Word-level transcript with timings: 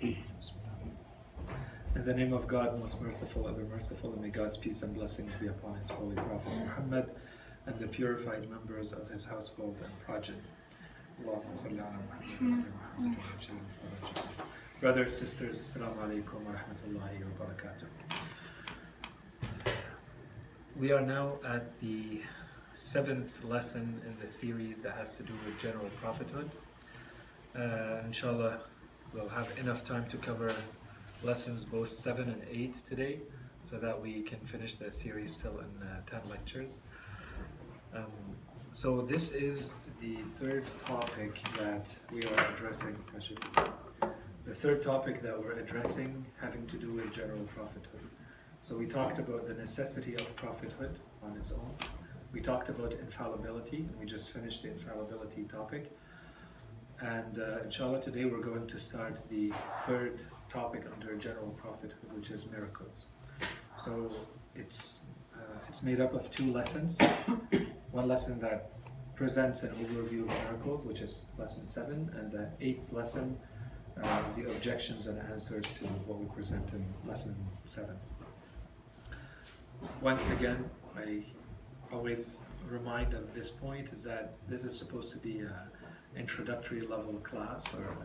In 0.00 0.16
the 2.04 2.14
name 2.14 2.32
of 2.32 2.46
God, 2.46 2.78
most 2.78 3.02
merciful, 3.02 3.48
ever 3.48 3.64
merciful, 3.64 4.12
and 4.12 4.22
may 4.22 4.28
God's 4.28 4.56
peace 4.56 4.82
and 4.82 4.94
blessings 4.94 5.34
be 5.34 5.48
upon 5.48 5.76
His 5.76 5.90
holy 5.90 6.14
Prophet 6.14 6.52
Muhammad 6.52 7.10
and 7.66 7.76
the 7.80 7.88
purified 7.88 8.48
members 8.48 8.92
of 8.92 9.10
his 9.10 9.24
household 9.24 9.76
and 9.82 9.90
progeny. 10.06 10.38
Brothers, 14.80 15.18
sisters, 15.18 15.58
Assalamu 15.58 15.96
alaikum 15.96 16.44
wa 16.44 16.52
rahmatullahi 16.52 17.24
wa 17.24 17.46
barakatuh. 17.46 17.88
We 20.76 20.92
are 20.92 21.00
now 21.00 21.38
at 21.44 21.76
the 21.80 22.22
seventh 22.76 23.42
lesson 23.42 24.00
in 24.06 24.16
the 24.24 24.28
series 24.32 24.82
that 24.82 24.92
has 24.92 25.14
to 25.14 25.24
do 25.24 25.32
with 25.44 25.58
general 25.58 25.90
prophethood. 26.00 26.48
Uh, 27.56 28.02
inshallah, 28.06 28.60
we'll 29.12 29.28
have 29.28 29.48
enough 29.58 29.84
time 29.84 30.06
to 30.08 30.16
cover 30.16 30.52
lessons 31.22 31.64
both 31.64 31.94
7 31.94 32.28
and 32.28 32.42
8 32.50 32.74
today 32.86 33.20
so 33.62 33.78
that 33.78 34.00
we 34.00 34.22
can 34.22 34.38
finish 34.40 34.74
the 34.74 34.90
series 34.92 35.32
still 35.32 35.58
in 35.58 35.86
uh, 35.86 36.00
10 36.10 36.20
lectures. 36.30 36.70
Um, 37.94 38.04
so 38.72 39.00
this 39.00 39.32
is 39.32 39.72
the 40.00 40.16
third 40.16 40.64
topic 40.84 41.40
that 41.58 41.88
we 42.12 42.22
are 42.22 42.54
addressing. 42.54 42.96
The 44.46 44.54
third 44.54 44.82
topic 44.82 45.22
that 45.22 45.38
we're 45.38 45.58
addressing 45.58 46.24
having 46.40 46.66
to 46.68 46.76
do 46.76 46.92
with 46.92 47.12
general 47.12 47.42
prophethood. 47.54 48.00
So 48.62 48.76
we 48.76 48.86
talked 48.86 49.18
about 49.18 49.46
the 49.46 49.54
necessity 49.54 50.14
of 50.14 50.36
prophethood 50.36 50.98
on 51.22 51.36
its 51.36 51.52
own. 51.52 51.74
We 52.32 52.40
talked 52.40 52.68
about 52.68 52.92
infallibility, 52.92 53.78
and 53.78 53.98
we 53.98 54.06
just 54.06 54.30
finished 54.30 54.62
the 54.62 54.70
infallibility 54.70 55.44
topic. 55.44 55.96
And 57.00 57.38
uh, 57.38 57.62
inshallah, 57.64 58.00
today 58.00 58.24
we're 58.24 58.42
going 58.42 58.66
to 58.66 58.78
start 58.78 59.20
the 59.28 59.52
third 59.86 60.20
topic 60.50 60.84
under 60.92 61.14
general 61.14 61.50
prophethood, 61.50 62.12
which 62.12 62.30
is 62.30 62.50
miracles. 62.50 63.06
So 63.76 64.10
it's 64.56 65.00
uh, 65.32 65.58
it's 65.68 65.82
made 65.84 66.00
up 66.00 66.12
of 66.14 66.28
two 66.32 66.52
lessons. 66.52 66.98
One 67.92 68.08
lesson 68.08 68.40
that 68.40 68.72
presents 69.14 69.62
an 69.62 69.70
overview 69.76 70.22
of 70.22 70.28
miracles, 70.28 70.84
which 70.84 71.00
is 71.00 71.26
lesson 71.38 71.68
seven, 71.68 72.10
and 72.18 72.32
the 72.32 72.50
eighth 72.60 72.92
lesson 72.92 73.38
uh, 74.02 74.22
is 74.26 74.34
the 74.34 74.50
objections 74.50 75.06
and 75.06 75.18
answers 75.30 75.64
to 75.78 75.84
what 76.06 76.18
we 76.18 76.26
present 76.26 76.68
in 76.72 76.84
lesson 77.08 77.36
seven. 77.64 77.96
Once 80.00 80.30
again, 80.30 80.68
I 80.96 81.22
always 81.92 82.40
remind 82.68 83.14
of 83.14 83.32
this 83.34 83.50
point 83.50 83.92
is 83.92 84.02
that 84.02 84.34
this 84.48 84.64
is 84.64 84.76
supposed 84.76 85.12
to 85.12 85.18
be 85.18 85.38
an 85.38 85.52
introductory 86.16 86.80
level 86.80 87.14
class 87.14 87.64
or 87.74 87.96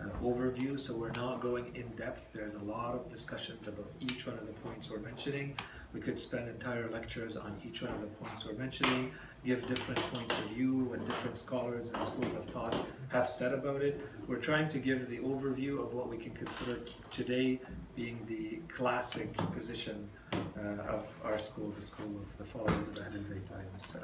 uh, 0.00 0.08
overview, 0.22 0.78
so 0.78 0.96
we're 0.96 1.10
not 1.12 1.40
going 1.40 1.74
in 1.76 1.86
depth. 1.96 2.26
There's 2.32 2.54
a 2.54 2.62
lot 2.64 2.94
of 2.94 3.08
discussions 3.08 3.68
about 3.68 3.90
each 4.00 4.26
one 4.26 4.36
of 4.38 4.46
the 4.46 4.52
points 4.54 4.90
we're 4.90 4.98
mentioning. 4.98 5.54
We 5.92 6.00
could 6.00 6.18
spend 6.18 6.48
entire 6.48 6.90
lectures 6.90 7.36
on 7.36 7.56
each 7.64 7.82
one 7.82 7.92
of 7.92 8.00
the 8.00 8.08
points 8.08 8.44
we're 8.44 8.54
mentioning, 8.54 9.12
give 9.44 9.66
different 9.68 10.00
points 10.12 10.36
of 10.38 10.44
view 10.46 10.92
and 10.92 11.06
different 11.06 11.38
scholars 11.38 11.92
and 11.92 12.02
schools 12.02 12.34
of 12.34 12.44
thought 12.52 12.86
have 13.08 13.28
said 13.28 13.52
about 13.52 13.82
it. 13.82 14.00
We're 14.26 14.36
trying 14.36 14.68
to 14.70 14.78
give 14.78 15.08
the 15.08 15.18
overview 15.18 15.80
of 15.80 15.94
what 15.94 16.08
we 16.08 16.16
can 16.16 16.32
consider 16.32 16.80
today 17.12 17.60
being 17.94 18.18
the 18.26 18.60
classic 18.74 19.32
position 19.52 20.08
uh, 20.32 20.82
of 20.88 21.16
our 21.24 21.38
school, 21.38 21.72
the 21.76 21.82
school 21.82 22.06
of 22.06 22.38
the 22.38 22.44
followers 22.44 22.88
of 22.88 22.94
Ahlul 22.94 23.24
Bayt. 23.28 24.02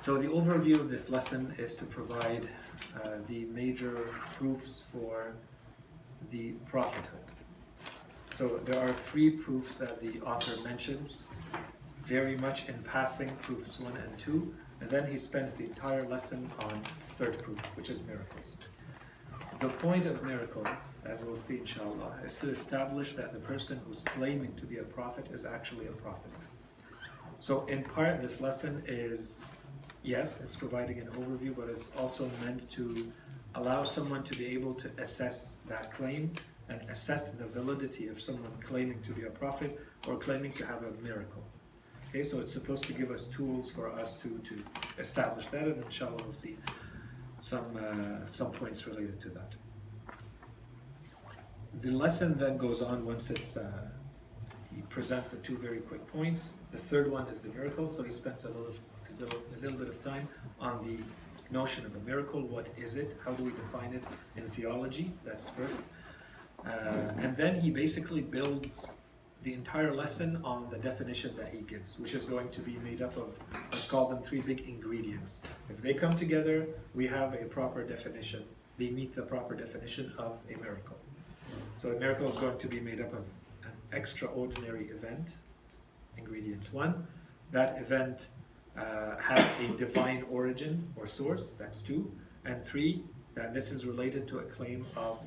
So 0.00 0.16
the 0.16 0.28
overview 0.28 0.80
of 0.80 0.90
this 0.90 1.10
lesson 1.10 1.54
is 1.58 1.76
to 1.76 1.84
provide 1.84 2.48
uh, 3.04 3.18
the 3.28 3.44
major 3.52 4.08
proofs 4.38 4.80
for 4.80 5.34
the 6.30 6.52
prophethood. 6.64 7.20
So 8.30 8.62
there 8.64 8.80
are 8.80 8.94
three 8.94 9.30
proofs 9.30 9.76
that 9.76 10.00
the 10.00 10.18
author 10.22 10.58
mentions, 10.66 11.24
very 12.06 12.38
much 12.38 12.66
in 12.66 12.82
passing, 12.82 13.28
proofs 13.42 13.78
one 13.78 13.94
and 13.98 14.18
two, 14.18 14.54
and 14.80 14.88
then 14.88 15.06
he 15.06 15.18
spends 15.18 15.52
the 15.52 15.64
entire 15.64 16.08
lesson 16.08 16.50
on 16.62 16.80
the 16.80 17.14
third 17.16 17.42
proof, 17.42 17.58
which 17.76 17.90
is 17.90 18.02
miracles. 18.04 18.56
The 19.58 19.68
point 19.68 20.06
of 20.06 20.22
miracles, 20.22 20.94
as 21.04 21.22
we'll 21.22 21.36
see 21.36 21.58
inshallah, 21.58 22.20
is 22.24 22.38
to 22.38 22.48
establish 22.48 23.12
that 23.16 23.34
the 23.34 23.40
person 23.40 23.78
who's 23.86 24.02
claiming 24.02 24.54
to 24.54 24.64
be 24.64 24.78
a 24.78 24.82
prophet 24.82 25.26
is 25.30 25.44
actually 25.44 25.88
a 25.88 25.92
prophet. 25.92 26.30
So 27.38 27.66
in 27.66 27.84
part, 27.84 28.22
this 28.22 28.40
lesson 28.40 28.82
is 28.86 29.44
yes, 30.02 30.40
it's 30.40 30.56
providing 30.56 30.98
an 30.98 31.08
overview, 31.08 31.54
but 31.54 31.68
it's 31.68 31.90
also 31.98 32.30
meant 32.44 32.68
to 32.70 33.12
allow 33.54 33.82
someone 33.82 34.22
to 34.24 34.38
be 34.38 34.46
able 34.46 34.74
to 34.74 34.90
assess 34.98 35.58
that 35.68 35.92
claim 35.92 36.32
and 36.68 36.80
assess 36.88 37.32
the 37.32 37.46
validity 37.46 38.08
of 38.08 38.20
someone 38.20 38.52
claiming 38.64 39.00
to 39.02 39.12
be 39.12 39.24
a 39.24 39.30
prophet 39.30 39.78
or 40.06 40.16
claiming 40.16 40.52
to 40.52 40.64
have 40.64 40.84
a 40.84 40.92
miracle. 41.02 41.42
Okay, 42.08 42.22
so 42.22 42.38
it's 42.40 42.52
supposed 42.52 42.84
to 42.84 42.92
give 42.92 43.10
us 43.10 43.28
tools 43.28 43.70
for 43.70 43.88
us 43.90 44.16
to, 44.18 44.28
to 44.38 44.62
establish 44.98 45.46
that, 45.46 45.64
and 45.64 45.82
inshallah 45.84 46.16
we'll 46.22 46.32
see 46.32 46.56
some, 47.38 47.76
uh, 47.76 48.26
some 48.26 48.50
points 48.52 48.86
related 48.86 49.20
to 49.20 49.28
that. 49.30 49.54
The 51.82 51.90
lesson 51.92 52.36
then 52.36 52.56
goes 52.56 52.82
on 52.82 53.06
once 53.06 53.30
it's, 53.30 53.56
uh, 53.56 53.88
he 54.74 54.82
presents 54.82 55.30
the 55.30 55.38
two 55.38 55.56
very 55.56 55.80
quick 55.80 56.06
points. 56.06 56.54
The 56.72 56.78
third 56.78 57.10
one 57.10 57.26
is 57.28 57.42
the 57.42 57.50
miracle, 57.50 57.86
so 57.86 58.02
he 58.02 58.10
spends 58.10 58.44
a 58.44 58.48
little 58.48 58.74
little, 59.20 59.40
a 59.56 59.60
little 59.62 59.78
bit 59.78 59.88
of 59.88 60.02
time 60.02 60.28
on 60.60 60.82
the 60.84 60.96
notion 61.52 61.84
of 61.84 61.94
a 61.96 62.00
miracle. 62.00 62.40
What 62.40 62.68
is 62.76 62.96
it? 62.96 63.16
How 63.24 63.32
do 63.32 63.44
we 63.44 63.50
define 63.50 63.92
it 63.92 64.04
in 64.36 64.48
theology? 64.50 65.12
That's 65.24 65.48
first. 65.48 65.82
Uh, 66.64 66.70
and 67.18 67.36
then 67.36 67.60
he 67.60 67.70
basically 67.70 68.20
builds 68.20 68.88
the 69.42 69.54
entire 69.54 69.94
lesson 69.94 70.38
on 70.44 70.68
the 70.70 70.78
definition 70.78 71.34
that 71.36 71.48
he 71.52 71.60
gives, 71.62 71.98
which 71.98 72.14
is 72.14 72.26
going 72.26 72.50
to 72.50 72.60
be 72.60 72.76
made 72.78 73.00
up 73.00 73.16
of, 73.16 73.30
let's 73.72 73.86
call 73.86 74.06
them 74.08 74.22
three 74.22 74.40
big 74.40 74.68
ingredients. 74.68 75.40
If 75.70 75.80
they 75.80 75.94
come 75.94 76.14
together, 76.16 76.66
we 76.94 77.06
have 77.06 77.32
a 77.34 77.44
proper 77.46 77.82
definition. 77.82 78.44
They 78.76 78.90
meet 78.90 79.14
the 79.14 79.22
proper 79.22 79.54
definition 79.54 80.12
of 80.18 80.36
a 80.50 80.58
miracle. 80.58 80.96
So 81.78 81.90
a 81.92 81.98
miracle 81.98 82.28
is 82.28 82.36
going 82.36 82.58
to 82.58 82.68
be 82.68 82.80
made 82.80 83.00
up 83.00 83.12
of 83.14 83.24
an 83.64 83.72
extraordinary 83.92 84.88
event, 84.88 85.36
ingredient 86.18 86.68
one. 86.72 87.06
That 87.50 87.78
event 87.78 88.28
uh, 88.76 89.16
has 89.18 89.46
a 89.60 89.68
divine 89.76 90.24
origin 90.30 90.86
or 90.96 91.06
source, 91.06 91.54
that's 91.58 91.82
two. 91.82 92.10
And 92.44 92.64
three, 92.64 93.04
that 93.34 93.52
this 93.54 93.70
is 93.70 93.84
related 93.86 94.26
to 94.28 94.38
a 94.38 94.44
claim 94.44 94.86
of 94.96 95.18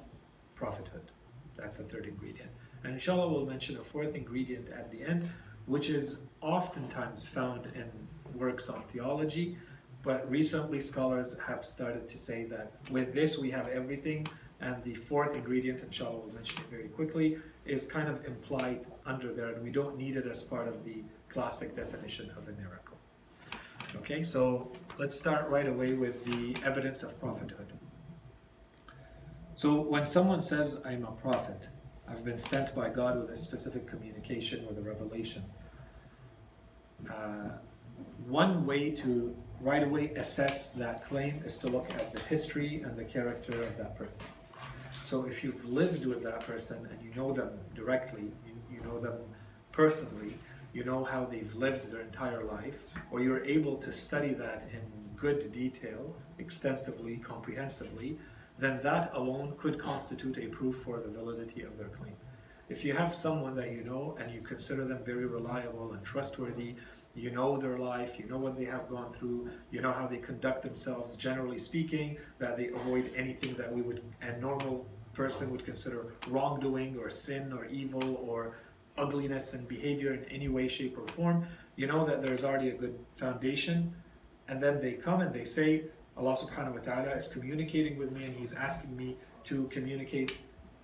prophethood. 0.55 1.11
That's 1.55 1.77
the 1.77 1.83
third 1.83 2.05
ingredient. 2.07 2.49
And 2.83 2.93
inshallah, 2.93 3.31
we'll 3.31 3.45
mention 3.45 3.77
a 3.77 3.83
fourth 3.83 4.15
ingredient 4.15 4.69
at 4.69 4.91
the 4.91 5.01
end, 5.01 5.29
which 5.67 5.89
is 5.89 6.19
oftentimes 6.41 7.27
found 7.27 7.67
in 7.75 7.89
works 8.35 8.69
on 8.69 8.83
theology. 8.89 9.57
But 10.01 10.29
recently, 10.29 10.81
scholars 10.81 11.37
have 11.47 11.63
started 11.63 12.09
to 12.09 12.17
say 12.17 12.43
that 12.45 12.73
with 12.91 13.13
this, 13.13 13.37
we 13.37 13.49
have 13.51 13.67
everything. 13.69 14.27
And 14.59 14.83
the 14.83 14.93
fourth 14.93 15.35
ingredient, 15.35 15.81
inshallah, 15.81 16.19
we'll 16.19 16.33
mention 16.33 16.59
it 16.59 16.69
very 16.69 16.89
quickly, 16.89 17.37
is 17.65 17.85
kind 17.85 18.09
of 18.09 18.25
implied 18.25 18.85
under 19.05 19.33
there, 19.33 19.49
and 19.53 19.63
we 19.63 19.71
don't 19.71 19.97
need 19.97 20.17
it 20.17 20.25
as 20.25 20.43
part 20.43 20.67
of 20.67 20.83
the 20.83 21.03
classic 21.29 21.75
definition 21.75 22.29
of 22.37 22.47
a 22.47 22.51
miracle. 22.53 22.82
Okay, 23.97 24.23
so 24.23 24.71
let's 24.97 25.17
start 25.17 25.49
right 25.49 25.67
away 25.67 25.93
with 25.93 26.25
the 26.25 26.55
evidence 26.65 27.03
of 27.03 27.19
prophethood. 27.19 27.71
So 29.55 29.79
when 29.81 30.07
someone 30.07 30.41
says, 30.41 30.81
I'm 30.83 31.05
a 31.05 31.11
prophet, 31.11 31.69
I've 32.07 32.25
been 32.25 32.39
sent 32.39 32.75
by 32.75 32.89
God 32.89 33.21
with 33.21 33.29
a 33.29 33.37
specific 33.37 33.87
communication, 33.87 34.65
with 34.67 34.77
a 34.77 34.81
revelation, 34.81 35.43
uh, 37.09 37.49
one 38.27 38.65
way 38.65 38.89
to 38.91 39.35
right 39.61 39.83
away 39.83 40.09
assess 40.15 40.71
that 40.71 41.05
claim 41.05 41.41
is 41.45 41.57
to 41.59 41.67
look 41.67 41.89
at 41.93 42.13
the 42.13 42.19
history 42.21 42.81
and 42.81 42.97
the 42.97 43.05
character 43.05 43.63
of 43.63 43.77
that 43.77 43.97
person. 43.97 44.25
So 45.03 45.25
if 45.25 45.43
you've 45.43 45.63
lived 45.65 46.05
with 46.05 46.23
that 46.23 46.41
person 46.41 46.87
and 46.91 47.01
you 47.01 47.13
know 47.15 47.31
them 47.31 47.51
directly, 47.75 48.31
you, 48.45 48.53
you 48.71 48.81
know 48.81 48.99
them 48.99 49.15
personally, 49.71 50.32
you 50.73 50.83
know 50.83 51.03
how 51.03 51.25
they've 51.25 51.53
lived 51.55 51.91
their 51.91 52.01
entire 52.01 52.43
life, 52.43 52.85
or 53.11 53.21
you're 53.21 53.45
able 53.45 53.75
to 53.77 53.93
study 53.93 54.33
that 54.33 54.63
in 54.73 54.81
good 55.15 55.51
detail, 55.51 56.15
extensively, 56.39 57.17
comprehensively, 57.17 58.17
then 58.57 58.79
that 58.83 59.11
alone 59.13 59.53
could 59.57 59.79
constitute 59.79 60.37
a 60.37 60.47
proof 60.47 60.77
for 60.83 60.99
the 60.99 61.09
validity 61.09 61.61
of 61.61 61.77
their 61.77 61.87
claim. 61.87 62.15
If 62.69 62.83
you 62.83 62.93
have 62.93 63.13
someone 63.13 63.55
that 63.55 63.71
you 63.71 63.83
know 63.83 64.17
and 64.19 64.31
you 64.31 64.41
consider 64.41 64.85
them 64.85 64.99
very 65.05 65.25
reliable 65.25 65.93
and 65.93 66.03
trustworthy, 66.03 66.75
you 67.13 67.29
know 67.29 67.57
their 67.57 67.77
life, 67.77 68.17
you 68.17 68.25
know 68.25 68.37
what 68.37 68.57
they 68.57 68.65
have 68.65 68.89
gone 68.89 69.13
through, 69.13 69.49
you 69.69 69.81
know 69.81 69.91
how 69.91 70.07
they 70.07 70.17
conduct 70.17 70.63
themselves, 70.63 71.15
generally 71.15 71.57
speaking, 71.57 72.17
that 72.39 72.57
they 72.57 72.69
avoid 72.69 73.11
anything 73.15 73.53
that 73.55 73.71
we 73.71 73.81
would, 73.81 74.01
a 74.21 74.37
normal 74.39 74.87
person 75.13 75.51
would 75.51 75.63
consider 75.63 76.13
wrongdoing 76.27 76.97
or 76.97 77.09
sin 77.09 77.53
or 77.53 77.65
evil 77.65 78.15
or 78.27 78.55
ugliness 78.97 79.53
and 79.53 79.67
behavior 79.67 80.13
in 80.13 80.25
any 80.25 80.47
way, 80.47 80.67
shape, 80.67 80.97
or 80.97 81.07
form, 81.07 81.45
you 81.75 81.87
know 81.87 82.05
that 82.05 82.21
there's 82.21 82.43
already 82.43 82.69
a 82.69 82.73
good 82.73 82.97
foundation. 83.15 83.93
And 84.47 84.61
then 84.61 84.81
they 84.81 84.93
come 84.93 85.21
and 85.21 85.33
they 85.33 85.45
say, 85.45 85.85
Allah 86.17 86.35
subhanahu 86.35 86.73
wa 86.73 86.79
ta'ala 86.79 87.11
is 87.11 87.27
communicating 87.27 87.97
with 87.97 88.11
me 88.11 88.25
and 88.25 88.35
He's 88.35 88.53
asking 88.53 88.95
me 88.95 89.17
to 89.45 89.67
communicate 89.67 90.37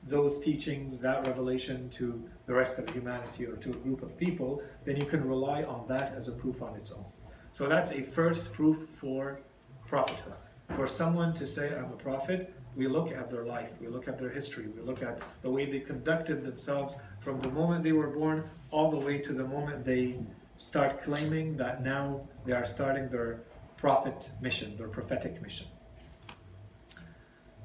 those 0.04 0.40
teachings, 0.40 1.00
that 1.00 1.28
revelation 1.28 1.90
to 1.90 2.24
the 2.46 2.54
rest 2.54 2.80
of 2.80 2.90
humanity 2.90 3.46
or 3.46 3.56
to 3.58 3.70
a 3.70 3.76
group 3.76 4.02
of 4.02 4.18
people, 4.18 4.62
then 4.86 4.96
you 4.96 5.06
can 5.06 5.28
rely 5.28 5.64
on 5.64 5.86
that 5.88 6.14
as 6.16 6.28
a 6.28 6.32
proof 6.32 6.62
on 6.62 6.76
its 6.76 6.92
own. 6.92 7.06
So 7.52 7.68
that's 7.68 7.92
a 7.92 8.02
first 8.02 8.54
proof 8.54 8.88
for 8.90 9.42
prophethood. 9.88 10.34
For 10.76 10.88
someone 10.88 11.34
to 11.34 11.46
say, 11.46 11.76
I'm 11.76 11.92
a 11.92 11.98
prophet, 11.98 12.54
we 12.80 12.88
look 12.88 13.12
at 13.12 13.30
their 13.30 13.44
life, 13.44 13.74
we 13.82 13.88
look 13.90 14.08
at 14.08 14.18
their 14.18 14.30
history, 14.30 14.68
we 14.68 14.82
look 14.82 15.04
at 15.04 15.22
the 15.42 15.50
way 15.50 15.66
they 15.70 15.82
conducted 15.82 16.46
themselves 16.46 16.96
from 17.20 17.38
the 17.42 17.52
moment 17.52 17.84
they 17.84 17.92
were 17.92 18.08
born 18.22 18.50
all 18.72 18.90
the 18.90 19.02
way 19.08 19.18
to 19.18 19.34
the 19.34 19.44
moment 19.44 19.84
they 19.84 20.18
start 20.56 21.04
claiming 21.04 21.58
that 21.58 21.84
now 21.84 22.22
they 22.46 22.54
are 22.54 22.66
starting 22.66 23.10
their 23.10 23.42
prophet 23.76 24.30
mission, 24.40 24.78
their 24.78 24.88
prophetic 24.88 25.42
mission. 25.42 25.68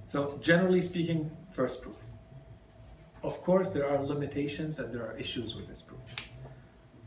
So, 0.08 0.36
generally 0.40 0.80
speaking, 0.80 1.30
first 1.52 1.82
proof. 1.82 2.00
Of 3.22 3.40
course, 3.42 3.70
there 3.70 3.88
are 3.88 4.04
limitations 4.04 4.80
and 4.80 4.92
there 4.92 5.06
are 5.06 5.16
issues 5.16 5.54
with 5.54 5.68
this 5.68 5.80
proof. 5.80 6.06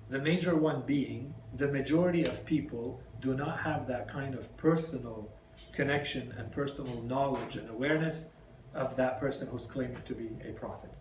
The 0.09 0.19
major 0.19 0.55
one 0.55 0.81
being 0.85 1.33
the 1.57 1.67
majority 1.67 2.23
of 2.23 2.45
people 2.45 3.01
do 3.19 3.33
not 3.33 3.59
have 3.59 3.85
that 3.87 4.07
kind 4.07 4.33
of 4.33 4.55
personal 4.55 5.29
connection 5.71 6.33
and 6.37 6.51
personal 6.51 7.01
knowledge 7.03 7.55
and 7.55 7.69
awareness 7.69 8.25
of 8.73 8.95
that 8.95 9.19
person 9.19 9.47
who's 9.47 9.65
claimed 9.65 10.03
to 10.05 10.13
be 10.13 10.29
a 10.47 10.51
prophet. 10.53 10.91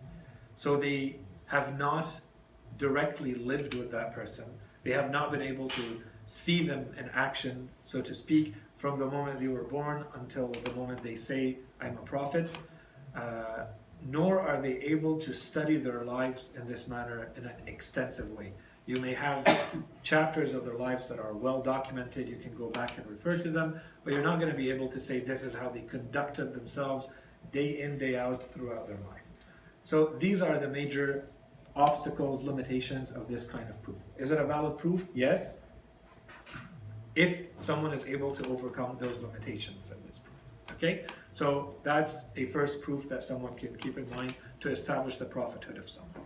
So 0.55 0.75
they 0.75 1.17
have 1.45 1.77
not 1.77 2.07
directly 2.77 3.35
lived 3.35 3.73
with 3.73 3.91
that 3.91 4.13
person. 4.13 4.45
They 4.83 4.91
have 4.91 5.11
not 5.11 5.31
been 5.31 5.41
able 5.41 5.67
to 5.69 6.01
see 6.27 6.65
them 6.65 6.87
in 6.97 7.09
action, 7.13 7.69
so 7.83 8.01
to 8.01 8.13
speak, 8.13 8.53
from 8.75 8.99
the 8.99 9.05
moment 9.05 9.39
they 9.39 9.47
were 9.47 9.63
born 9.63 10.05
until 10.15 10.47
the 10.49 10.71
moment 10.73 11.01
they 11.01 11.15
say, 11.15 11.57
I'm 11.81 11.97
a 11.97 12.01
prophet. 12.01 12.49
Uh, 13.15 13.65
nor 14.05 14.39
are 14.39 14.61
they 14.61 14.77
able 14.79 15.19
to 15.19 15.33
study 15.33 15.77
their 15.77 16.03
lives 16.03 16.53
in 16.55 16.67
this 16.67 16.87
manner 16.87 17.29
in 17.35 17.45
an 17.45 17.55
extensive 17.65 18.29
way. 18.31 18.53
You 18.85 18.97
may 18.97 19.13
have 19.13 19.45
chapters 20.03 20.53
of 20.53 20.63
their 20.65 20.75
lives 20.75 21.09
that 21.09 21.19
are 21.19 21.33
well 21.33 21.61
documented, 21.61 22.29
you 22.29 22.37
can 22.37 22.55
go 22.55 22.69
back 22.69 22.97
and 22.97 23.07
refer 23.07 23.37
to 23.37 23.49
them, 23.49 23.79
but 24.07 24.13
you're 24.13 24.23
not 24.23 24.39
going 24.39 24.49
to 24.49 24.57
be 24.57 24.69
able 24.69 24.87
to 24.87 25.01
say 25.01 25.19
this 25.19 25.43
is 25.43 25.53
how 25.53 25.67
they 25.67 25.81
conducted 25.81 26.53
themselves 26.53 27.09
day 27.51 27.81
in, 27.81 27.97
day 27.97 28.15
out 28.15 28.41
throughout 28.41 28.87
their 28.87 28.95
life. 29.11 29.27
So 29.83 30.15
these 30.17 30.41
are 30.41 30.57
the 30.57 30.69
major 30.69 31.27
obstacles, 31.75 32.41
limitations 32.41 33.11
of 33.11 33.27
this 33.27 33.45
kind 33.45 33.69
of 33.69 33.81
proof. 33.81 33.99
Is 34.15 34.31
it 34.31 34.39
a 34.39 34.45
valid 34.45 34.77
proof? 34.77 35.09
Yes. 35.13 35.57
If 37.15 37.47
someone 37.57 37.91
is 37.91 38.05
able 38.05 38.31
to 38.31 38.47
overcome 38.47 38.95
those 38.97 39.21
limitations 39.21 39.91
of 39.91 40.01
this 40.05 40.19
proof. 40.19 40.37
Okay? 40.71 41.03
So 41.33 41.75
that's 41.83 42.23
a 42.37 42.45
first 42.45 42.81
proof 42.81 43.09
that 43.09 43.25
someone 43.25 43.55
can 43.55 43.75
keep 43.75 43.97
in 43.97 44.09
mind 44.11 44.35
to 44.61 44.69
establish 44.69 45.17
the 45.17 45.25
prophethood 45.25 45.77
of 45.77 45.89
someone. 45.89 46.23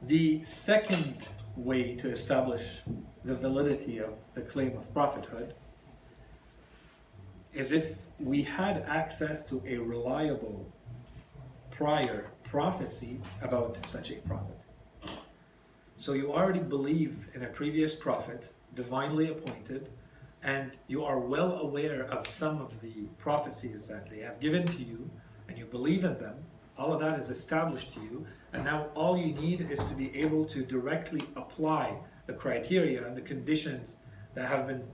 The 0.00 0.42
second 0.46 1.28
way 1.56 1.94
to 1.96 2.10
establish 2.10 2.84
the 3.28 3.34
validity 3.34 3.98
of 3.98 4.14
the 4.32 4.40
claim 4.40 4.74
of 4.74 4.90
prophethood 4.94 5.52
is 7.52 7.72
if 7.72 7.98
we 8.18 8.40
had 8.40 8.86
access 8.88 9.44
to 9.44 9.62
a 9.66 9.76
reliable 9.76 10.66
prior 11.70 12.30
prophecy 12.42 13.20
about 13.42 13.76
such 13.84 14.10
a 14.10 14.14
prophet. 14.14 14.56
So 15.96 16.14
you 16.14 16.32
already 16.32 16.60
believe 16.60 17.28
in 17.34 17.42
a 17.42 17.48
previous 17.48 17.94
prophet, 17.94 18.50
divinely 18.74 19.28
appointed, 19.28 19.90
and 20.42 20.78
you 20.86 21.04
are 21.04 21.18
well 21.18 21.58
aware 21.58 22.04
of 22.04 22.26
some 22.26 22.62
of 22.62 22.80
the 22.80 23.08
prophecies 23.18 23.86
that 23.88 24.08
they 24.08 24.20
have 24.20 24.40
given 24.40 24.66
to 24.66 24.82
you, 24.82 25.10
and 25.48 25.58
you 25.58 25.66
believe 25.66 26.04
in 26.04 26.16
them. 26.18 26.36
All 26.78 26.94
of 26.94 27.00
that 27.00 27.18
is 27.18 27.28
established 27.28 27.92
to 27.92 28.00
you, 28.00 28.26
and 28.54 28.64
now 28.64 28.86
all 28.94 29.18
you 29.18 29.34
need 29.34 29.70
is 29.70 29.84
to 29.84 29.94
be 29.94 30.16
able 30.16 30.46
to 30.46 30.64
directly 30.64 31.20
apply 31.36 31.94
the 32.28 32.34
criteria 32.34 33.04
and 33.04 33.16
the 33.16 33.22
conditions 33.22 33.96
that 34.34 34.48
have 34.48 34.68
been 34.68 34.84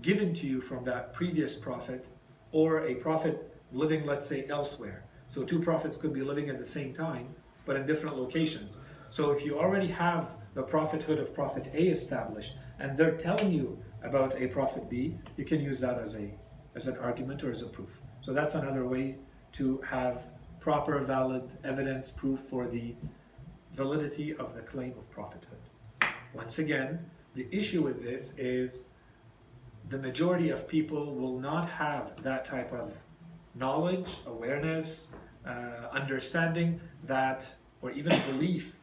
given 0.00 0.34
to 0.34 0.46
you 0.48 0.60
from 0.60 0.82
that 0.84 1.12
previous 1.12 1.56
prophet 1.56 2.08
or 2.50 2.86
a 2.86 2.94
prophet 2.96 3.54
living, 3.70 4.04
let's 4.04 4.26
say, 4.26 4.46
elsewhere. 4.48 5.04
So 5.28 5.44
two 5.44 5.60
prophets 5.60 5.96
could 5.96 6.12
be 6.12 6.22
living 6.22 6.48
at 6.48 6.58
the 6.58 6.68
same 6.68 6.92
time, 6.92 7.28
but 7.64 7.76
in 7.76 7.86
different 7.86 8.16
locations. 8.16 8.78
So 9.08 9.30
if 9.30 9.44
you 9.44 9.58
already 9.58 9.86
have 9.86 10.30
the 10.54 10.62
prophethood 10.62 11.18
of 11.18 11.34
Prophet 11.34 11.70
A 11.72 11.82
established, 11.88 12.54
and 12.78 12.96
they're 12.96 13.16
telling 13.16 13.52
you 13.52 13.78
about 14.02 14.40
a 14.40 14.48
prophet 14.48 14.88
B, 14.90 15.16
you 15.36 15.44
can 15.44 15.60
use 15.60 15.78
that 15.80 15.98
as 15.98 16.16
a 16.16 16.34
as 16.74 16.88
an 16.88 16.96
argument 16.96 17.44
or 17.44 17.50
as 17.50 17.62
a 17.62 17.66
proof. 17.66 18.00
So 18.22 18.32
that's 18.32 18.54
another 18.54 18.86
way 18.86 19.18
to 19.52 19.78
have 19.86 20.30
proper, 20.58 20.98
valid 21.00 21.44
evidence, 21.64 22.10
proof 22.10 22.40
for 22.40 22.66
the 22.66 22.94
validity 23.74 24.34
of 24.36 24.54
the 24.54 24.62
claim 24.62 24.94
of 24.98 25.10
prophethood. 25.10 25.58
Once 26.34 26.58
again, 26.58 26.98
the 27.34 27.46
issue 27.50 27.82
with 27.82 28.02
this 28.02 28.34
is 28.38 28.86
the 29.90 29.98
majority 29.98 30.50
of 30.50 30.66
people 30.66 31.14
will 31.14 31.38
not 31.38 31.68
have 31.68 32.22
that 32.22 32.44
type 32.44 32.72
of 32.72 32.96
knowledge, 33.54 34.16
awareness, 34.26 35.08
uh, 35.46 35.88
understanding 35.92 36.80
that, 37.04 37.52
or 37.82 37.90
even 37.90 38.18
belief 38.30 38.76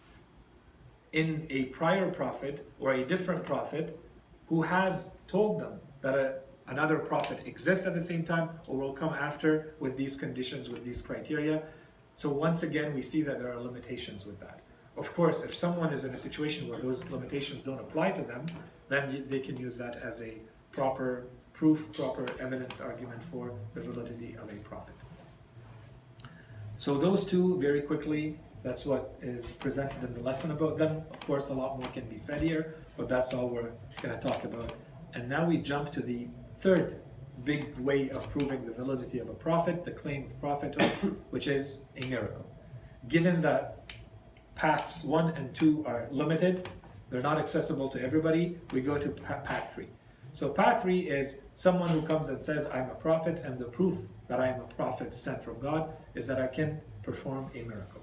in 1.14 1.48
a 1.50 1.66
prior 1.66 2.12
prophet 2.12 2.70
or 2.80 2.94
a 2.94 3.06
different 3.06 3.44
prophet 3.44 4.00
who 4.48 4.62
has 4.62 5.10
told 5.28 5.60
them 5.60 5.80
that 6.02 6.16
a, 6.16 6.36
another 6.68 7.00
prophet 7.00 7.40
exists 7.46 7.86
at 7.86 7.96
the 7.96 8.02
same 8.02 8.24
time 8.24 8.50
or 8.68 8.78
will 8.78 8.94
come 8.94 9.14
after 9.14 9.74
with 9.80 9.98
these 9.98 10.16
conditions, 10.16 10.70
with 10.70 10.86
these 10.86 11.02
criteria. 11.02 11.64
So 12.14 12.30
once 12.30 12.62
again, 12.62 12.94
we 12.94 13.02
see 13.02 13.24
that 13.24 13.40
there 13.40 13.52
are 13.52 13.60
limitations 13.60 14.26
with 14.26 14.40
that. 14.40 14.59
Of 15.00 15.14
course, 15.14 15.44
if 15.44 15.56
someone 15.56 15.94
is 15.94 16.04
in 16.04 16.12
a 16.12 16.18
situation 16.18 16.68
where 16.68 16.80
those 16.80 17.10
limitations 17.10 17.64
don't 17.64 17.80
apply 17.80 18.12
to 18.12 18.22
them, 18.22 18.46
then 18.90 19.26
they 19.30 19.40
can 19.40 19.56
use 19.56 19.78
that 19.78 19.96
as 20.04 20.22
a 20.22 20.34
proper 20.74 21.28
proof, 21.54 21.92
proper 21.94 22.26
evidence 22.40 22.82
argument 22.82 23.24
for 23.24 23.54
the 23.74 23.82
validity 23.82 24.36
of 24.42 24.52
a 24.52 24.58
prophet. 24.58 24.96
So 26.80 26.98
those 26.98 27.26
two, 27.26 27.58
very 27.60 27.82
quickly, 27.82 28.40
that's 28.62 28.86
what 28.86 29.16
is 29.22 29.46
presented 29.64 30.04
in 30.04 30.14
the 30.14 30.22
lesson 30.22 30.52
about 30.52 30.78
them. 30.78 31.02
Of 31.12 31.20
course, 31.22 31.50
a 31.50 31.54
lot 31.54 31.80
more 31.80 31.90
can 31.92 32.06
be 32.10 32.18
said 32.18 32.42
here, 32.42 32.76
but 32.98 33.08
that's 33.08 33.34
all 33.34 33.48
we're 33.48 33.72
going 34.02 34.20
to 34.20 34.28
talk 34.28 34.44
about. 34.44 34.74
And 35.14 35.30
now 35.30 35.46
we 35.46 35.58
jump 35.60 35.92
to 35.94 36.02
the 36.02 36.28
third 36.60 37.02
big 37.46 37.78
way 37.78 38.10
of 38.10 38.30
proving 38.32 38.66
the 38.66 38.74
validity 38.74 39.20
of 39.20 39.30
a 39.30 39.34
prophet, 39.34 39.86
the 39.86 39.92
claim 39.92 40.26
of 40.26 40.40
prophethood, 40.42 40.92
which 41.30 41.48
is 41.48 41.84
a 42.04 42.06
miracle. 42.08 42.46
Given 43.08 43.42
that 43.42 43.94
paths 44.60 45.06
one 45.06 45.30
and 45.38 45.56
two 45.56 45.86
are 45.88 46.10
limited, 46.12 46.68
they're 47.10 47.22
not 47.22 47.38
accessible 47.38 47.88
to 47.88 48.02
everybody, 48.04 48.58
we 48.74 48.82
go 48.82 48.98
to 48.98 49.08
path 49.08 49.72
three. 49.74 49.88
So, 50.34 50.50
path 50.50 50.82
three 50.82 51.10
is 51.10 51.38
someone 51.54 51.88
who 51.88 52.02
comes 52.02 52.28
and 52.28 52.42
says, 52.42 52.68
I'm 52.68 52.90
a 52.90 52.96
prophet, 52.96 53.42
and 53.46 53.58
the 53.58 53.66
proof 53.66 53.98
that 54.28 54.42
I 54.42 54.50
am 54.50 54.60
a 54.60 54.74
prophet 54.76 55.14
sent 55.14 55.42
from 55.42 55.62
God 55.62 55.94
is 56.14 56.28
that 56.28 56.42
I 56.42 56.48
can 56.48 56.82
perform 57.04 57.50
a 57.56 57.62
miracle. 57.62 58.02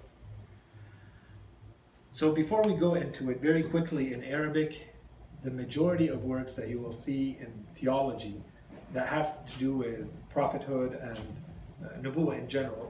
So 2.10 2.32
before 2.32 2.62
we 2.62 2.72
go 2.72 2.94
into 2.94 3.28
it, 3.28 3.42
very 3.42 3.62
quickly 3.62 4.14
in 4.14 4.24
Arabic, 4.24 4.94
the 5.44 5.50
majority 5.50 6.08
of 6.08 6.24
works 6.24 6.54
that 6.54 6.68
you 6.68 6.80
will 6.80 6.90
see 6.90 7.36
in 7.38 7.52
theology 7.74 8.42
that 8.94 9.06
have 9.08 9.44
to 9.44 9.58
do 9.58 9.76
with 9.76 10.08
prophethood 10.30 10.98
and 11.02 11.20
uh, 11.84 12.30
in 12.30 12.48
general, 12.48 12.85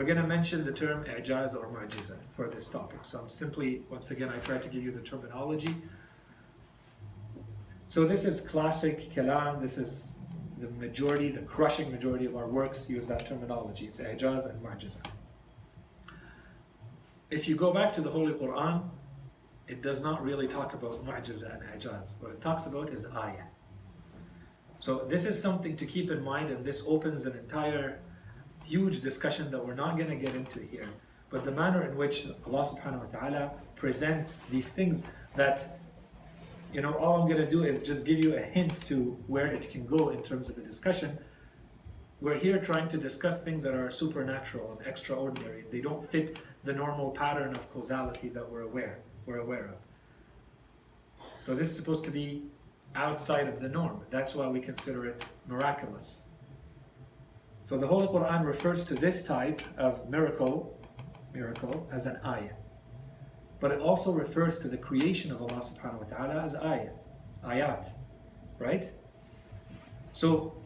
they're 0.00 0.14
going 0.14 0.16
to 0.16 0.26
mention 0.26 0.64
the 0.64 0.72
term 0.72 1.04
i'jaz 1.04 1.54
or 1.54 1.68
mu'jiza 1.68 2.16
for 2.30 2.48
this 2.48 2.70
topic. 2.70 3.00
So 3.02 3.18
I'm 3.18 3.28
simply, 3.28 3.82
once 3.90 4.10
again, 4.12 4.30
I 4.30 4.38
try 4.38 4.56
to 4.56 4.68
give 4.70 4.82
you 4.82 4.92
the 4.92 5.02
terminology. 5.02 5.76
So 7.86 8.06
this 8.06 8.24
is 8.24 8.40
classic 8.40 9.12
kalam. 9.12 9.60
This 9.60 9.76
is 9.76 10.12
the 10.56 10.70
majority, 10.70 11.30
the 11.30 11.42
crushing 11.42 11.90
majority 11.90 12.24
of 12.24 12.34
our 12.34 12.46
works 12.46 12.88
use 12.88 13.08
that 13.08 13.28
terminology. 13.28 13.88
It's 13.88 14.00
i'jaz 14.00 14.48
and 14.48 14.62
mu'jiza 14.62 15.02
if 17.30 17.46
you 17.46 17.54
go 17.54 17.70
back 17.70 17.92
to 17.92 18.00
the 18.00 18.10
Holy 18.10 18.32
Quran, 18.32 18.82
it 19.68 19.82
does 19.82 20.00
not 20.00 20.24
really 20.24 20.48
talk 20.48 20.72
about 20.72 21.04
mu'jiza 21.04 21.54
and 21.54 21.62
ijaz. 21.78 22.20
What 22.22 22.32
it 22.32 22.40
talks 22.40 22.64
about 22.64 22.88
is 22.88 23.04
ayah. 23.06 23.44
So 24.78 25.04
this 25.08 25.26
is 25.26 25.40
something 25.40 25.76
to 25.76 25.84
keep 25.84 26.10
in 26.10 26.24
mind, 26.24 26.50
and 26.50 26.64
this 26.64 26.82
opens 26.86 27.26
an 27.26 27.36
entire 27.36 28.00
huge 28.70 29.00
discussion 29.00 29.50
that 29.50 29.64
we're 29.64 29.80
not 29.84 29.96
going 29.98 30.10
to 30.10 30.16
get 30.16 30.34
into 30.34 30.60
here. 30.60 30.88
But 31.30 31.44
the 31.44 31.52
manner 31.52 31.82
in 31.88 31.96
which 31.96 32.26
Allah 32.46 32.64
subhanahu 32.64 33.04
wa 33.04 33.18
ta'ala 33.18 33.50
presents 33.76 34.44
these 34.46 34.70
things 34.70 35.02
that 35.36 35.80
you 36.72 36.80
know, 36.80 36.94
all 36.94 37.20
I'm 37.20 37.28
going 37.28 37.44
to 37.44 37.50
do 37.50 37.64
is 37.64 37.82
just 37.82 38.06
give 38.06 38.18
you 38.24 38.36
a 38.36 38.40
hint 38.40 38.86
to 38.86 38.96
where 39.26 39.46
it 39.46 39.68
can 39.70 39.84
go 39.86 40.10
in 40.10 40.22
terms 40.22 40.48
of 40.48 40.54
the 40.54 40.62
discussion. 40.62 41.18
We're 42.20 42.38
here 42.38 42.58
trying 42.60 42.88
to 42.90 42.98
discuss 42.98 43.42
things 43.42 43.60
that 43.64 43.74
are 43.74 43.90
supernatural 43.90 44.76
and 44.78 44.86
extraordinary. 44.86 45.64
They 45.72 45.80
don't 45.80 46.08
fit 46.08 46.38
the 46.62 46.72
normal 46.72 47.10
pattern 47.10 47.50
of 47.56 47.72
causality 47.72 48.28
that 48.28 48.48
we're 48.48 48.62
aware 48.62 49.00
we're 49.26 49.38
aware 49.38 49.66
of. 49.74 51.26
So 51.40 51.54
this 51.54 51.68
is 51.68 51.76
supposed 51.76 52.04
to 52.04 52.10
be 52.10 52.42
outside 52.94 53.46
of 53.46 53.60
the 53.60 53.68
norm. 53.68 54.00
That's 54.10 54.34
why 54.34 54.48
we 54.48 54.60
consider 54.60 55.06
it 55.06 55.24
miraculous. 55.46 56.24
So 57.70 57.78
the 57.78 57.86
Holy 57.86 58.08
Quran 58.08 58.44
refers 58.44 58.82
to 58.86 58.96
this 58.96 59.22
type 59.22 59.62
of 59.78 60.10
miracle, 60.10 60.76
miracle 61.32 61.88
as 61.92 62.04
an 62.04 62.18
ayah. 62.26 62.56
But 63.60 63.70
it 63.70 63.78
also 63.78 64.10
refers 64.10 64.58
to 64.62 64.66
the 64.66 64.76
creation 64.76 65.30
of 65.30 65.40
Allah 65.40 65.62
subhanahu 65.62 66.10
wa 66.10 66.16
ta'ala 66.16 66.42
as 66.42 66.56
ayah, 66.56 66.90
ayat, 67.44 67.92
right? 68.58 68.90
So 70.12 70.60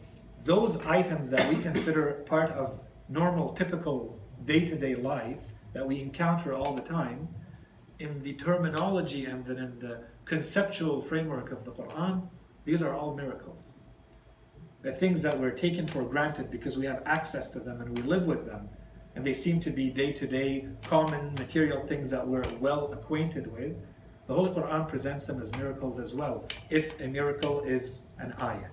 those 0.45 0.77
items 0.77 1.29
that 1.29 1.47
we 1.47 1.61
consider 1.61 2.23
part 2.25 2.49
of 2.53 2.79
normal, 3.07 3.53
typical 3.53 4.19
day-to-day 4.45 4.95
life 4.95 5.43
that 5.73 5.85
we 5.85 6.01
encounter 6.01 6.55
all 6.55 6.73
the 6.73 6.81
time, 6.81 7.27
in 7.99 8.19
the 8.23 8.33
terminology 8.33 9.25
and 9.25 9.45
then 9.45 9.57
in 9.57 9.77
the 9.77 10.05
conceptual 10.25 11.01
framework 11.01 11.51
of 11.51 11.65
the 11.65 11.71
Quran, 11.71 12.27
these 12.63 12.81
are 12.81 12.95
all 12.95 13.13
miracles. 13.13 13.74
The 14.85 14.91
things 14.91 15.23
that 15.23 15.39
we're 15.39 15.49
taken 15.49 15.87
for 15.87 16.03
granted 16.03 16.51
because 16.51 16.77
we 16.77 16.85
have 16.85 17.01
access 17.07 17.49
to 17.49 17.59
them 17.59 17.81
and 17.81 17.97
we 17.97 18.03
live 18.03 18.27
with 18.27 18.45
them, 18.45 18.69
and 19.15 19.25
they 19.25 19.33
seem 19.33 19.59
to 19.61 19.71
be 19.71 19.89
day 19.89 20.13
to 20.13 20.27
day 20.27 20.67
common 20.83 21.33
material 21.39 21.87
things 21.87 22.11
that 22.11 22.25
we're 22.27 22.47
well 22.59 22.93
acquainted 22.93 23.51
with. 23.51 23.75
The 24.27 24.35
Holy 24.35 24.51
Quran 24.51 24.87
presents 24.87 25.25
them 25.25 25.41
as 25.41 25.51
miracles 25.53 25.97
as 25.97 26.13
well, 26.13 26.45
if 26.69 27.01
a 27.01 27.07
miracle 27.07 27.61
is 27.61 28.03
an 28.19 28.35
ayah. 28.39 28.69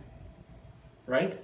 Right? 1.07 1.43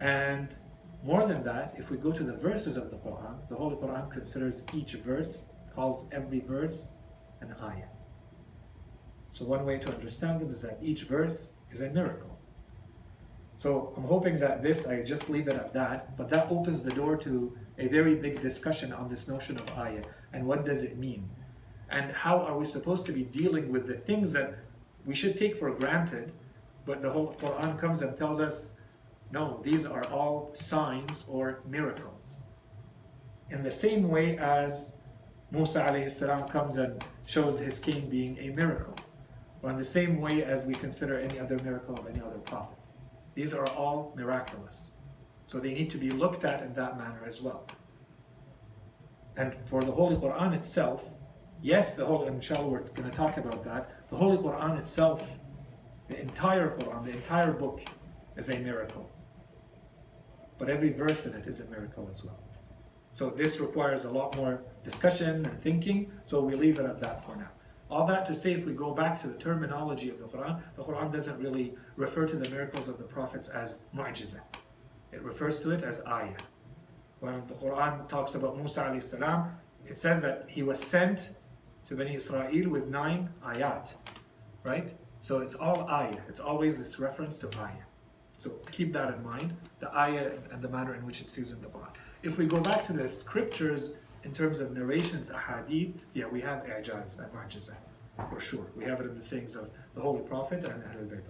And 0.00 0.56
more 1.02 1.26
than 1.26 1.42
that, 1.42 1.74
if 1.76 1.90
we 1.90 1.96
go 1.96 2.12
to 2.12 2.22
the 2.22 2.36
verses 2.36 2.76
of 2.76 2.88
the 2.92 2.98
Quran, 2.98 3.48
the 3.48 3.56
Holy 3.56 3.74
Quran 3.74 4.12
considers 4.12 4.64
each 4.72 4.92
verse, 4.92 5.46
calls 5.74 6.06
every 6.12 6.38
verse 6.38 6.86
an 7.40 7.52
ayah. 7.64 7.90
So 9.32 9.44
one 9.44 9.66
way 9.66 9.78
to 9.78 9.92
understand 9.92 10.40
them 10.40 10.52
is 10.52 10.62
that 10.62 10.78
each 10.80 11.02
verse 11.02 11.54
is 11.72 11.80
a 11.80 11.90
miracle. 11.90 12.37
So 13.58 13.92
I'm 13.96 14.04
hoping 14.04 14.38
that 14.38 14.62
this, 14.62 14.86
I 14.86 15.02
just 15.02 15.28
leave 15.28 15.48
it 15.48 15.54
at 15.54 15.72
that, 15.74 16.16
but 16.16 16.30
that 16.30 16.48
opens 16.48 16.84
the 16.84 16.92
door 16.92 17.16
to 17.16 17.56
a 17.78 17.88
very 17.88 18.14
big 18.14 18.40
discussion 18.40 18.92
on 18.92 19.08
this 19.08 19.26
notion 19.26 19.56
of 19.56 19.68
ayah 19.76 20.04
and 20.32 20.46
what 20.46 20.64
does 20.64 20.84
it 20.84 20.96
mean? 20.96 21.28
And 21.90 22.12
how 22.12 22.38
are 22.38 22.56
we 22.56 22.64
supposed 22.64 23.04
to 23.06 23.12
be 23.12 23.24
dealing 23.24 23.72
with 23.72 23.88
the 23.88 23.94
things 23.94 24.32
that 24.32 24.58
we 25.04 25.14
should 25.14 25.36
take 25.36 25.56
for 25.56 25.72
granted, 25.72 26.32
but 26.86 27.02
the 27.02 27.10
whole 27.10 27.34
Quran 27.40 27.76
comes 27.80 28.02
and 28.02 28.16
tells 28.16 28.40
us, 28.40 28.72
no, 29.32 29.60
these 29.64 29.84
are 29.84 30.06
all 30.06 30.52
signs 30.54 31.24
or 31.26 31.60
miracles. 31.66 32.40
In 33.50 33.64
the 33.64 33.70
same 33.72 34.08
way 34.08 34.38
as 34.38 34.94
Musa 35.50 36.08
salam 36.10 36.48
comes 36.48 36.76
and 36.76 37.04
shows 37.26 37.58
his 37.58 37.80
king 37.80 38.08
being 38.08 38.38
a 38.38 38.50
miracle, 38.50 38.94
or 39.62 39.70
in 39.70 39.76
the 39.76 39.84
same 39.84 40.20
way 40.20 40.44
as 40.44 40.64
we 40.64 40.74
consider 40.74 41.18
any 41.18 41.40
other 41.40 41.58
miracle 41.64 41.98
of 41.98 42.06
any 42.06 42.20
other 42.20 42.38
prophet. 42.38 42.77
These 43.38 43.54
are 43.54 43.68
all 43.76 44.12
miraculous. 44.16 44.90
So 45.46 45.60
they 45.60 45.72
need 45.72 45.92
to 45.92 45.96
be 45.96 46.10
looked 46.10 46.42
at 46.42 46.60
in 46.60 46.74
that 46.74 46.98
manner 46.98 47.22
as 47.24 47.40
well. 47.40 47.68
And 49.36 49.54
for 49.66 49.80
the 49.80 49.92
Holy 49.92 50.16
Quran 50.16 50.54
itself, 50.54 51.08
yes, 51.62 51.94
the 51.94 52.04
Holy, 52.04 52.26
inshallah, 52.26 52.66
we're 52.66 52.80
going 52.80 53.08
to 53.08 53.16
talk 53.16 53.36
about 53.36 53.62
that. 53.62 54.10
The 54.10 54.16
Holy 54.16 54.38
Quran 54.38 54.76
itself, 54.80 55.22
the 56.08 56.20
entire 56.20 56.76
Quran, 56.78 57.04
the 57.04 57.12
entire 57.12 57.52
book, 57.52 57.80
is 58.36 58.50
a 58.50 58.58
miracle. 58.58 59.08
But 60.58 60.68
every 60.68 60.90
verse 60.90 61.24
in 61.26 61.34
it 61.34 61.46
is 61.46 61.60
a 61.60 61.66
miracle 61.66 62.08
as 62.10 62.24
well. 62.24 62.40
So 63.12 63.30
this 63.30 63.60
requires 63.60 64.04
a 64.04 64.10
lot 64.10 64.36
more 64.36 64.62
discussion 64.82 65.46
and 65.46 65.62
thinking, 65.62 66.10
so 66.24 66.40
we 66.40 66.56
leave 66.56 66.80
it 66.80 66.86
at 66.86 66.98
that 67.02 67.24
for 67.24 67.36
now. 67.36 67.50
All 67.88 68.04
that 68.06 68.26
to 68.26 68.34
say, 68.34 68.52
if 68.52 68.66
we 68.66 68.72
go 68.72 68.92
back 68.92 69.20
to 69.22 69.28
the 69.28 69.38
terminology 69.38 70.10
of 70.10 70.18
the 70.18 70.26
Quran, 70.26 70.60
the 70.76 70.82
Quran 70.82 71.12
doesn't 71.12 71.38
really 71.38 71.76
refer 71.98 72.26
to 72.26 72.36
the 72.36 72.48
miracles 72.50 72.88
of 72.88 72.96
the 72.96 73.04
prophets 73.04 73.48
as 73.48 73.80
mu'jiza. 73.94 74.40
It 75.12 75.22
refers 75.22 75.58
to 75.60 75.72
it 75.72 75.82
as 75.82 76.00
ayah. 76.06 76.36
When 77.20 77.42
the 77.48 77.54
Quran 77.54 78.06
talks 78.06 78.36
about 78.36 78.56
Musa 78.56 78.84
alayhi 78.84 79.02
salam, 79.02 79.50
it 79.84 79.98
says 79.98 80.22
that 80.22 80.48
he 80.48 80.62
was 80.62 80.78
sent 80.80 81.30
to 81.88 81.96
Bani 81.96 82.14
Israel 82.14 82.70
with 82.70 82.86
nine 82.86 83.28
ayat, 83.44 83.94
right? 84.62 84.94
So 85.20 85.40
it's 85.40 85.56
all 85.56 85.90
ayah. 85.90 86.20
It's 86.28 86.38
always 86.38 86.78
this 86.78 87.00
reference 87.00 87.36
to 87.38 87.48
ayah. 87.58 87.86
So 88.36 88.50
keep 88.70 88.92
that 88.92 89.12
in 89.14 89.24
mind, 89.24 89.56
the 89.80 89.92
ayah 89.96 90.30
and 90.52 90.62
the 90.62 90.68
manner 90.68 90.94
in 90.94 91.04
which 91.04 91.20
it's 91.20 91.36
used 91.36 91.52
in 91.52 91.60
the 91.60 91.68
Quran. 91.68 91.92
If 92.22 92.38
we 92.38 92.46
go 92.46 92.60
back 92.60 92.84
to 92.84 92.92
the 92.92 93.08
scriptures, 93.08 93.92
in 94.24 94.32
terms 94.32 94.60
of 94.60 94.72
narrations, 94.72 95.30
ahadith, 95.30 95.98
yeah, 96.14 96.26
we 96.26 96.40
have 96.40 96.64
i'jaz 96.64 97.18
and 97.18 97.32
mu'jiza, 97.32 97.74
for 98.28 98.38
sure. 98.38 98.66
We 98.76 98.84
have 98.84 99.00
it 99.00 99.06
in 99.06 99.14
the 99.14 99.22
sayings 99.22 99.56
of 99.56 99.70
the 99.94 100.00
Holy 100.00 100.22
Prophet 100.22 100.64
and 100.64 100.82
Ahlul 100.84 101.08
Bayt 101.08 101.22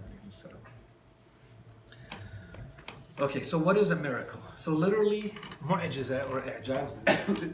Okay, 3.21 3.43
so 3.43 3.57
what 3.57 3.77
is 3.77 3.91
a 3.91 3.97
miracle? 3.97 4.39
So 4.55 4.71
literally, 4.71 5.33
mu'jiza 5.65 6.31
or 6.31 6.39
i'jaz, 6.39 6.99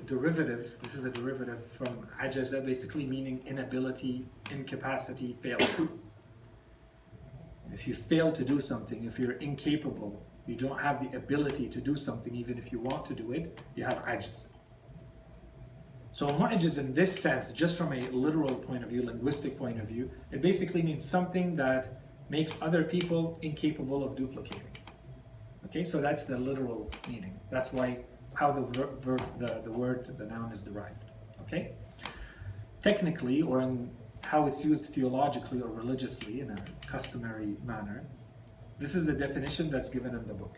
derivative, 0.06 0.74
this 0.84 0.94
is 0.94 1.06
a 1.06 1.10
derivative 1.10 1.72
from 1.76 2.08
ajaza, 2.22 2.64
basically 2.64 3.04
meaning 3.04 3.42
inability, 3.48 4.28
incapacity, 4.52 5.36
failure. 5.42 5.90
If 7.74 7.88
you 7.88 7.96
fail 7.96 8.32
to 8.32 8.44
do 8.44 8.62
something, 8.62 9.06
if 9.06 9.18
you're 9.18 9.40
incapable, 9.50 10.24
you 10.46 10.56
don't 10.56 10.80
have 10.80 11.02
the 11.02 11.18
ability 11.18 11.68
to 11.70 11.82
do 11.82 11.96
something, 11.96 12.36
even 12.36 12.60
if 12.60 12.72
you 12.72 12.80
want 12.80 13.04
to 13.08 13.16
do 13.16 13.32
it, 13.32 13.60
you 13.74 13.86
have 13.86 14.06
ajz. 14.06 14.50
So 16.12 16.28
mu'jiz 16.28 16.78
in 16.78 16.94
this 16.94 17.12
sense, 17.20 17.52
just 17.54 17.76
from 17.76 17.92
a 17.92 18.08
literal 18.12 18.54
point 18.54 18.84
of 18.84 18.92
view, 18.92 19.02
linguistic 19.04 19.58
point 19.58 19.82
of 19.82 19.88
view, 19.88 20.12
it 20.32 20.44
basically 20.44 20.84
means 20.84 21.10
something 21.10 21.56
that 21.56 22.04
makes 22.30 22.56
other 22.62 22.84
people 22.84 23.40
incapable 23.42 24.04
of 24.04 24.16
duplicating. 24.16 24.75
Okay, 25.66 25.84
so 25.84 26.00
that's 26.00 26.24
the 26.24 26.38
literal 26.38 26.92
meaning. 27.08 27.40
That's 27.50 27.74
why 27.74 28.00
how 28.34 28.52
the 28.52 28.62
verb, 28.62 29.22
the, 29.40 29.62
the 29.64 29.72
word, 29.72 30.16
the 30.18 30.26
noun 30.26 30.52
is 30.52 30.62
derived. 30.62 31.06
Okay? 31.42 31.72
Technically, 32.82 33.42
or 33.42 33.62
in 33.62 33.90
how 34.22 34.46
it's 34.46 34.64
used 34.66 34.88
theologically 34.88 35.62
or 35.62 35.70
religiously 35.70 36.42
in 36.42 36.52
a 36.52 36.58
customary 36.86 37.56
manner, 37.64 38.04
this 38.78 38.94
is 38.94 39.08
a 39.08 39.14
definition 39.14 39.70
that's 39.72 39.90
given 39.90 40.14
in 40.14 40.28
the 40.28 40.34
book. 40.34 40.58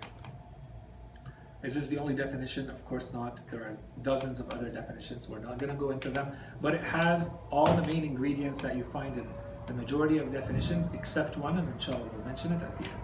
Is 1.63 1.75
this 1.75 1.87
the 1.87 1.97
only 1.97 2.13
definition? 2.13 2.69
Of 2.69 2.83
course 2.85 3.13
not. 3.13 3.39
There 3.51 3.61
are 3.61 3.77
dozens 4.01 4.39
of 4.39 4.49
other 4.49 4.69
definitions. 4.69 5.27
We're 5.27 5.39
not 5.39 5.57
going 5.57 5.71
to 5.71 5.77
go 5.77 5.89
into 5.91 6.09
them. 6.09 6.31
But 6.61 6.75
it 6.75 6.83
has 6.83 7.35
all 7.51 7.65
the 7.65 7.85
main 7.85 8.03
ingredients 8.03 8.61
that 8.61 8.75
you 8.75 8.85
find 8.93 9.17
in 9.17 9.27
the 9.65 9.73
majority 9.73 10.17
of 10.17 10.31
definitions, 10.31 10.89
except 10.93 11.37
one, 11.37 11.57
and 11.57 11.67
inshallah 11.73 12.09
we'll 12.13 12.25
mention 12.25 12.51
it 12.53 12.61
at 12.61 12.77
the 12.81 12.89
end. 12.89 12.99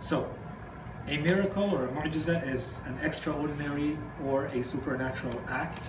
So, 0.00 0.28
a 1.08 1.16
miracle 1.18 1.74
or 1.74 1.86
a 1.86 1.88
mu'jiza 1.88 2.46
is 2.50 2.80
an 2.86 2.98
extraordinary 3.02 3.98
or 4.24 4.46
a 4.46 4.62
supernatural 4.62 5.40
act. 5.48 5.88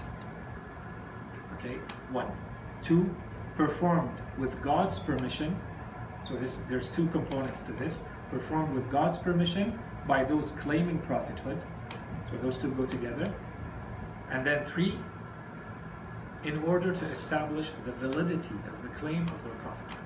Okay, 1.56 1.78
one. 2.12 2.32
Two, 2.82 3.14
performed 3.56 4.22
with 4.38 4.62
God's 4.62 5.00
permission. 5.00 5.60
So 6.24 6.36
this, 6.36 6.62
there's 6.70 6.90
two 6.90 7.08
components 7.08 7.62
to 7.64 7.74
this. 7.74 8.04
Performed 8.30 8.74
with 8.74 8.90
God's 8.90 9.18
permission 9.18 9.78
by 10.08 10.24
those 10.24 10.52
claiming 10.54 11.00
prophethood 11.00 11.62
so 12.34 12.38
those 12.42 12.58
two 12.58 12.72
go 12.72 12.86
together. 12.86 13.32
And 14.32 14.46
then 14.46 14.66
three, 14.66 14.98
in 16.44 16.64
order 16.64 16.94
to 16.94 17.06
establish 17.06 17.72
the 17.86 17.92
validity 17.94 18.56
of 18.68 18.82
the 18.82 18.90
claim 18.90 19.24
of 19.24 19.44
their 19.44 19.54
prophethood. 19.56 20.04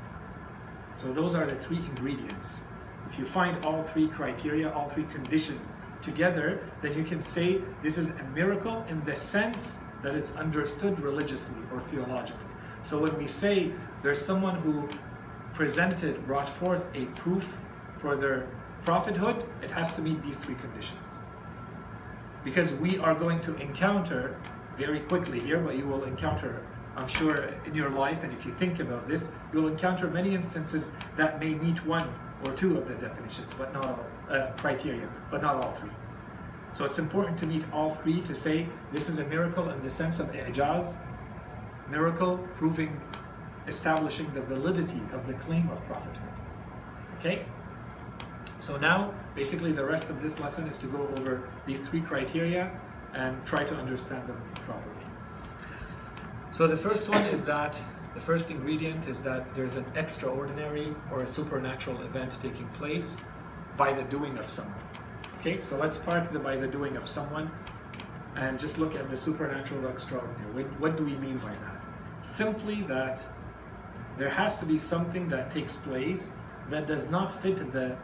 So 0.96 1.14
those 1.14 1.36
are 1.36 1.46
the 1.46 1.56
three 1.56 1.78
ingredients. 1.78 2.64
If 3.10 3.18
you 3.18 3.26
find 3.26 3.64
all 3.66 3.84
three 3.84 4.08
criteria, 4.08 4.72
all 4.72 4.90
three 4.90 5.06
conditions 5.06 5.78
together, 6.02 6.64
then 6.82 6.98
you 6.98 7.04
can 7.04 7.22
say 7.22 7.62
this 7.82 7.98
is 7.98 8.12
a 8.12 8.24
miracle 8.36 8.84
in 8.90 9.04
the 9.06 9.16
sense 9.16 9.80
that 10.04 10.16
it's 10.16 10.36
understood 10.36 11.00
religiously 11.00 11.56
or 11.74 11.82
theologically. 11.82 12.46
So 12.84 13.00
when 13.02 13.18
we 13.18 13.28
say 13.28 13.72
there's 14.04 14.22
someone 14.22 14.56
who 14.56 14.88
presented, 15.54 16.26
brought 16.28 16.48
forth 16.48 16.84
a 16.94 17.06
proof 17.08 17.66
for 17.98 18.16
their 18.16 18.48
prophethood, 18.86 19.46
it 19.62 19.72
has 19.72 19.94
to 19.96 20.02
meet 20.02 20.22
these 20.24 20.38
three 20.38 20.56
conditions 20.56 21.20
because 22.44 22.74
we 22.76 22.98
are 23.00 23.14
going 23.14 23.42
to 23.42 23.54
encounter 23.58 24.40
very 24.78 25.02
quickly 25.02 25.38
here, 25.38 25.60
but 25.60 25.76
you 25.76 25.86
will 25.86 26.06
encounter, 26.06 26.66
I'm 26.96 27.08
sure, 27.08 27.54
in 27.66 27.76
your 27.76 27.90
life, 27.90 28.24
and 28.24 28.32
if 28.32 28.46
you 28.46 28.54
think 28.54 28.80
about 28.80 29.06
this, 29.06 29.32
you'll 29.52 29.68
encounter 29.68 30.08
many 30.10 30.34
instances 30.34 30.94
that 31.18 31.42
may 31.42 31.56
meet 31.56 31.86
one 31.86 32.08
or 32.44 32.52
two 32.54 32.78
of 32.78 32.88
the 32.88 32.96
definitions, 32.96 33.54
but 33.58 33.74
not 33.74 33.86
all 33.86 34.00
uh, 34.30 34.52
criteria, 34.58 35.10
but 35.32 35.42
not 35.42 35.56
all 35.56 35.72
three. 35.72 35.90
So 36.74 36.86
it's 36.86 37.00
important 37.00 37.38
to 37.40 37.48
meet 37.48 37.66
all 37.74 37.96
three 37.96 38.22
to 38.22 38.36
say 38.36 38.68
this 38.92 39.10
is 39.10 39.18
a 39.18 39.26
miracle 39.26 39.70
in 39.70 39.82
the 39.82 39.90
sense 39.90 40.20
of 40.20 40.28
i'jaz, 40.28 40.96
miracle 41.90 42.38
proving, 42.56 43.02
establishing 43.68 44.32
the 44.34 44.42
validity 44.42 45.02
of 45.14 45.26
the 45.26 45.34
claim 45.34 45.70
of 45.70 45.84
prophethood. 45.86 46.30
Okay? 47.20 47.46
So 48.60 48.78
now, 48.78 49.14
basically 49.36 49.72
the 49.72 49.86
rest 49.86 50.10
of 50.10 50.22
this 50.22 50.40
lesson 50.40 50.68
is 50.68 50.78
to 50.80 50.88
go 50.88 51.08
over 51.18 51.50
these 51.66 51.88
three 51.88 52.02
criteria 52.02 52.72
and 53.14 53.44
try 53.46 53.64
to 53.64 53.76
understand 53.76 54.28
them 54.28 54.42
properly. 54.66 55.06
So 56.52 56.68
the 56.68 56.78
first 56.78 57.10
one 57.10 57.24
is 57.26 57.46
that 57.46 57.80
the 58.18 58.24
first 58.24 58.50
ingredient 58.50 59.08
is 59.08 59.20
that 59.22 59.54
there's 59.54 59.76
an 59.76 59.86
extraordinary 59.94 60.92
or 61.12 61.22
a 61.22 61.28
supernatural 61.28 62.02
event 62.02 62.36
taking 62.42 62.68
place 62.70 63.18
by 63.78 63.94
the 63.94 64.02
doing 64.06 64.40
of 64.40 64.50
someone. 64.50 64.82
Okay, 65.40 65.60
so 65.60 65.78
let's 65.78 65.98
park 65.98 66.32
the 66.34 66.40
by 66.40 66.56
the 66.56 66.66
doing 66.66 66.98
of 66.98 67.08
someone 67.08 67.52
and 68.36 68.60
just 68.60 68.80
look 68.80 68.96
at 68.96 69.08
the 69.12 69.16
supernatural 69.16 69.86
or 69.86 69.92
extraordinary. 69.92 70.52
What, 70.52 70.80
what 70.80 70.98
do 70.98 71.04
we 71.04 71.14
mean 71.18 71.38
by 71.38 71.52
that? 71.52 71.86
Simply 72.24 72.82
that 72.94 73.24
there 74.18 74.32
has 74.32 74.58
to 74.58 74.66
be 74.66 74.80
something 74.80 75.30
that 75.30 75.52
takes 75.52 75.78
place 75.78 76.32
that 76.72 76.88
does 76.88 77.12
not 77.12 77.40
fit 77.44 77.72
the 77.72 77.96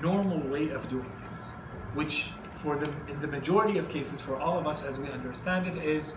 normal 0.00 0.38
way 0.48 0.68
of 0.68 0.88
doing 0.88 1.10
things, 1.30 1.56
which 1.94 2.30
for 2.62 2.76
the 2.76 2.88
in 3.08 3.20
the 3.20 3.26
majority 3.26 3.76
of 3.78 3.88
cases 3.88 4.20
for 4.20 4.36
all 4.36 4.56
of 4.56 4.68
us 4.68 4.84
as 4.84 5.00
we 5.00 5.08
understand 5.10 5.66
it 5.66 5.76
is 5.82 6.14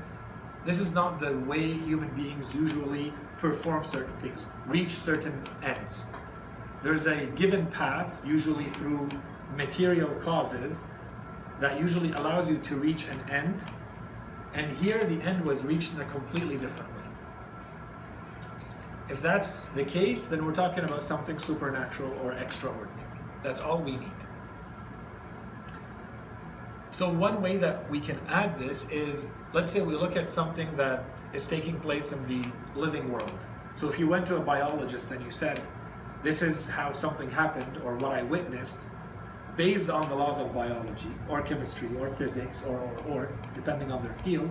this 0.66 0.80
is 0.80 0.94
not 0.94 1.20
the 1.20 1.38
way 1.40 1.74
human 1.74 2.10
beings 2.10 2.54
usually 2.54 3.14
perform 3.40 3.84
certain 3.84 4.16
things, 4.18 4.48
reach 4.68 4.92
certain 4.92 5.42
ends. 5.64 6.06
There's 6.84 7.08
a 7.08 7.26
given 7.28 7.66
path, 7.68 8.22
usually 8.24 8.70
through 8.70 9.10
material 9.56 10.10
causes, 10.22 10.84
that 11.60 11.80
usually 11.80 12.12
allows 12.12 12.50
you 12.50 12.58
to 12.60 12.76
reach 12.76 13.08
an 13.08 13.20
end. 13.30 13.64
And 14.54 14.70
here 14.78 15.04
the 15.04 15.22
end 15.24 15.44
was 15.44 15.64
reached 15.64 15.94
in 15.94 16.02
a 16.02 16.06
completely 16.06 16.58
different 16.58 16.90
way. 16.92 17.04
If 19.10 19.22
that's 19.22 19.66
the 19.68 19.84
case, 19.84 20.24
then 20.26 20.46
we're 20.46 20.56
talking 20.56 20.84
about 20.84 21.04
something 21.04 21.38
supernatural 21.38 22.14
or 22.24 22.34
extraordinary. 22.34 22.90
That's 23.44 23.62
all 23.62 23.80
we 23.80 23.98
need. 23.98 24.12
So, 26.92 27.10
one 27.10 27.42
way 27.42 27.56
that 27.58 27.90
we 27.90 28.02
can 28.02 28.20
add 28.28 28.60
this 28.60 28.86
is 28.92 29.30
let's 29.54 29.72
say 29.72 29.82
we 29.82 29.96
look 29.96 30.18
at 30.18 30.30
something 30.30 30.76
that 30.76 31.06
is 31.34 31.48
taking 31.48 31.80
place 31.80 32.12
in 32.12 32.28
the 32.28 32.46
living 32.78 33.10
world. 33.10 33.46
So, 33.76 33.88
if 33.88 33.98
you 33.98 34.08
went 34.08 34.26
to 34.28 34.36
a 34.36 34.42
biologist 34.42 35.12
and 35.12 35.24
you 35.24 35.32
said, 35.32 35.62
This 36.22 36.42
is 36.42 36.68
how 36.68 36.94
something 36.94 37.32
happened, 37.32 37.80
or 37.84 37.96
what 37.96 38.12
I 38.12 38.24
witnessed, 38.24 38.82
based 39.56 39.90
on 39.90 40.08
the 40.10 40.16
laws 40.16 40.40
of 40.40 40.54
biology, 40.54 41.12
or 41.30 41.42
chemistry, 41.42 41.90
or 42.00 42.10
physics, 42.12 42.62
or, 42.68 42.78
or, 42.78 42.98
or 43.10 43.38
depending 43.56 43.92
on 43.92 44.04
their 44.04 44.14
field, 44.24 44.50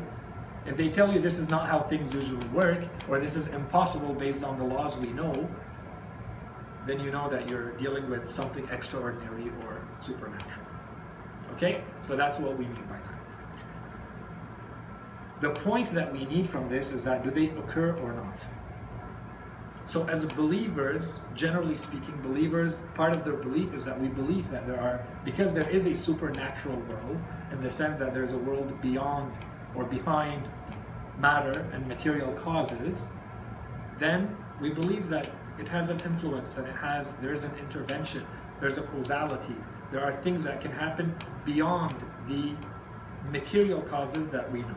if 0.67 0.77
they 0.77 0.89
tell 0.89 1.13
you 1.13 1.21
this 1.21 1.39
is 1.39 1.49
not 1.49 1.69
how 1.69 1.81
things 1.81 2.13
usually 2.15 2.47
work, 2.49 2.81
or 3.09 3.21
this 3.21 3.37
is 3.37 3.47
impossible 3.49 4.15
based 4.15 4.45
on 4.45 4.59
the 4.59 4.65
laws 4.65 4.97
we 4.97 5.13
know, 5.13 5.49
then 6.87 7.01
you 7.01 7.11
know 7.11 7.29
that 7.31 7.49
you're 7.51 7.73
dealing 7.73 8.09
with 8.09 8.35
something 8.35 8.67
extraordinary 8.71 9.51
or 9.65 9.87
supernatural. 10.01 10.70
Okay? 11.55 11.83
So 12.03 12.17
that's 12.17 12.39
what 12.39 12.57
we 12.57 12.65
mean 12.65 12.85
by 12.89 12.97
that. 12.97 13.21
The 15.41 15.51
point 15.51 15.93
that 15.95 16.13
we 16.13 16.27
need 16.27 16.49
from 16.49 16.69
this 16.69 16.93
is 16.93 17.05
that 17.05 17.25
do 17.25 17.31
they 17.31 17.51
occur 17.51 17.97
or 17.99 18.13
not? 18.13 18.39
So, 19.87 20.07
as 20.07 20.25
believers, 20.25 21.19
generally 21.35 21.77
speaking, 21.77 22.17
believers, 22.23 22.83
part 22.95 23.13
of 23.13 23.25
their 23.25 23.35
belief 23.35 23.75
is 23.75 23.85
that 23.87 24.01
we 24.01 24.07
believe 24.07 24.49
that 24.53 24.65
there 24.65 24.81
are, 24.81 25.05
because 25.25 25.53
there 25.53 25.69
is 25.69 25.87
a 25.87 25.97
supernatural 25.97 26.77
world, 26.83 27.19
in 27.51 27.61
the 27.61 27.71
sense 27.71 27.99
that 27.99 28.15
there's 28.15 28.33
a 28.33 28.39
world 28.39 28.81
beyond 28.81 29.33
or 29.75 29.83
behind 29.83 30.49
matter 31.19 31.69
and 31.73 31.89
material 31.89 32.33
causes, 32.35 33.09
then 33.99 34.37
we 34.61 34.71
believe 34.71 35.09
that 35.09 35.29
it 35.59 35.67
has 35.67 35.91
an 35.91 35.99
influence 36.01 36.57
and 36.57 36.69
it 36.69 36.77
has 36.77 37.17
there's 37.17 37.45
an 37.45 37.53
intervention, 37.59 38.25
there's 38.61 38.79
a 38.79 38.83
causality, 38.83 39.57
there 39.91 40.03
are 40.05 40.21
things 40.23 40.45
that 40.45 40.61
can 40.61 40.71
happen 40.71 41.15
beyond 41.45 41.97
the 42.29 42.55
material 43.31 43.83
causes 43.83 44.31
that 44.31 44.51
we 44.53 44.63
know. 44.63 44.77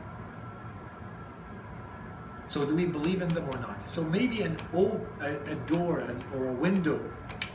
So 2.47 2.65
do 2.65 2.75
we 2.75 2.85
believe 2.85 3.21
in 3.21 3.29
them 3.29 3.47
or 3.49 3.57
not? 3.59 3.89
So 3.89 4.03
maybe 4.03 4.41
an 4.41 4.57
old, 4.73 5.05
a, 5.21 5.37
a 5.51 5.55
door 5.65 6.03
or 6.35 6.47
a 6.47 6.53
window 6.53 6.99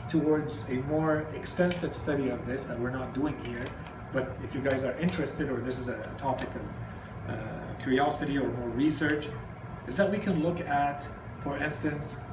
towards 0.09 0.65
a 0.67 0.75
more 0.87 1.27
extensive 1.35 1.95
study 1.95 2.29
of 2.29 2.45
this 2.47 2.65
that 2.65 2.79
we're 2.79 2.89
not 2.89 3.13
doing 3.13 3.37
here. 3.45 3.63
But 4.11 4.35
if 4.43 4.55
you 4.55 4.61
guys 4.61 4.83
are 4.83 4.97
interested, 4.97 5.49
or 5.49 5.57
this 5.57 5.77
is 5.77 5.87
a 5.87 5.97
topic 6.17 6.49
of 6.55 7.33
uh, 7.33 7.37
curiosity 7.81 8.37
or 8.37 8.49
more 8.49 8.69
research, 8.69 9.27
is 9.87 9.97
that 9.97 10.09
we 10.09 10.17
can 10.17 10.41
look 10.41 10.59
at, 10.61 11.05
for 11.41 11.57
instance, 11.57 12.23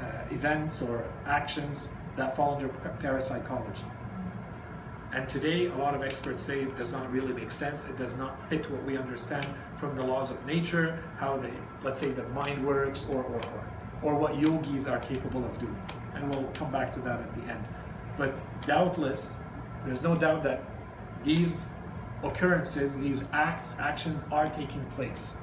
uh, 0.00 0.34
events 0.34 0.82
or 0.82 1.04
actions 1.26 1.90
that 2.16 2.34
fall 2.34 2.56
under 2.56 2.68
parapsychology. 2.68 3.84
And 5.12 5.28
today, 5.28 5.66
a 5.66 5.76
lot 5.76 5.94
of 5.94 6.02
experts 6.02 6.42
say 6.42 6.62
it 6.62 6.74
does 6.74 6.94
not 6.94 7.12
really 7.12 7.34
make 7.34 7.50
sense. 7.50 7.84
It 7.84 7.98
does 7.98 8.16
not 8.16 8.48
fit 8.48 8.70
what 8.70 8.82
we 8.84 8.96
understand 8.96 9.46
from 9.76 9.94
the 9.94 10.02
laws 10.02 10.30
of 10.30 10.46
nature, 10.46 10.98
how 11.18 11.36
they, 11.36 11.52
let's 11.84 11.98
say, 11.98 12.12
the 12.12 12.26
mind 12.28 12.66
works, 12.66 13.04
or, 13.10 13.22
or, 13.22 13.36
or, 13.36 13.64
or 14.02 14.14
what 14.14 14.40
yogis 14.40 14.86
are 14.86 15.00
capable 15.00 15.44
of 15.44 15.58
doing. 15.58 15.76
And 16.14 16.34
we'll 16.34 16.50
come 16.52 16.72
back 16.72 16.94
to 16.94 17.00
that 17.00 17.20
at 17.20 17.34
the 17.34 17.52
end. 17.52 17.62
But 18.16 18.34
doubtless, 18.66 19.40
there's 19.84 20.02
no 20.02 20.14
doubt 20.14 20.42
that 20.44 20.64
these 21.24 21.66
occurrences, 22.22 22.96
these 22.96 23.22
acts, 23.32 23.76
actions 23.78 24.24
are 24.32 24.48
taking 24.48 24.84
place. 24.96 25.36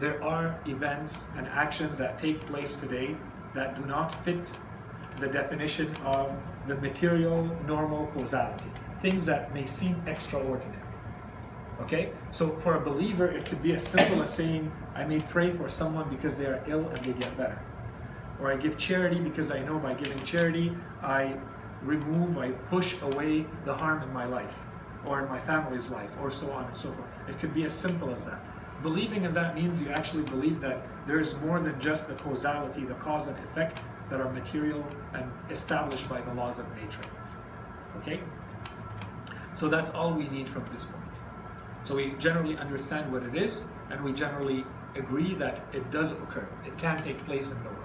There 0.00 0.22
are 0.24 0.58
events 0.66 1.26
and 1.36 1.46
actions 1.48 1.98
that 1.98 2.18
take 2.18 2.46
place 2.46 2.74
today 2.74 3.16
that 3.52 3.76
do 3.76 3.84
not 3.84 4.24
fit 4.24 4.56
the 5.20 5.28
definition 5.28 5.94
of 6.04 6.32
the 6.66 6.76
material 6.76 7.44
normal 7.66 8.06
causality, 8.08 8.70
things 9.00 9.26
that 9.26 9.52
may 9.54 9.66
seem 9.66 10.02
extraordinary. 10.06 10.78
Okay? 11.82 12.12
So 12.30 12.56
for 12.60 12.76
a 12.76 12.80
believer, 12.80 13.26
it 13.26 13.48
could 13.48 13.62
be 13.62 13.74
as 13.74 13.86
simple 13.86 14.22
as 14.22 14.32
saying, 14.32 14.70
I 14.94 15.04
may 15.04 15.20
pray 15.20 15.50
for 15.50 15.68
someone 15.68 16.08
because 16.08 16.36
they 16.36 16.46
are 16.46 16.62
ill 16.66 16.88
and 16.88 16.98
they 16.98 17.12
get 17.12 17.36
better. 17.36 17.58
Or 18.40 18.52
I 18.52 18.56
give 18.56 18.78
charity 18.78 19.20
because 19.20 19.50
I 19.50 19.60
know 19.60 19.78
by 19.78 19.94
giving 19.94 20.22
charity, 20.24 20.76
I 21.02 21.36
remove, 21.82 22.38
I 22.38 22.50
push 22.50 22.94
away 23.02 23.46
the 23.64 23.74
harm 23.74 24.02
in 24.02 24.12
my 24.12 24.24
life 24.24 24.56
or 25.04 25.20
in 25.20 25.28
my 25.28 25.38
family's 25.38 25.90
life, 25.90 26.10
or 26.20 26.30
so 26.30 26.50
on 26.50 26.64
and 26.64 26.76
so 26.76 26.90
forth. 26.90 27.08
It 27.28 27.38
could 27.38 27.54
be 27.54 27.64
as 27.64 27.72
simple 27.72 28.10
as 28.10 28.24
that. 28.26 28.40
Believing 28.82 29.24
in 29.24 29.34
that 29.34 29.54
means 29.54 29.80
you 29.80 29.90
actually 29.90 30.24
believe 30.24 30.60
that 30.60 30.86
there 31.06 31.20
is 31.20 31.38
more 31.40 31.60
than 31.60 31.78
just 31.80 32.08
the 32.08 32.14
causality, 32.14 32.84
the 32.84 32.94
cause 32.94 33.26
and 33.28 33.38
effect 33.38 33.80
that 34.10 34.20
are 34.20 34.30
material 34.32 34.84
and 35.14 35.30
established 35.50 36.08
by 36.08 36.20
the 36.20 36.34
laws 36.34 36.58
of 36.58 36.66
nature. 36.76 37.00
Okay? 37.98 38.20
So 39.54 39.68
that's 39.68 39.90
all 39.90 40.12
we 40.12 40.28
need 40.28 40.48
from 40.48 40.64
this 40.72 40.84
point. 40.84 41.04
So 41.84 41.94
we 41.94 42.14
generally 42.18 42.56
understand 42.56 43.12
what 43.12 43.22
it 43.22 43.36
is, 43.36 43.62
and 43.90 44.02
we 44.02 44.12
generally 44.12 44.64
agree 44.96 45.34
that 45.34 45.64
it 45.72 45.90
does 45.90 46.12
occur. 46.12 46.48
It 46.66 46.76
can 46.78 47.02
take 47.02 47.18
place 47.26 47.50
in 47.50 47.58
the 47.62 47.70
world. 47.70 47.80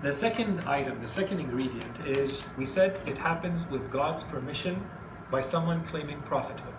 The 0.00 0.12
second 0.12 0.60
item, 0.60 1.00
the 1.00 1.08
second 1.08 1.40
ingredient 1.40 2.06
is 2.06 2.46
we 2.56 2.64
said 2.64 3.00
it 3.06 3.18
happens 3.18 3.68
with 3.68 3.90
God's 3.90 4.22
permission 4.22 4.80
by 5.30 5.40
someone 5.40 5.84
claiming 5.86 6.20
prophethood. 6.22 6.77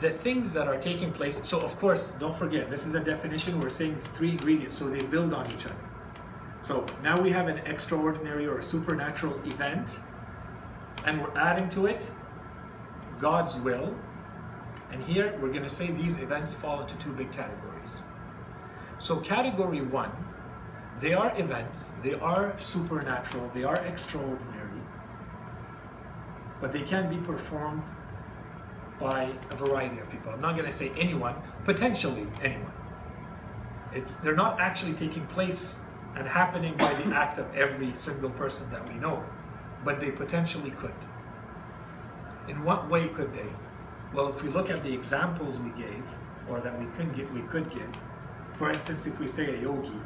The 0.00 0.10
things 0.10 0.52
that 0.54 0.66
are 0.66 0.78
taking 0.78 1.12
place, 1.12 1.40
so 1.42 1.60
of 1.60 1.78
course, 1.78 2.12
don't 2.12 2.36
forget, 2.36 2.70
this 2.70 2.86
is 2.86 2.94
a 2.94 3.00
definition, 3.00 3.60
we're 3.60 3.68
saying 3.68 3.96
three 3.96 4.30
ingredients, 4.30 4.76
so 4.76 4.88
they 4.88 5.02
build 5.02 5.34
on 5.34 5.46
each 5.52 5.66
other. 5.66 5.74
So 6.60 6.86
now 7.02 7.20
we 7.20 7.30
have 7.30 7.48
an 7.48 7.58
extraordinary 7.58 8.46
or 8.46 8.62
supernatural 8.62 9.34
event, 9.44 9.98
and 11.04 11.20
we're 11.20 11.36
adding 11.36 11.68
to 11.70 11.86
it 11.86 12.02
God's 13.18 13.56
will. 13.56 13.94
And 14.90 15.02
here 15.02 15.38
we're 15.40 15.50
going 15.52 15.62
to 15.62 15.70
say 15.70 15.90
these 15.90 16.16
events 16.16 16.54
fall 16.54 16.80
into 16.80 16.94
two 16.96 17.12
big 17.12 17.30
categories. 17.32 17.98
So, 18.98 19.20
category 19.20 19.80
one, 19.80 20.10
they 21.00 21.14
are 21.14 21.32
events, 21.38 21.94
they 22.02 22.14
are 22.14 22.54
supernatural, 22.58 23.50
they 23.54 23.64
are 23.64 23.76
extraordinary 23.84 24.70
but 26.60 26.72
they 26.72 26.82
can 26.82 27.08
be 27.08 27.16
performed 27.26 27.82
by 29.00 29.32
a 29.50 29.56
variety 29.56 29.98
of 29.98 30.10
people. 30.10 30.30
I'm 30.30 30.40
not 30.40 30.56
going 30.56 30.70
to 30.70 30.76
say 30.76 30.92
anyone, 30.96 31.34
potentially 31.64 32.26
anyone. 32.42 32.72
It's, 33.92 34.16
they're 34.16 34.36
not 34.36 34.60
actually 34.60 34.92
taking 34.92 35.26
place 35.26 35.78
and 36.14 36.28
happening 36.28 36.76
by 36.76 36.92
the 36.94 37.14
act 37.14 37.38
of 37.38 37.52
every 37.54 37.92
single 37.96 38.30
person 38.30 38.70
that 38.70 38.86
we 38.88 38.94
know, 38.94 39.24
but 39.84 40.00
they 40.00 40.10
potentially 40.10 40.70
could. 40.72 40.94
In 42.48 42.62
what 42.62 42.88
way 42.90 43.08
could 43.08 43.32
they? 43.32 43.46
Well, 44.12 44.28
if 44.28 44.42
we 44.42 44.50
look 44.50 44.70
at 44.70 44.84
the 44.84 44.92
examples 44.92 45.58
we 45.60 45.70
gave, 45.70 46.04
or 46.48 46.60
that 46.60 46.78
we 46.78 46.86
could 46.96 47.14
give, 47.14 47.32
we 47.32 47.42
could 47.42 47.72
give. 47.74 47.88
For 48.54 48.70
instance, 48.70 49.06
if 49.06 49.18
we 49.18 49.26
say 49.26 49.54
a 49.54 49.62
yogi 49.62 50.00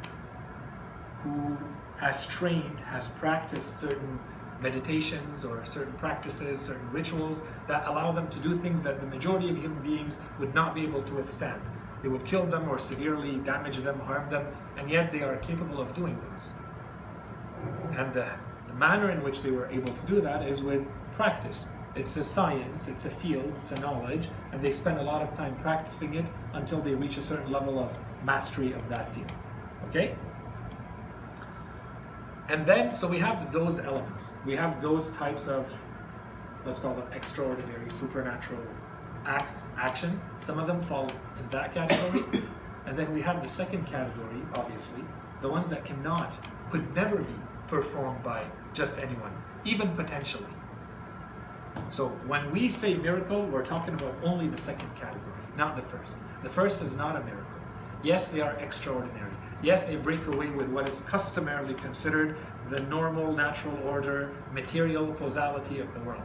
who 1.23 1.57
has 1.97 2.27
trained, 2.27 2.79
has 2.81 3.09
practiced 3.11 3.79
certain 3.79 4.19
meditations 4.61 5.45
or 5.45 5.63
certain 5.65 5.93
practices, 5.93 6.59
certain 6.59 6.89
rituals 6.91 7.43
that 7.67 7.87
allow 7.87 8.11
them 8.11 8.27
to 8.29 8.39
do 8.39 8.57
things 8.59 8.83
that 8.83 8.99
the 8.99 9.07
majority 9.07 9.49
of 9.49 9.57
human 9.57 9.81
beings 9.83 10.19
would 10.39 10.53
not 10.53 10.73
be 10.73 10.83
able 10.83 11.03
to 11.03 11.13
withstand. 11.15 11.61
They 12.01 12.09
would 12.09 12.25
kill 12.25 12.45
them 12.45 12.69
or 12.69 12.77
severely 12.77 13.37
damage 13.37 13.77
them, 13.77 13.99
harm 14.01 14.29
them, 14.29 14.45
and 14.77 14.89
yet 14.89 15.11
they 15.11 15.21
are 15.21 15.37
capable 15.37 15.81
of 15.81 15.93
doing 15.95 16.17
those. 16.17 17.97
And 17.97 18.13
the, 18.13 18.29
the 18.67 18.73
manner 18.73 19.11
in 19.11 19.23
which 19.23 19.41
they 19.41 19.51
were 19.51 19.67
able 19.67 19.93
to 19.93 20.05
do 20.05 20.21
that 20.21 20.47
is 20.47 20.63
with 20.63 20.85
practice. 21.15 21.65
It's 21.95 22.17
a 22.17 22.23
science, 22.23 22.89
it's 22.89 23.05
a 23.05 23.09
field, 23.09 23.53
it's 23.57 23.71
a 23.71 23.79
knowledge, 23.79 24.27
and 24.51 24.61
they 24.61 24.71
spend 24.71 24.99
a 24.99 25.01
lot 25.01 25.21
of 25.21 25.35
time 25.35 25.55
practicing 25.57 26.15
it 26.15 26.25
until 26.53 26.81
they 26.81 26.93
reach 26.93 27.17
a 27.17 27.21
certain 27.21 27.51
level 27.51 27.79
of 27.79 27.97
mastery 28.25 28.73
of 28.73 28.87
that 28.89 29.13
field. 29.15 29.31
Okay? 29.89 30.15
And 32.47 32.65
then, 32.65 32.93
so 32.93 33.07
we 33.07 33.17
have 33.19 33.51
those 33.51 33.79
elements. 33.79 34.37
We 34.45 34.55
have 34.55 34.81
those 34.81 35.09
types 35.11 35.47
of, 35.47 35.65
let's 36.65 36.79
call 36.79 36.93
them 36.93 37.07
extraordinary, 37.11 37.89
supernatural 37.89 38.61
acts, 39.25 39.69
actions. 39.77 40.25
Some 40.39 40.59
of 40.59 40.67
them 40.67 40.81
fall 40.81 41.09
in 41.39 41.49
that 41.49 41.73
category. 41.73 42.43
and 42.85 42.97
then 42.97 43.11
we 43.13 43.21
have 43.21 43.43
the 43.43 43.49
second 43.49 43.87
category, 43.87 44.41
obviously, 44.53 45.03
the 45.41 45.49
ones 45.49 45.69
that 45.71 45.85
cannot, 45.85 46.37
could 46.69 46.93
never 46.93 47.17
be 47.17 47.33
performed 47.67 48.23
by 48.23 48.45
just 48.73 48.99
anyone, 48.99 49.31
even 49.63 49.89
potentially. 49.93 50.45
So 51.89 52.09
when 52.27 52.51
we 52.51 52.69
say 52.69 52.93
miracle, 52.93 53.45
we're 53.47 53.65
talking 53.65 53.95
about 53.95 54.15
only 54.23 54.47
the 54.47 54.57
second 54.57 54.93
category, 54.95 55.21
not 55.57 55.75
the 55.75 55.81
first. 55.81 56.17
The 56.43 56.49
first 56.49 56.81
is 56.81 56.95
not 56.95 57.15
a 57.15 57.23
miracle. 57.23 57.45
Yes, 58.03 58.27
they 58.27 58.41
are 58.41 58.53
extraordinary. 58.57 59.24
Yes, 59.61 59.85
they 59.85 59.95
break 59.95 60.25
away 60.27 60.49
with 60.49 60.67
what 60.69 60.87
is 60.87 61.01
customarily 61.01 61.73
considered 61.75 62.37
the 62.69 62.81
normal, 62.83 63.31
natural 63.31 63.77
order, 63.87 64.31
material 64.53 65.13
causality 65.13 65.79
of 65.79 65.93
the 65.93 65.99
world. 66.01 66.21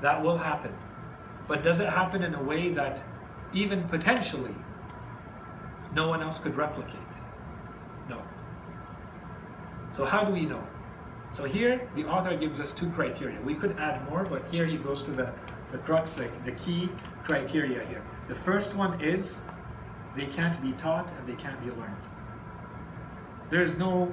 That 0.00 0.22
will 0.22 0.38
happen. 0.38 0.74
But 1.48 1.62
does 1.62 1.80
it 1.80 1.88
happen 1.88 2.22
in 2.22 2.34
a 2.34 2.42
way 2.42 2.70
that 2.70 3.02
even 3.52 3.84
potentially 3.88 4.54
no 5.94 6.08
one 6.08 6.22
else 6.22 6.38
could 6.38 6.56
replicate? 6.56 6.96
No. 8.08 8.22
So, 9.90 10.04
how 10.04 10.24
do 10.24 10.32
we 10.32 10.46
know? 10.46 10.66
So, 11.32 11.44
here 11.44 11.88
the 11.96 12.04
author 12.04 12.36
gives 12.36 12.60
us 12.60 12.72
two 12.72 12.90
criteria. 12.90 13.40
We 13.42 13.54
could 13.54 13.76
add 13.78 14.08
more, 14.08 14.24
but 14.24 14.46
here 14.50 14.66
he 14.66 14.76
goes 14.76 15.02
to 15.04 15.10
the, 15.10 15.32
the 15.70 15.78
crux, 15.78 16.12
the, 16.12 16.28
the 16.44 16.52
key 16.52 16.88
criteria 17.24 17.84
here. 17.86 18.02
The 18.28 18.34
first 18.34 18.74
one 18.74 19.00
is 19.00 19.40
they 20.16 20.26
can't 20.26 20.60
be 20.62 20.72
taught 20.72 21.10
and 21.18 21.28
they 21.28 21.40
can't 21.40 21.60
be 21.62 21.70
learned. 21.70 21.96
There's 23.52 23.76
no 23.76 24.10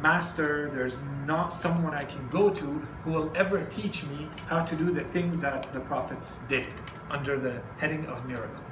master, 0.00 0.70
there's 0.72 0.98
not 1.24 1.52
someone 1.52 1.92
I 1.92 2.04
can 2.04 2.28
go 2.28 2.50
to 2.50 2.64
who 3.02 3.10
will 3.10 3.32
ever 3.34 3.64
teach 3.64 4.04
me 4.04 4.28
how 4.46 4.64
to 4.64 4.76
do 4.76 4.92
the 4.92 5.02
things 5.02 5.40
that 5.40 5.72
the 5.72 5.80
prophets 5.80 6.38
did 6.48 6.68
under 7.10 7.36
the 7.36 7.60
heading 7.78 8.06
of 8.06 8.24
miracle. 8.26 8.62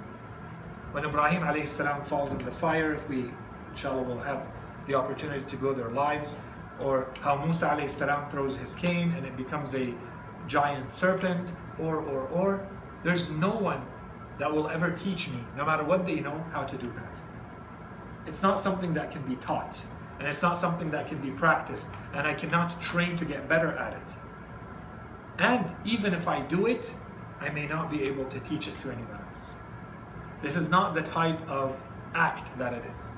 When 0.93 1.05
Ibrahim 1.05 1.43
alayhi 1.43 1.69
salam 1.69 2.05
falls 2.05 2.31
in 2.31 2.39
the 2.39 2.53
fire, 2.53 2.95
if 2.95 3.09
we 3.09 3.29
inshallah 3.71 4.05
will 4.05 4.21
have 4.21 4.47
the 4.87 4.95
opportunity 4.95 5.45
to 5.47 5.57
go 5.57 5.75
their 5.75 5.91
lives, 5.91 6.37
or 6.81 7.09
how 7.19 7.35
Musa 7.45 7.71
alayhi 7.71 7.91
salam 7.91 8.31
throws 8.31 8.55
his 8.55 8.73
cane 8.77 9.13
and 9.17 9.27
it 9.27 9.37
becomes 9.37 9.75
a 9.75 9.93
giant 10.47 10.93
serpent, 10.93 11.51
or 11.81 11.97
or 11.97 12.29
or, 12.29 12.69
there's 13.03 13.31
no 13.31 13.51
one 13.51 13.85
that 14.39 14.55
will 14.55 14.69
ever 14.69 14.93
teach 14.93 15.29
me, 15.31 15.41
no 15.57 15.65
matter 15.65 15.83
what 15.83 16.07
they 16.07 16.21
know, 16.21 16.39
how 16.53 16.63
to 16.63 16.77
do 16.77 16.87
that. 16.93 17.21
It's 18.29 18.43
not 18.43 18.61
something 18.61 18.95
that 18.95 19.11
can 19.11 19.23
be 19.23 19.35
taught, 19.37 19.83
and 20.25 20.33
it's 20.33 20.41
not 20.41 20.57
something 20.57 20.91
that 20.91 21.07
can 21.07 21.19
be 21.19 21.31
practiced, 21.31 21.87
and 22.15 22.27
I 22.27 22.33
cannot 22.33 22.81
train 22.81 23.15
to 23.19 23.27
get 23.27 23.47
better 23.47 23.73
at 23.73 23.93
it. 23.93 24.17
And 25.39 25.71
even 25.85 26.15
if 26.15 26.27
I 26.27 26.41
do 26.41 26.65
it, 26.65 26.95
I 27.43 27.51
may 27.51 27.67
not 27.67 27.91
be 27.91 28.05
able 28.05 28.25
to 28.31 28.41
teach 28.41 28.67
it 28.67 28.75
to 28.77 28.91
anyone 28.91 29.21
else. 29.29 29.53
This 30.41 30.57
is 30.57 30.71
not 30.71 30.95
the 30.95 31.03
type 31.03 31.47
of 31.47 31.79
act 32.15 32.57
that 32.57 32.73
it 32.73 32.83
is. 32.97 33.11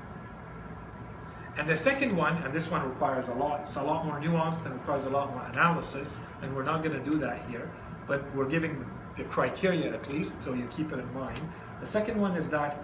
And 1.56 1.68
the 1.68 1.76
second 1.76 2.16
one, 2.16 2.38
and 2.38 2.52
this 2.52 2.72
one 2.72 2.82
requires 2.82 3.28
a 3.28 3.34
lot, 3.34 3.60
it's 3.60 3.76
a 3.76 3.82
lot 3.84 4.04
more 4.04 4.20
nuanced 4.20 4.66
and 4.66 4.74
requires 4.74 5.04
a 5.04 5.10
lot 5.10 5.32
more 5.32 5.44
analysis, 5.52 6.18
and 6.42 6.56
we're 6.56 6.64
not 6.64 6.82
going 6.82 7.00
to 7.00 7.08
do 7.08 7.18
that 7.18 7.40
here, 7.48 7.70
but 8.08 8.34
we're 8.34 8.48
giving 8.48 8.84
the 9.16 9.22
criteria 9.22 9.94
at 9.94 10.10
least, 10.10 10.42
so 10.42 10.54
you 10.54 10.66
keep 10.76 10.90
it 10.90 10.98
in 10.98 11.14
mind. 11.14 11.40
The 11.78 11.86
second 11.86 12.20
one 12.20 12.34
is 12.34 12.50
that 12.50 12.82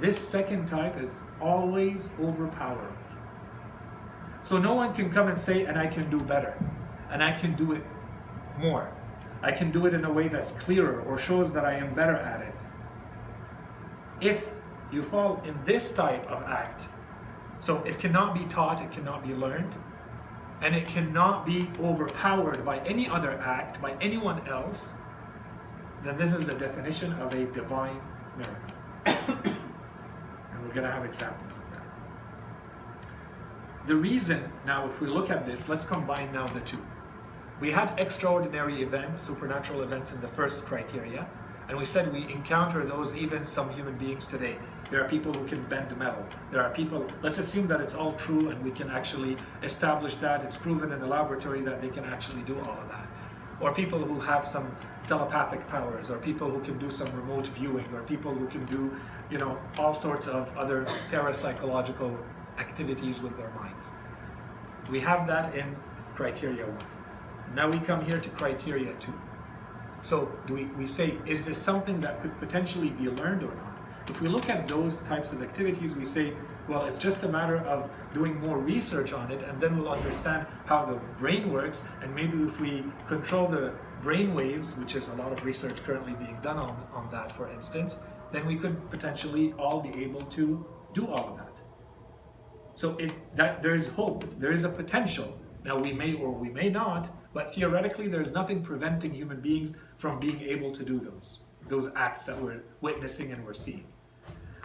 this 0.00 0.16
second 0.16 0.68
type 0.68 0.98
is 0.98 1.22
always 1.38 2.08
overpowering. 2.18 2.96
So 4.44 4.58
no 4.58 4.74
one 4.74 4.94
can 4.94 5.10
come 5.10 5.28
and 5.28 5.38
say, 5.38 5.64
and 5.64 5.78
I 5.78 5.86
can 5.86 6.10
do 6.10 6.18
better, 6.18 6.58
and 7.10 7.22
I 7.22 7.32
can 7.32 7.54
do 7.54 7.72
it 7.72 7.84
more. 8.58 8.92
I 9.42 9.52
can 9.52 9.70
do 9.72 9.86
it 9.86 9.94
in 9.94 10.04
a 10.04 10.12
way 10.12 10.28
that's 10.28 10.52
clearer 10.52 11.00
or 11.02 11.18
shows 11.18 11.52
that 11.52 11.64
I 11.64 11.74
am 11.74 11.94
better 11.94 12.16
at 12.16 12.42
it. 12.42 12.54
If 14.20 14.44
you 14.92 15.02
fall 15.02 15.40
in 15.44 15.58
this 15.64 15.90
type 15.92 16.26
of 16.30 16.42
act, 16.44 16.86
so 17.58 17.82
it 17.82 17.98
cannot 17.98 18.34
be 18.34 18.44
taught, 18.44 18.80
it 18.80 18.92
cannot 18.92 19.22
be 19.22 19.34
learned, 19.34 19.72
and 20.60 20.76
it 20.76 20.86
cannot 20.86 21.44
be 21.44 21.68
overpowered 21.80 22.64
by 22.64 22.78
any 22.80 23.08
other 23.08 23.32
act, 23.32 23.82
by 23.82 23.96
anyone 24.00 24.46
else, 24.46 24.94
then 26.04 26.16
this 26.16 26.32
is 26.32 26.48
a 26.48 26.54
definition 26.54 27.12
of 27.14 27.34
a 27.34 27.46
divine 27.46 28.00
miracle. 28.36 28.74
and 29.06 30.62
we're 30.62 30.74
going 30.74 30.86
to 30.86 30.90
have 30.90 31.04
examples. 31.04 31.60
The 33.84 33.96
reason, 33.96 34.48
now, 34.64 34.88
if 34.88 35.00
we 35.00 35.08
look 35.08 35.28
at 35.28 35.44
this, 35.44 35.68
let's 35.68 35.84
combine 35.84 36.32
now 36.32 36.46
the 36.46 36.60
two. 36.60 36.78
We 37.60 37.72
had 37.72 37.98
extraordinary 37.98 38.80
events, 38.80 39.20
supernatural 39.20 39.82
events 39.82 40.12
in 40.12 40.20
the 40.20 40.28
first 40.28 40.66
criteria, 40.66 41.26
and 41.68 41.76
we 41.76 41.84
said 41.84 42.12
we 42.12 42.32
encounter 42.32 42.84
those 42.84 43.16
even 43.16 43.44
some 43.44 43.70
human 43.70 43.98
beings 43.98 44.28
today. 44.28 44.56
There 44.92 45.04
are 45.04 45.08
people 45.08 45.32
who 45.32 45.44
can 45.48 45.64
bend 45.64 45.96
metal. 45.96 46.24
There 46.52 46.62
are 46.62 46.70
people, 46.70 47.04
let's 47.22 47.38
assume 47.38 47.66
that 47.68 47.80
it's 47.80 47.94
all 47.94 48.12
true 48.12 48.50
and 48.50 48.62
we 48.62 48.70
can 48.70 48.88
actually 48.88 49.36
establish 49.64 50.14
that. 50.16 50.44
It's 50.44 50.56
proven 50.56 50.92
in 50.92 51.00
the 51.00 51.06
laboratory 51.06 51.62
that 51.62 51.80
they 51.80 51.88
can 51.88 52.04
actually 52.04 52.42
do 52.42 52.54
all 52.60 52.78
of 52.78 52.88
that. 52.88 53.06
Or 53.60 53.74
people 53.74 53.98
who 53.98 54.20
have 54.20 54.46
some 54.46 54.76
telepathic 55.08 55.66
powers, 55.66 56.10
or 56.10 56.18
people 56.18 56.50
who 56.50 56.60
can 56.60 56.78
do 56.78 56.90
some 56.90 57.08
remote 57.16 57.48
viewing, 57.48 57.86
or 57.92 58.02
people 58.02 58.32
who 58.32 58.46
can 58.46 58.64
do, 58.66 58.96
you 59.30 59.38
know, 59.38 59.58
all 59.78 59.94
sorts 59.94 60.26
of 60.28 60.56
other 60.56 60.84
parapsychological 61.10 62.16
activities 62.58 63.22
with 63.22 63.36
their 63.36 63.50
minds. 63.50 63.90
We 64.90 65.00
have 65.00 65.26
that 65.26 65.54
in 65.54 65.76
criteria 66.14 66.66
one. 66.66 66.86
Now 67.54 67.70
we 67.70 67.78
come 67.80 68.04
here 68.04 68.20
to 68.20 68.30
criteria 68.30 68.92
two. 68.94 69.14
So 70.00 70.30
do 70.46 70.54
we, 70.54 70.64
we 70.64 70.86
say, 70.86 71.18
is 71.26 71.44
this 71.44 71.58
something 71.58 72.00
that 72.00 72.20
could 72.22 72.36
potentially 72.38 72.90
be 72.90 73.08
learned 73.08 73.42
or 73.42 73.54
not? 73.54 73.78
If 74.08 74.20
we 74.20 74.28
look 74.28 74.48
at 74.48 74.66
those 74.66 75.02
types 75.02 75.32
of 75.32 75.42
activities, 75.42 75.94
we 75.94 76.04
say, 76.04 76.34
well, 76.68 76.84
it's 76.86 76.98
just 76.98 77.22
a 77.22 77.28
matter 77.28 77.58
of 77.58 77.90
doing 78.12 78.40
more 78.40 78.58
research 78.58 79.12
on 79.12 79.30
it, 79.30 79.42
and 79.42 79.60
then 79.60 79.76
we'll 79.76 79.92
understand 79.92 80.46
how 80.66 80.84
the 80.84 80.94
brain 81.18 81.52
works. 81.52 81.82
And 82.00 82.14
maybe 82.14 82.42
if 82.42 82.60
we 82.60 82.84
control 83.06 83.46
the 83.46 83.72
brain 84.02 84.34
waves, 84.34 84.76
which 84.76 84.96
is 84.96 85.08
a 85.08 85.14
lot 85.14 85.32
of 85.32 85.44
research 85.44 85.76
currently 85.84 86.14
being 86.14 86.38
done 86.42 86.58
on, 86.58 86.76
on 86.92 87.08
that, 87.12 87.30
for 87.32 87.48
instance, 87.48 87.98
then 88.32 88.46
we 88.46 88.56
could 88.56 88.90
potentially 88.90 89.52
all 89.58 89.80
be 89.80 90.02
able 90.02 90.22
to 90.22 90.64
do 90.94 91.06
all 91.06 91.30
of 91.30 91.36
that. 91.36 91.51
So 92.82 92.96
it, 92.96 93.12
that 93.36 93.62
there 93.62 93.76
is 93.76 93.86
hope, 93.86 94.24
there 94.40 94.50
is 94.50 94.64
a 94.64 94.68
potential. 94.68 95.38
Now 95.64 95.78
we 95.78 95.92
may 95.92 96.14
or 96.14 96.32
we 96.32 96.48
may 96.48 96.68
not, 96.68 97.08
but 97.32 97.54
theoretically, 97.54 98.08
there's 98.08 98.32
nothing 98.32 98.60
preventing 98.60 99.14
human 99.14 99.40
beings 99.40 99.74
from 99.98 100.18
being 100.18 100.40
able 100.40 100.72
to 100.72 100.82
do 100.82 100.98
those, 100.98 101.38
those 101.68 101.90
acts 101.94 102.26
that 102.26 102.42
we're 102.42 102.64
witnessing 102.80 103.30
and 103.30 103.46
we're 103.46 103.52
seeing. 103.52 103.86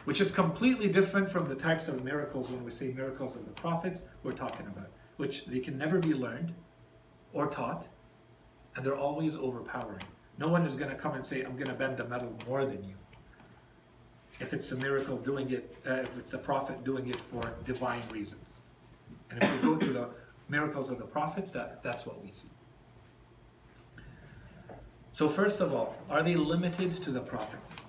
Which 0.05 0.19
is 0.19 0.31
completely 0.31 0.89
different 0.89 1.29
from 1.29 1.47
the 1.47 1.53
types 1.53 1.89
of 1.89 2.03
miracles 2.03 2.49
when 2.49 2.65
we 2.65 2.71
say 2.71 2.87
miracles 2.87 3.35
of 3.35 3.45
the 3.45 3.51
prophets 3.51 4.01
we're 4.23 4.31
talking 4.31 4.65
about, 4.65 4.89
which 5.17 5.45
they 5.45 5.59
can 5.59 5.77
never 5.77 5.99
be 5.99 6.15
learned 6.15 6.55
or 7.33 7.45
taught, 7.45 7.87
and 8.75 8.83
they're 8.83 8.97
always 8.97 9.35
overpowering. 9.35 10.01
No 10.39 10.47
one 10.47 10.65
is 10.65 10.75
going 10.75 10.89
to 10.89 10.97
come 10.97 11.13
and 11.13 11.23
say, 11.23 11.43
I'm 11.43 11.53
going 11.53 11.67
to 11.67 11.75
bend 11.75 11.97
the 11.97 12.05
metal 12.05 12.35
more 12.47 12.65
than 12.65 12.83
you. 12.83 12.95
If 14.39 14.53
it's 14.53 14.71
a 14.71 14.75
miracle 14.75 15.17
doing 15.17 15.49
it, 15.51 15.77
uh, 15.87 15.93
if 15.93 16.17
it's 16.17 16.33
a 16.33 16.37
prophet 16.37 16.83
doing 16.83 17.07
it 17.07 17.15
for 17.15 17.53
divine 17.65 18.03
reasons. 18.11 18.63
And 19.29 19.41
if 19.41 19.51
we 19.51 19.57
go 19.67 19.75
through 19.77 19.93
the 19.93 20.09
miracles 20.47 20.91
of 20.91 20.99
the 20.99 21.05
prophets, 21.05 21.51
that, 21.51 21.81
that's 21.83 22.05
what 22.05 22.23
we 22.23 22.31
see. 22.31 22.49
So, 25.11 25.27
first 25.27 25.61
of 25.61 25.73
all, 25.73 25.95
are 26.09 26.21
they 26.21 26.35
limited 26.35 26.91
to 27.03 27.11
the 27.11 27.19
prophets? 27.19 27.83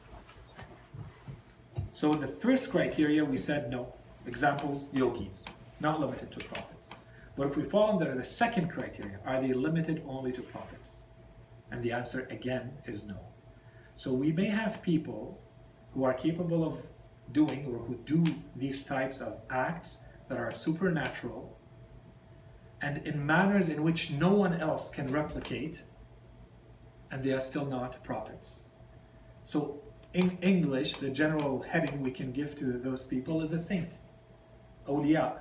So, 1.92 2.12
the 2.14 2.28
first 2.28 2.70
criteria 2.70 3.24
we 3.24 3.36
said 3.36 3.70
no. 3.70 3.92
Examples, 4.26 4.88
yogis, 4.92 5.44
not 5.80 6.00
limited 6.00 6.30
to 6.32 6.46
prophets. 6.46 6.88
But 7.36 7.48
if 7.48 7.56
we 7.56 7.64
fall 7.64 7.92
under 7.92 8.14
the 8.14 8.24
second 8.24 8.68
criteria, 8.68 9.18
are 9.26 9.40
they 9.40 9.52
limited 9.52 10.02
only 10.06 10.32
to 10.32 10.42
prophets? 10.42 10.98
And 11.70 11.82
the 11.82 11.92
answer 11.92 12.26
again 12.30 12.72
is 12.86 13.04
no. 13.04 13.18
So, 13.94 14.12
we 14.12 14.32
may 14.32 14.46
have 14.46 14.80
people 14.80 15.38
who 15.98 16.04
are 16.04 16.14
capable 16.14 16.64
of 16.64 16.80
doing 17.32 17.66
or 17.66 17.78
who 17.80 17.96
do 18.04 18.24
these 18.54 18.84
types 18.84 19.20
of 19.20 19.40
acts 19.50 19.98
that 20.28 20.38
are 20.38 20.54
supernatural 20.54 21.58
and 22.80 23.04
in 23.04 23.26
manners 23.26 23.68
in 23.68 23.82
which 23.82 24.12
no 24.12 24.32
one 24.32 24.54
else 24.60 24.90
can 24.90 25.08
replicate 25.08 25.82
and 27.10 27.24
they 27.24 27.32
are 27.32 27.40
still 27.40 27.66
not 27.66 28.00
prophets. 28.04 28.60
So, 29.42 29.80
in 30.14 30.38
English, 30.40 30.92
the 30.98 31.10
general 31.10 31.62
heading 31.62 32.00
we 32.00 32.12
can 32.12 32.30
give 32.30 32.54
to 32.60 32.78
those 32.78 33.04
people 33.04 33.42
is 33.42 33.52
a 33.52 33.58
saint, 33.58 33.98
awliya, 34.86 35.38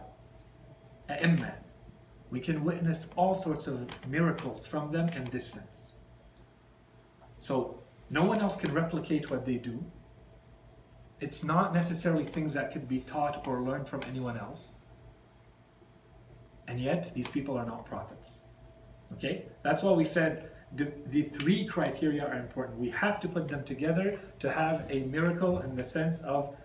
a'imma. 1.08 1.54
We 2.32 2.40
can 2.40 2.64
witness 2.64 3.08
all 3.16 3.36
sorts 3.36 3.68
of 3.68 3.88
miracles 4.08 4.66
from 4.66 4.92
them 4.92 5.08
in 5.16 5.26
this 5.26 5.46
sense. 5.46 5.94
So, 7.40 7.84
no 8.10 8.24
one 8.24 8.40
else 8.40 8.56
can 8.56 8.74
replicate 8.74 9.30
what 9.30 9.46
they 9.46 9.58
do. 9.58 9.86
It's 11.20 11.44
not 11.44 11.74
necessarily 11.74 12.26
things 12.26 12.54
that 12.54 12.72
could 12.72 12.88
be 12.88 13.00
taught 13.00 13.48
or 13.48 13.62
learned 13.62 13.88
from 13.88 14.02
anyone 14.08 14.38
else. 14.38 14.76
and 16.68 16.80
yet 16.80 17.14
these 17.14 17.28
people 17.28 17.58
are 17.58 17.66
not 17.66 17.86
prophets. 17.86 18.42
Okay? 19.14 19.46
That's 19.64 19.84
why 19.84 19.92
we 19.92 20.04
said 20.06 20.52
the, 20.76 20.92
the 21.08 21.24
three 21.24 21.66
criteria 21.66 22.26
are 22.26 22.36
important. 22.36 22.78
We 22.78 22.90
have 22.90 23.20
to 23.22 23.28
put 23.30 23.48
them 23.48 23.64
together 23.64 24.20
to 24.40 24.52
have 24.52 24.86
a 24.90 25.04
miracle 25.04 25.60
in 25.60 25.76
the 25.76 25.86
sense 25.86 26.20
of 26.22 26.56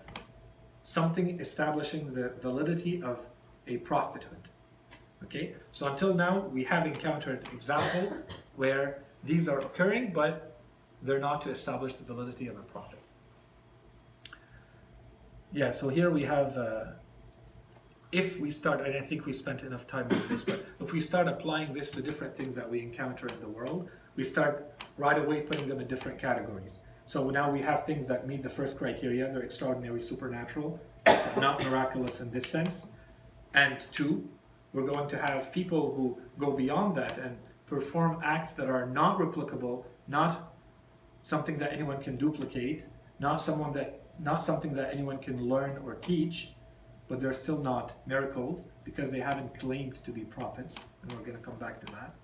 something 0.82 1.38
establishing 1.40 2.12
the 2.12 2.32
validity 2.40 3.00
of 3.02 3.20
a 3.68 3.76
prophethood. 3.78 4.48
Okay? 5.24 5.54
So 5.70 5.86
until 5.86 6.14
now, 6.14 6.40
we 6.52 6.64
have 6.64 6.84
encountered 6.84 7.48
examples 7.52 8.22
where 8.56 9.04
these 9.22 9.48
are 9.48 9.60
occurring, 9.60 10.12
but 10.12 10.58
they're 11.02 11.20
not 11.20 11.40
to 11.42 11.50
establish 11.50 11.92
the 11.92 12.04
validity 12.04 12.48
of 12.48 12.56
a 12.56 12.62
prophet. 12.62 12.98
Yeah, 15.54 15.70
so 15.70 15.90
here 15.90 16.10
we 16.10 16.22
have, 16.22 16.56
uh, 16.56 16.84
if 18.10 18.40
we 18.40 18.50
start, 18.50 18.80
I 18.80 18.90
don't 18.90 19.06
think 19.06 19.26
we 19.26 19.34
spent 19.34 19.62
enough 19.62 19.86
time 19.86 20.06
on 20.10 20.22
this, 20.28 20.44
but 20.44 20.64
if 20.80 20.94
we 20.94 21.00
start 21.00 21.28
applying 21.28 21.74
this 21.74 21.90
to 21.90 22.00
different 22.00 22.34
things 22.34 22.56
that 22.56 22.68
we 22.68 22.80
encounter 22.80 23.26
in 23.26 23.38
the 23.38 23.48
world, 23.48 23.90
we 24.16 24.24
start 24.24 24.82
right 24.96 25.18
away 25.18 25.42
putting 25.42 25.68
them 25.68 25.78
in 25.78 25.88
different 25.88 26.18
categories. 26.18 26.78
So 27.04 27.28
now 27.28 27.50
we 27.50 27.60
have 27.60 27.84
things 27.84 28.08
that 28.08 28.26
meet 28.26 28.42
the 28.42 28.48
first 28.48 28.78
criteria, 28.78 29.30
they're 29.30 29.42
extraordinary, 29.42 30.00
supernatural, 30.00 30.80
not 31.36 31.62
miraculous 31.62 32.22
in 32.22 32.30
this 32.30 32.48
sense. 32.48 32.88
And 33.52 33.84
two, 33.92 34.26
we're 34.72 34.86
going 34.86 35.08
to 35.10 35.18
have 35.18 35.52
people 35.52 35.94
who 35.94 36.18
go 36.38 36.52
beyond 36.52 36.96
that 36.96 37.18
and 37.18 37.36
perform 37.66 38.20
acts 38.24 38.52
that 38.54 38.70
are 38.70 38.86
not 38.86 39.18
replicable, 39.18 39.84
not 40.08 40.54
something 41.20 41.58
that 41.58 41.74
anyone 41.74 42.00
can 42.00 42.16
duplicate, 42.16 42.86
not 43.18 43.38
someone 43.38 43.74
that 43.74 44.01
not 44.18 44.42
something 44.42 44.74
that 44.74 44.92
anyone 44.92 45.18
can 45.18 45.48
learn 45.48 45.78
or 45.84 45.94
teach, 45.94 46.52
but 47.08 47.20
they're 47.20 47.34
still 47.34 47.58
not 47.58 47.94
miracles 48.06 48.68
because 48.84 49.10
they 49.10 49.20
haven't 49.20 49.58
claimed 49.58 49.96
to 50.04 50.10
be 50.10 50.22
prophets, 50.22 50.76
and 51.02 51.12
we're 51.12 51.24
going 51.24 51.36
to 51.36 51.42
come 51.42 51.56
back 51.56 51.80
to 51.80 51.86
that. 51.92 52.14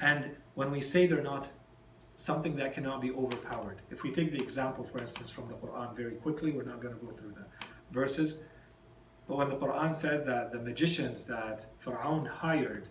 And 0.00 0.36
when 0.54 0.70
we 0.70 0.80
say 0.80 1.06
they're 1.06 1.22
not 1.22 1.50
something 2.16 2.56
that 2.56 2.72
cannot 2.72 3.00
be 3.00 3.10
overpowered, 3.12 3.82
if 3.90 4.02
we 4.02 4.10
take 4.12 4.32
the 4.32 4.42
example, 4.42 4.84
for 4.84 4.98
instance, 4.98 5.30
from 5.30 5.48
the 5.48 5.54
Quran 5.54 5.96
very 5.96 6.14
quickly, 6.14 6.52
we're 6.52 6.62
not 6.62 6.80
going 6.80 6.94
to 6.94 7.04
go 7.04 7.12
through 7.12 7.32
the 7.32 7.46
verses, 7.90 8.42
but 9.28 9.36
when 9.36 9.48
the 9.48 9.56
Quran 9.56 9.94
says 9.94 10.24
that 10.24 10.52
the 10.52 10.58
magicians 10.58 11.24
that 11.24 11.66
Pharaoh 11.78 12.26
hired 12.30 12.88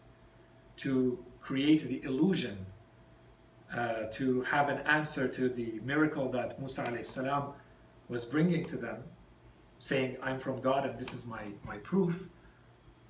to 0.77 1.23
create 1.41 1.87
the 1.87 2.03
illusion, 2.03 2.65
uh, 3.75 4.03
to 4.11 4.41
have 4.41 4.69
an 4.69 4.79
answer 4.79 5.27
to 5.27 5.49
the 5.49 5.79
miracle 5.83 6.29
that 6.29 6.59
Musa 6.59 7.03
salam 7.03 7.53
was 8.11 8.25
bringing 8.25 8.65
to 8.65 8.75
them, 8.75 8.97
saying, 9.79 10.17
I'm 10.21 10.37
from 10.37 10.59
God 10.59 10.85
and 10.85 10.99
this 10.99 11.13
is 11.13 11.25
my, 11.25 11.43
my 11.65 11.77
proof. 11.77 12.27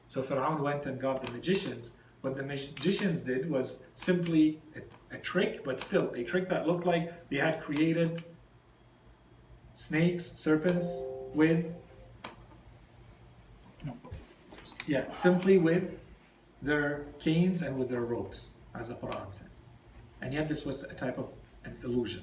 So 0.07 0.21
Pharaoh 0.21 0.61
went 0.61 0.85
and 0.85 1.01
got 1.01 1.25
the 1.25 1.31
magicians. 1.31 1.95
What 2.21 2.37
the 2.37 2.43
magicians 2.43 3.21
did 3.21 3.49
was 3.49 3.79
simply 3.95 4.61
a, 4.75 5.15
a 5.15 5.17
trick, 5.19 5.65
but 5.65 5.81
still 5.81 6.13
a 6.13 6.23
trick 6.23 6.47
that 6.49 6.67
looked 6.67 6.85
like 6.85 7.29
they 7.29 7.37
had 7.37 7.61
created 7.61 8.23
snakes, 9.73 10.23
serpents 10.23 11.05
with, 11.33 11.73
yeah, 14.85 15.09
simply 15.11 15.57
with 15.57 15.97
their 16.61 17.05
canes 17.19 17.63
and 17.63 17.75
with 17.75 17.89
their 17.89 18.01
ropes, 18.01 18.53
as 18.75 18.89
the 18.89 18.95
Quran 18.95 19.33
says. 19.33 19.57
And 20.21 20.31
yet 20.31 20.47
this 20.47 20.63
was 20.63 20.83
a 20.83 20.93
type 20.93 21.17
of 21.17 21.29
an 21.63 21.75
illusion. 21.83 22.21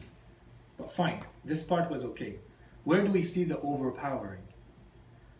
But 0.76 0.92
fine, 0.92 1.24
this 1.44 1.64
part 1.64 1.90
was 1.90 2.04
okay. 2.04 2.36
Where 2.88 3.04
do 3.04 3.12
we 3.12 3.22
see 3.22 3.44
the 3.44 3.60
overpowering? 3.60 4.40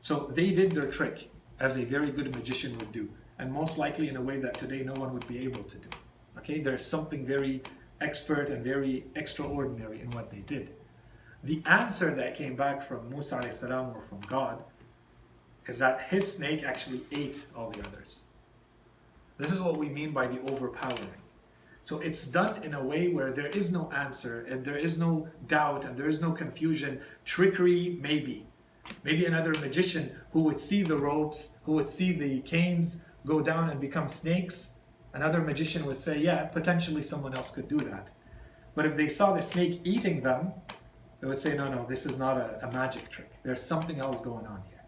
So 0.03 0.31
they 0.35 0.51
did 0.51 0.73
their 0.73 0.91
trick, 0.91 1.31
as 1.59 1.79
a 1.79 1.83
very 1.83 2.11
good 2.11 2.37
magician 2.37 2.77
would 2.77 2.93
do, 2.93 3.09
and 3.39 3.51
most 3.51 3.79
likely 3.79 4.11
in 4.11 4.17
a 4.17 4.21
way 4.21 4.39
that 4.39 4.53
today 4.53 4.83
no 4.83 4.93
one 4.93 5.15
would 5.15 5.27
be 5.27 5.39
able 5.47 5.63
to 5.63 5.79
do. 5.79 5.89
Okay, 6.37 6.61
there's 6.61 6.85
something 6.85 7.25
very 7.25 7.63
expert 8.03 8.51
and 8.51 8.63
very 8.63 9.07
extraordinary 9.15 10.03
in 10.03 10.11
what 10.11 10.31
they 10.31 10.41
did. 10.41 10.75
The 11.43 11.63
answer 11.65 12.15
that 12.17 12.35
came 12.35 12.55
back 12.55 12.83
from 12.83 13.09
Musa 13.09 13.41
salam 13.51 13.97
or 13.97 14.03
from 14.03 14.21
God 14.29 14.63
is 15.67 15.79
that 15.79 16.03
his 16.03 16.31
snake 16.31 16.65
actually 16.65 17.01
ate 17.13 17.47
all 17.57 17.71
the 17.71 17.81
others. 17.81 18.25
This 19.39 19.51
is 19.51 19.63
what 19.63 19.79
we 19.79 19.89
mean 19.89 20.11
by 20.11 20.27
the 20.27 20.39
overpowering. 20.53 21.23
So 21.89 22.01
it's 22.01 22.25
done 22.27 22.63
in 22.65 22.75
a 22.75 22.85
way 22.85 23.09
where 23.09 23.33
there 23.33 23.47
is 23.47 23.73
no 23.73 23.91
answer 23.93 24.45
and 24.51 24.63
there 24.63 24.77
is 24.77 24.99
no 24.99 25.27
doubt 25.47 25.87
and 25.87 25.97
there 25.97 26.07
is 26.07 26.21
no 26.21 26.33
confusion. 26.33 27.01
Trickery, 27.25 27.99
maybe. 28.03 28.47
Maybe 29.05 29.25
another 29.25 29.55
magician 29.59 30.15
who 30.33 30.43
would 30.43 30.61
see 30.61 30.83
the 30.83 30.99
ropes, 30.99 31.53
who 31.63 31.73
would 31.73 31.89
see 31.89 32.13
the 32.13 32.41
canes 32.41 32.99
go 33.25 33.41
down 33.41 33.71
and 33.71 33.81
become 33.81 34.07
snakes. 34.07 34.73
Another 35.15 35.41
magician 35.41 35.87
would 35.87 35.99
say, 35.99 36.19
yeah, 36.19 36.45
potentially 36.45 37.01
someone 37.01 37.35
else 37.35 37.51
could 37.51 37.69
do 37.69 37.79
that. 37.79 38.09
But 38.75 38.85
if 38.85 38.95
they 38.95 39.09
saw 39.09 39.33
the 39.33 39.41
snake 39.41 39.81
eating 39.85 40.21
them, 40.21 40.53
they 41.23 41.27
would 41.27 41.41
say, 41.41 41.57
no, 41.57 41.71
no, 41.71 41.87
this 41.89 42.05
is 42.05 42.19
not 42.19 42.37
a, 42.37 42.69
a 42.69 42.71
magic 42.71 43.09
trick. 43.09 43.33
There's 43.45 43.63
something 43.63 43.99
else 43.99 44.21
going 44.21 44.47
on 44.47 44.61
here. 44.69 44.85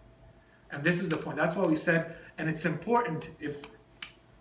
And 0.71 0.85
this 0.85 1.01
is 1.01 1.09
the 1.09 1.17
point. 1.17 1.39
That's 1.39 1.57
why 1.57 1.65
we 1.65 1.77
said, 1.77 2.17
and 2.37 2.47
it's 2.47 2.67
important 2.67 3.31
if 3.41 3.63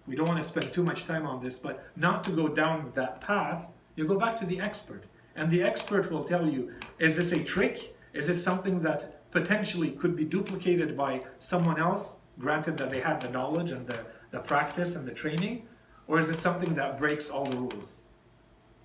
we 0.09 0.15
don't 0.15 0.27
want 0.27 0.41
to 0.41 0.47
spend 0.47 0.73
too 0.73 0.83
much 0.83 1.05
time 1.05 1.27
on 1.27 1.39
this, 1.41 1.59
but 1.59 1.85
not 1.95 2.23
to 2.23 2.31
go 2.31 2.47
down 2.47 2.91
that 2.95 3.21
path, 3.21 3.67
you 3.95 4.05
go 4.05 4.17
back 4.17 4.35
to 4.37 4.45
the 4.45 4.59
expert. 4.59 5.03
And 5.35 5.51
the 5.51 5.61
expert 5.61 6.11
will 6.11 6.23
tell 6.23 6.49
you 6.49 6.73
is 6.97 7.15
this 7.15 7.31
a 7.31 7.43
trick? 7.43 7.95
Is 8.13 8.25
this 8.25 8.43
something 8.43 8.81
that 8.81 9.31
potentially 9.31 9.91
could 9.91 10.15
be 10.15 10.25
duplicated 10.25 10.97
by 10.97 11.21
someone 11.37 11.79
else, 11.79 12.17
granted 12.39 12.75
that 12.77 12.89
they 12.89 13.01
had 13.01 13.21
the 13.21 13.29
knowledge 13.29 13.71
and 13.71 13.85
the, 13.85 13.99
the 14.31 14.39
practice 14.39 14.95
and 14.95 15.07
the 15.07 15.13
training? 15.13 15.67
Or 16.07 16.19
is 16.19 16.29
it 16.29 16.37
something 16.37 16.73
that 16.73 16.97
breaks 16.97 17.29
all 17.29 17.45
the 17.45 17.57
rules? 17.57 18.01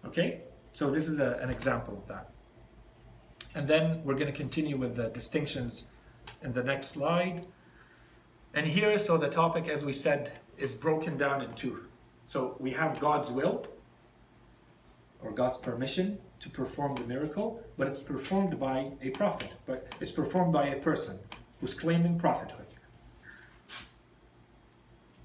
Okay? 0.04 0.42
So 0.74 0.90
this 0.90 1.08
is 1.08 1.20
a, 1.20 1.38
an 1.40 1.48
example 1.48 1.96
of 1.96 2.06
that. 2.08 2.28
And 3.54 3.66
then 3.66 4.04
we're 4.04 4.14
going 4.14 4.30
to 4.30 4.38
continue 4.44 4.76
with 4.76 4.94
the 4.94 5.08
distinctions 5.08 5.86
in 6.42 6.52
the 6.52 6.62
next 6.62 6.88
slide. 6.88 7.46
And 8.54 8.66
here, 8.66 8.96
so 8.98 9.16
the 9.16 9.28
topic, 9.28 9.68
as 9.68 9.84
we 9.84 9.92
said, 9.92 10.32
is 10.58 10.74
broken 10.74 11.16
down 11.16 11.42
in 11.42 11.52
two. 11.54 11.86
So 12.24 12.56
we 12.60 12.70
have 12.70 13.00
God's 13.00 13.30
will 13.30 13.66
or 15.22 15.32
God's 15.32 15.58
permission 15.58 16.18
to 16.38 16.48
perform 16.48 16.94
the 16.94 17.04
miracle, 17.04 17.62
but 17.76 17.88
it's 17.88 18.00
performed 18.00 18.58
by 18.60 18.92
a 19.02 19.10
prophet, 19.10 19.50
but 19.66 19.92
it's 20.00 20.12
performed 20.12 20.52
by 20.52 20.68
a 20.68 20.76
person 20.76 21.18
who's 21.60 21.74
claiming 21.74 22.18
prophethood. 22.18 22.66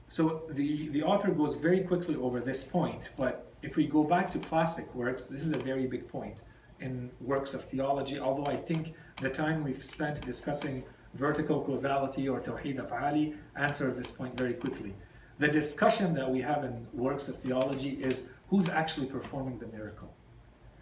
So 0.08 0.44
the, 0.50 0.88
the 0.90 1.04
author 1.04 1.30
goes 1.30 1.56
very 1.56 1.82
quickly 1.82 2.16
over 2.16 2.40
this 2.40 2.64
point, 2.64 3.10
but 3.16 3.52
if 3.62 3.76
we 3.76 3.86
go 3.86 4.04
back 4.04 4.32
to 4.32 4.40
classic 4.40 4.94
works, 4.96 5.28
this 5.28 5.44
is 5.46 5.52
a 5.52 5.60
very 5.60 5.86
big 5.86 6.08
point 6.08 6.42
in 6.80 7.12
works 7.22 7.54
of 7.54 7.64
theology, 7.64 8.20
although 8.20 8.50
I 8.50 8.56
think 8.56 8.94
the 9.22 9.30
time 9.30 9.64
we've 9.64 9.84
spent 9.84 10.26
discussing 10.26 10.84
vertical 11.14 11.62
causality 11.64 12.30
or 12.30 12.40
Tawheed 12.40 12.78
Af'ali 12.78 13.36
answers 13.56 13.98
this 13.98 14.12
point 14.12 14.38
very 14.38 14.54
quickly. 14.54 14.94
The 15.40 15.48
discussion 15.48 16.14
that 16.16 16.30
we 16.30 16.42
have 16.42 16.64
in 16.64 16.86
works 16.94 17.28
of 17.30 17.38
theology 17.38 17.92
is 18.02 18.26
who's 18.50 18.70
actually 18.70 19.08
performing 19.08 19.58
the 19.58 19.68
miracle. 19.68 20.14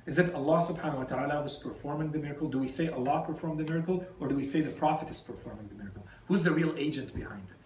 Is 0.06 0.18
it 0.18 0.34
Allah 0.34 0.60
subhanahu 0.60 0.98
wa 0.98 1.04
ta'ala 1.04 1.42
who's 1.42 1.58
performing 1.58 2.12
the 2.12 2.20
miracle? 2.20 2.48
Do 2.48 2.60
we 2.60 2.70
say 2.70 2.88
Allah 2.90 3.24
performed 3.28 3.60
the 3.60 3.66
miracle 3.72 4.06
or 4.20 4.28
do 4.28 4.36
we 4.36 4.46
say 4.46 4.62
the 4.62 4.72
Prophet 4.72 5.10
is 5.10 5.22
performing 5.22 5.68
the 5.68 5.76
miracle? 5.76 6.08
Who's 6.28 6.44
the 6.44 6.52
real 6.52 6.74
agent 6.78 7.14
behind 7.14 7.44
it? 7.50 7.58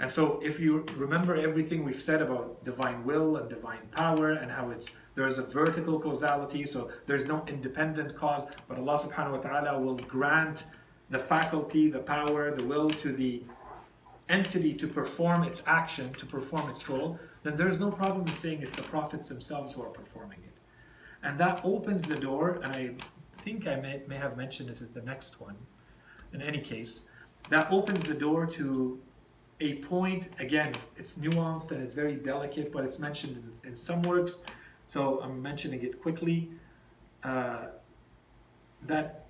And 0.00 0.10
so 0.10 0.40
if 0.44 0.60
you 0.60 0.86
remember 0.96 1.34
everything 1.34 1.84
we've 1.84 2.00
said 2.00 2.22
about 2.22 2.64
divine 2.64 3.04
will 3.04 3.36
and 3.36 3.48
divine 3.48 3.88
power 3.90 4.30
and 4.30 4.50
how 4.50 4.70
it's 4.70 4.92
there's 5.16 5.38
a 5.38 5.42
vertical 5.42 5.98
causality, 5.98 6.64
so 6.64 6.90
there's 7.08 7.26
no 7.26 7.44
independent 7.48 8.14
cause, 8.16 8.46
but 8.68 8.78
Allah 8.78 8.96
subhanahu 8.96 9.32
wa 9.32 9.38
ta'ala 9.38 9.80
will 9.80 9.96
grant 9.96 10.62
the 11.10 11.18
faculty, 11.18 11.90
the 11.90 11.98
power, 11.98 12.54
the 12.54 12.64
will 12.64 12.90
to 12.90 13.12
the 13.12 13.42
entity 14.28 14.74
to 14.74 14.86
perform 14.86 15.42
its 15.42 15.62
action, 15.66 16.12
to 16.12 16.26
perform 16.26 16.68
its 16.68 16.88
role, 16.88 17.18
then 17.42 17.56
there's 17.56 17.80
no 17.80 17.90
problem 17.90 18.26
in 18.26 18.34
saying 18.34 18.62
it's 18.62 18.76
the 18.76 18.82
prophets 18.82 19.28
themselves 19.28 19.74
who 19.74 19.82
are 19.82 19.88
performing 19.88 20.38
it. 20.44 20.54
And 21.22 21.38
that 21.38 21.60
opens 21.64 22.02
the 22.02 22.16
door, 22.16 22.60
and 22.62 22.76
I 22.76 22.94
think 23.42 23.66
I 23.66 23.76
may, 23.76 24.02
may 24.06 24.16
have 24.16 24.36
mentioned 24.36 24.70
it 24.70 24.82
at 24.82 24.92
the 24.92 25.02
next 25.02 25.40
one. 25.40 25.56
In 26.32 26.42
any 26.42 26.58
case, 26.58 27.04
that 27.48 27.70
opens 27.72 28.02
the 28.02 28.14
door 28.14 28.46
to 28.46 29.00
a 29.60 29.76
point, 29.76 30.28
again, 30.38 30.72
it's 30.96 31.16
nuanced 31.16 31.72
and 31.72 31.82
it's 31.82 31.94
very 31.94 32.14
delicate, 32.14 32.70
but 32.70 32.84
it's 32.84 32.98
mentioned 32.98 33.42
in, 33.64 33.70
in 33.70 33.76
some 33.76 34.02
works, 34.02 34.42
so 34.86 35.20
I'm 35.22 35.40
mentioning 35.40 35.82
it 35.82 36.00
quickly, 36.00 36.50
uh, 37.24 37.68
that 38.86 39.27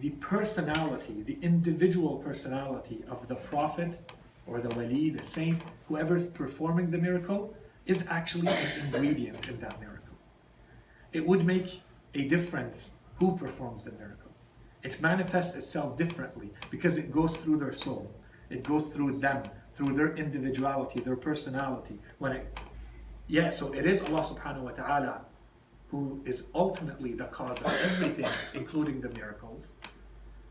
the 0.00 0.10
personality, 0.10 1.22
the 1.22 1.38
individual 1.42 2.16
personality 2.16 3.04
of 3.08 3.26
the 3.28 3.34
prophet 3.34 3.98
or 4.46 4.60
the 4.60 4.68
wali, 4.76 5.10
the 5.10 5.24
saint, 5.24 5.60
whoever's 5.88 6.28
performing 6.28 6.90
the 6.90 6.98
miracle, 6.98 7.54
is 7.86 8.04
actually 8.08 8.48
an 8.48 8.84
ingredient 8.84 9.48
in 9.48 9.58
that 9.60 9.80
miracle. 9.80 10.14
It 11.12 11.26
would 11.26 11.44
make 11.44 11.80
a 12.14 12.28
difference 12.28 12.94
who 13.18 13.36
performs 13.36 13.84
the 13.84 13.92
miracle. 13.92 14.30
It 14.82 15.00
manifests 15.00 15.54
itself 15.54 15.96
differently 15.96 16.50
because 16.70 16.96
it 16.96 17.10
goes 17.10 17.36
through 17.36 17.58
their 17.58 17.72
soul. 17.72 18.10
It 18.50 18.62
goes 18.62 18.86
through 18.88 19.18
them, 19.18 19.42
through 19.72 19.94
their 19.94 20.14
individuality, 20.14 21.00
their 21.00 21.16
personality. 21.16 21.98
When 22.18 22.32
it, 22.32 22.60
yeah, 23.26 23.50
so 23.50 23.72
it 23.72 23.86
is 23.86 24.00
Allah 24.02 24.22
subhanahu 24.22 24.62
wa 24.62 24.70
ta'ala 24.70 25.24
who 25.88 26.20
is 26.24 26.44
ultimately 26.54 27.12
the 27.12 27.26
cause 27.26 27.62
of 27.62 27.72
everything, 27.84 28.30
including 28.54 29.00
the 29.00 29.08
miracles. 29.10 29.74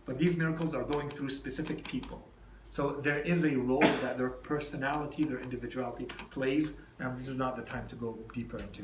But 0.06 0.18
these 0.18 0.38
miracles 0.38 0.74
are 0.76 0.84
going 0.84 1.10
through 1.10 1.30
specific 1.30 1.84
people. 1.84 2.26
So 2.70 3.00
there 3.02 3.20
is 3.20 3.44
a 3.44 3.56
role 3.56 3.82
that 3.82 4.18
their 4.18 4.30
personality, 4.30 5.24
their 5.24 5.40
individuality 5.40 6.06
plays, 6.32 6.80
and 7.00 7.18
this 7.18 7.28
is 7.28 7.38
not 7.38 7.56
the 7.56 7.64
time 7.64 7.88
to 7.88 7.96
go 7.96 8.18
deeper 8.34 8.58
into 8.58 8.84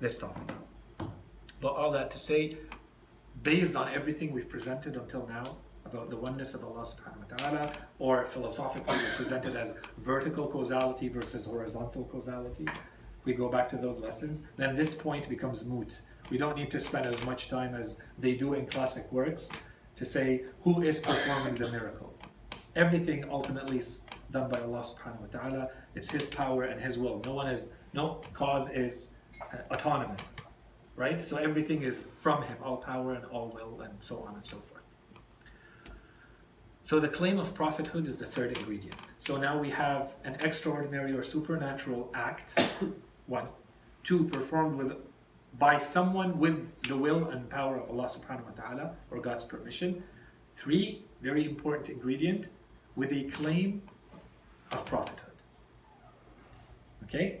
this 0.00 0.18
topic. 0.18 0.54
But 1.60 1.72
all 1.74 1.90
that 1.92 2.10
to 2.12 2.18
say, 2.18 2.56
based 3.42 3.76
on 3.76 3.92
everything 3.92 4.32
we've 4.32 4.48
presented 4.48 4.96
until 4.96 5.26
now 5.26 5.56
about 5.84 6.10
the 6.10 6.16
oneness 6.16 6.54
of 6.54 6.64
Allah 6.64 6.82
subhanahu 6.82 7.30
wa 7.30 7.36
ta'ala, 7.36 7.72
or 7.98 8.24
philosophically 8.24 8.96
presented 9.16 9.56
as 9.56 9.74
vertical 9.98 10.46
causality 10.46 11.08
versus 11.08 11.46
horizontal 11.46 12.04
causality, 12.04 12.66
we 13.24 13.32
go 13.32 13.48
back 13.48 13.68
to 13.70 13.76
those 13.76 14.00
lessons, 14.00 14.42
then 14.56 14.74
this 14.76 14.94
point 14.94 15.28
becomes 15.28 15.64
moot. 15.64 16.00
We 16.30 16.38
don't 16.38 16.56
need 16.56 16.70
to 16.70 16.80
spend 16.80 17.06
as 17.06 17.24
much 17.24 17.48
time 17.48 17.74
as 17.74 17.98
they 18.18 18.34
do 18.34 18.54
in 18.54 18.66
classic 18.66 19.10
works 19.12 19.50
to 19.96 20.04
say 20.04 20.44
who 20.62 20.82
is 20.82 20.98
performing 20.98 21.54
the 21.54 21.70
miracle. 21.70 22.14
Everything 22.74 23.24
ultimately 23.30 23.78
is 23.78 24.04
done 24.30 24.48
by 24.48 24.60
Allah 24.60 24.80
subhanahu 24.80 25.20
wa 25.20 25.26
ta'ala. 25.40 25.68
It's 25.94 26.10
His 26.10 26.26
power 26.26 26.64
and 26.64 26.80
His 26.80 26.98
will. 26.98 27.20
No 27.24 27.34
one 27.34 27.48
is, 27.48 27.68
no 27.92 28.20
cause 28.32 28.70
is 28.70 29.08
uh, 29.40 29.58
autonomous, 29.70 30.36
right? 30.96 31.24
So 31.24 31.36
everything 31.36 31.82
is 31.82 32.06
from 32.20 32.42
Him, 32.42 32.56
all 32.62 32.78
power 32.78 33.12
and 33.14 33.26
all 33.26 33.48
will, 33.50 33.82
and 33.82 33.92
so 34.00 34.24
on 34.26 34.34
and 34.34 34.46
so 34.46 34.56
forth. 34.56 34.82
So 36.84 36.98
the 36.98 37.08
claim 37.08 37.38
of 37.38 37.54
prophethood 37.54 38.08
is 38.08 38.18
the 38.18 38.26
third 38.26 38.56
ingredient. 38.58 38.96
So 39.18 39.36
now 39.36 39.56
we 39.58 39.70
have 39.70 40.14
an 40.24 40.36
extraordinary 40.40 41.12
or 41.12 41.22
supernatural 41.22 42.10
act, 42.14 42.58
one. 43.26 43.46
Two, 44.04 44.24
performed 44.24 44.76
with 44.76 44.92
by 45.58 45.78
someone 45.78 46.38
with 46.38 46.82
the 46.84 46.96
will 46.96 47.28
and 47.28 47.48
power 47.48 47.76
of 47.76 47.90
Allah 47.90 48.06
subhanahu 48.06 48.44
wa 48.44 48.50
ta'ala 48.56 48.90
or 49.10 49.20
God's 49.20 49.44
permission. 49.44 50.02
Three, 50.56 51.04
very 51.20 51.44
important 51.44 51.88
ingredient, 51.90 52.48
with 52.96 53.12
a 53.12 53.24
claim 53.24 53.82
of 54.70 54.84
prophethood. 54.84 55.36
Okay? 57.04 57.40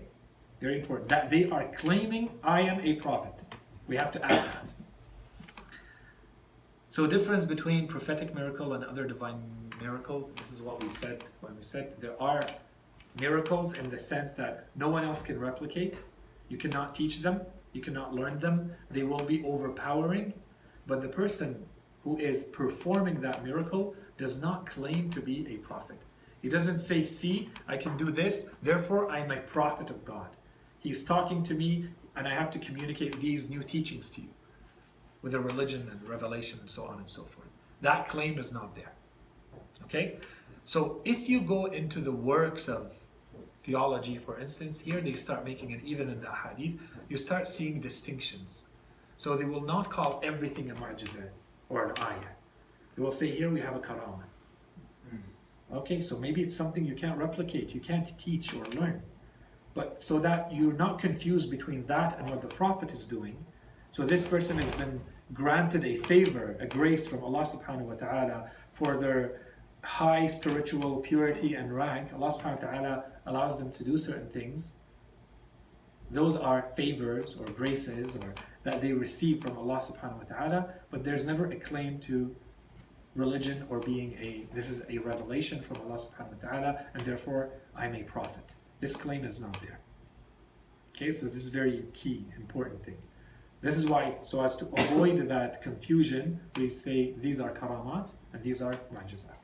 Very 0.60 0.80
important. 0.80 1.08
That 1.08 1.30
they 1.30 1.50
are 1.50 1.64
claiming, 1.74 2.30
I 2.42 2.62
am 2.62 2.80
a 2.80 2.94
prophet. 2.94 3.34
We 3.88 3.96
have 3.96 4.12
to 4.12 4.24
add 4.24 4.44
that. 4.44 4.66
So, 6.88 7.06
difference 7.06 7.44
between 7.44 7.88
prophetic 7.88 8.34
miracle 8.34 8.74
and 8.74 8.84
other 8.84 9.06
divine 9.06 9.42
miracles. 9.80 10.32
This 10.34 10.52
is 10.52 10.62
what 10.62 10.82
we 10.82 10.90
said 10.90 11.24
when 11.40 11.56
we 11.56 11.62
said 11.62 11.94
there 12.00 12.20
are 12.22 12.44
miracles 13.20 13.76
in 13.78 13.90
the 13.90 13.98
sense 13.98 14.32
that 14.32 14.68
no 14.74 14.88
one 14.88 15.04
else 15.04 15.22
can 15.22 15.38
replicate. 15.38 15.96
You 16.48 16.56
cannot 16.56 16.94
teach 16.94 17.20
them. 17.20 17.40
You 17.72 17.80
cannot 17.80 18.14
learn 18.14 18.38
them. 18.38 18.72
They 18.90 19.02
will 19.02 19.24
be 19.24 19.44
overpowering. 19.44 20.32
But 20.86 21.02
the 21.02 21.08
person 21.08 21.64
who 22.04 22.18
is 22.18 22.44
performing 22.44 23.20
that 23.20 23.44
miracle 23.44 23.94
does 24.16 24.38
not 24.38 24.66
claim 24.66 25.10
to 25.10 25.20
be 25.20 25.46
a 25.48 25.58
prophet. 25.58 25.98
He 26.42 26.48
doesn't 26.48 26.80
say, 26.80 27.04
See, 27.04 27.50
I 27.68 27.76
can 27.76 27.96
do 27.96 28.10
this, 28.10 28.46
therefore 28.62 29.10
I'm 29.10 29.30
a 29.30 29.36
prophet 29.36 29.90
of 29.90 30.04
God. 30.04 30.28
He's 30.80 31.04
talking 31.04 31.44
to 31.44 31.54
me, 31.54 31.86
and 32.16 32.26
I 32.26 32.34
have 32.34 32.50
to 32.50 32.58
communicate 32.58 33.20
these 33.20 33.48
new 33.48 33.62
teachings 33.62 34.10
to 34.10 34.20
you 34.20 34.28
with 35.22 35.34
a 35.34 35.40
religion 35.40 35.88
and 35.90 36.08
revelation 36.08 36.58
and 36.58 36.68
so 36.68 36.84
on 36.84 36.98
and 36.98 37.08
so 37.08 37.22
forth. 37.22 37.48
That 37.80 38.08
claim 38.08 38.38
is 38.38 38.52
not 38.52 38.74
there. 38.74 38.92
Okay? 39.84 40.16
So 40.64 41.00
if 41.04 41.28
you 41.28 41.40
go 41.40 41.66
into 41.66 42.00
the 42.00 42.12
works 42.12 42.68
of 42.68 42.92
theology, 43.62 44.18
for 44.18 44.38
instance, 44.38 44.80
here 44.80 45.00
they 45.00 45.14
start 45.14 45.44
making 45.44 45.70
it 45.70 45.80
even 45.84 46.08
in 46.08 46.20
the 46.20 46.30
hadith, 46.30 46.80
you 47.08 47.16
start 47.16 47.46
seeing 47.46 47.80
distinctions. 47.80 48.66
So 49.16 49.36
they 49.36 49.44
will 49.44 49.62
not 49.62 49.90
call 49.90 50.20
everything 50.24 50.70
a 50.70 50.74
mu'jizah 50.74 51.28
or 51.68 51.86
an 51.86 51.94
ayah. 52.00 52.34
They 52.96 53.02
will 53.02 53.12
say, 53.12 53.30
here 53.30 53.50
we 53.50 53.60
have 53.60 53.76
a 53.76 53.78
karama. 53.78 54.24
Hmm. 55.10 55.76
Okay, 55.76 56.00
so 56.00 56.18
maybe 56.18 56.42
it's 56.42 56.56
something 56.56 56.84
you 56.84 56.94
can't 56.94 57.18
replicate, 57.18 57.74
you 57.74 57.80
can't 57.80 58.18
teach 58.18 58.54
or 58.54 58.64
learn. 58.80 59.02
But 59.74 60.02
so 60.02 60.18
that 60.18 60.52
you're 60.52 60.74
not 60.74 60.98
confused 60.98 61.50
between 61.50 61.86
that 61.86 62.18
and 62.18 62.28
what 62.28 62.40
the 62.40 62.48
Prophet 62.48 62.92
is 62.92 63.06
doing. 63.06 63.36
So 63.90 64.04
this 64.04 64.24
person 64.24 64.58
has 64.58 64.70
been 64.72 65.00
granted 65.32 65.84
a 65.84 65.96
favor, 65.96 66.56
a 66.60 66.66
grace 66.66 67.06
from 67.06 67.24
Allah 67.24 67.44
subhanahu 67.44 67.86
wa 67.86 67.94
ta'ala 67.94 68.50
for 68.72 68.98
their 68.98 69.40
high 69.82 70.26
spiritual 70.26 70.96
purity 70.96 71.54
and 71.54 71.74
rank. 71.74 72.12
Allah 72.12 72.30
subhanahu 72.32 72.62
wa 72.62 72.70
ta'ala 72.70 73.04
allows 73.26 73.58
them 73.58 73.72
to 73.72 73.84
do 73.84 73.96
certain 73.96 74.28
things. 74.28 74.72
Those 76.10 76.36
are 76.36 76.66
favors 76.76 77.36
or 77.36 77.46
graces 77.46 78.16
or 78.16 78.34
that 78.64 78.80
they 78.80 78.92
receive 78.92 79.42
from 79.42 79.56
Allah 79.56 79.78
subhanahu 79.78 80.18
wa 80.18 80.36
ta'ala, 80.36 80.68
but 80.90 81.02
there's 81.04 81.24
never 81.24 81.46
a 81.46 81.56
claim 81.56 81.98
to 82.00 82.34
religion 83.14 83.66
or 83.68 83.78
being 83.78 84.12
a 84.20 84.46
this 84.54 84.68
is 84.68 84.82
a 84.88 84.98
revelation 84.98 85.60
from 85.60 85.78
Allah 85.78 85.98
subhanahu 85.98 86.42
wa 86.42 86.50
ta'ala, 86.50 86.84
and 86.94 87.02
therefore 87.04 87.50
I'm 87.76 87.94
a 87.94 88.02
prophet. 88.02 88.54
This 88.80 88.94
claim 88.96 89.24
is 89.24 89.40
not 89.40 89.60
there. 89.60 89.78
Okay, 90.96 91.12
so 91.12 91.26
this 91.26 91.38
is 91.38 91.48
very 91.48 91.84
key, 91.94 92.24
important 92.36 92.84
thing. 92.84 92.98
This 93.62 93.76
is 93.76 93.86
why, 93.86 94.16
so 94.22 94.42
as 94.44 94.56
to 94.56 94.66
avoid 94.76 95.28
that 95.34 95.62
confusion, 95.62 96.40
we 96.56 96.68
say 96.68 97.14
these 97.18 97.40
are 97.40 97.50
karamat 97.52 98.12
and 98.32 98.42
these 98.42 98.60
are 98.60 98.74
mu'jizat. 98.92 99.36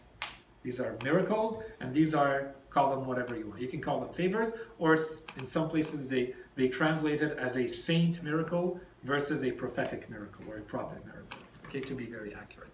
These 0.62 0.80
are 0.80 0.96
miracles 1.04 1.58
and 1.80 1.94
these 1.94 2.14
are, 2.14 2.54
call 2.78 2.90
them 2.90 3.06
whatever 3.06 3.36
you 3.36 3.46
want. 3.46 3.60
You 3.60 3.68
can 3.68 3.80
call 3.80 4.00
them 4.00 4.12
favors, 4.12 4.52
or 4.78 4.96
in 5.36 5.46
some 5.46 5.68
places 5.68 6.06
they, 6.06 6.34
they 6.54 6.68
translate 6.68 7.20
it 7.22 7.36
as 7.38 7.56
a 7.56 7.66
saint 7.66 8.22
miracle 8.22 8.80
versus 9.02 9.42
a 9.44 9.50
prophetic 9.50 10.08
miracle 10.08 10.44
or 10.48 10.58
a 10.58 10.60
prophet 10.60 11.04
miracle. 11.04 11.40
Okay, 11.66 11.80
to 11.80 11.94
be 11.94 12.06
very 12.06 12.34
accurate. 12.34 12.70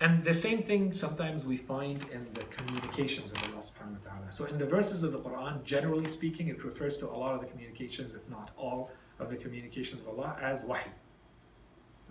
And 0.00 0.22
the 0.22 0.34
same 0.34 0.62
thing 0.62 0.92
sometimes 0.92 1.46
we 1.46 1.56
find 1.56 2.04
in 2.12 2.26
the 2.34 2.44
communications 2.56 3.32
of 3.32 3.38
Allah 3.44 3.62
subhanahu 3.62 4.04
wa 4.04 4.10
ta'ala. 4.10 4.30
So 4.30 4.44
in 4.44 4.58
the 4.58 4.66
verses 4.66 5.02
of 5.02 5.12
the 5.12 5.18
Quran, 5.18 5.64
generally 5.64 6.06
speaking, 6.06 6.48
it 6.48 6.62
refers 6.64 6.98
to 6.98 7.06
a 7.06 7.16
lot 7.24 7.34
of 7.34 7.40
the 7.40 7.46
communications, 7.46 8.14
if 8.14 8.28
not 8.28 8.50
all, 8.56 8.90
of 9.18 9.30
the 9.30 9.36
communications 9.36 10.02
of 10.02 10.08
Allah 10.08 10.36
as 10.40 10.64
wahi. 10.64 10.90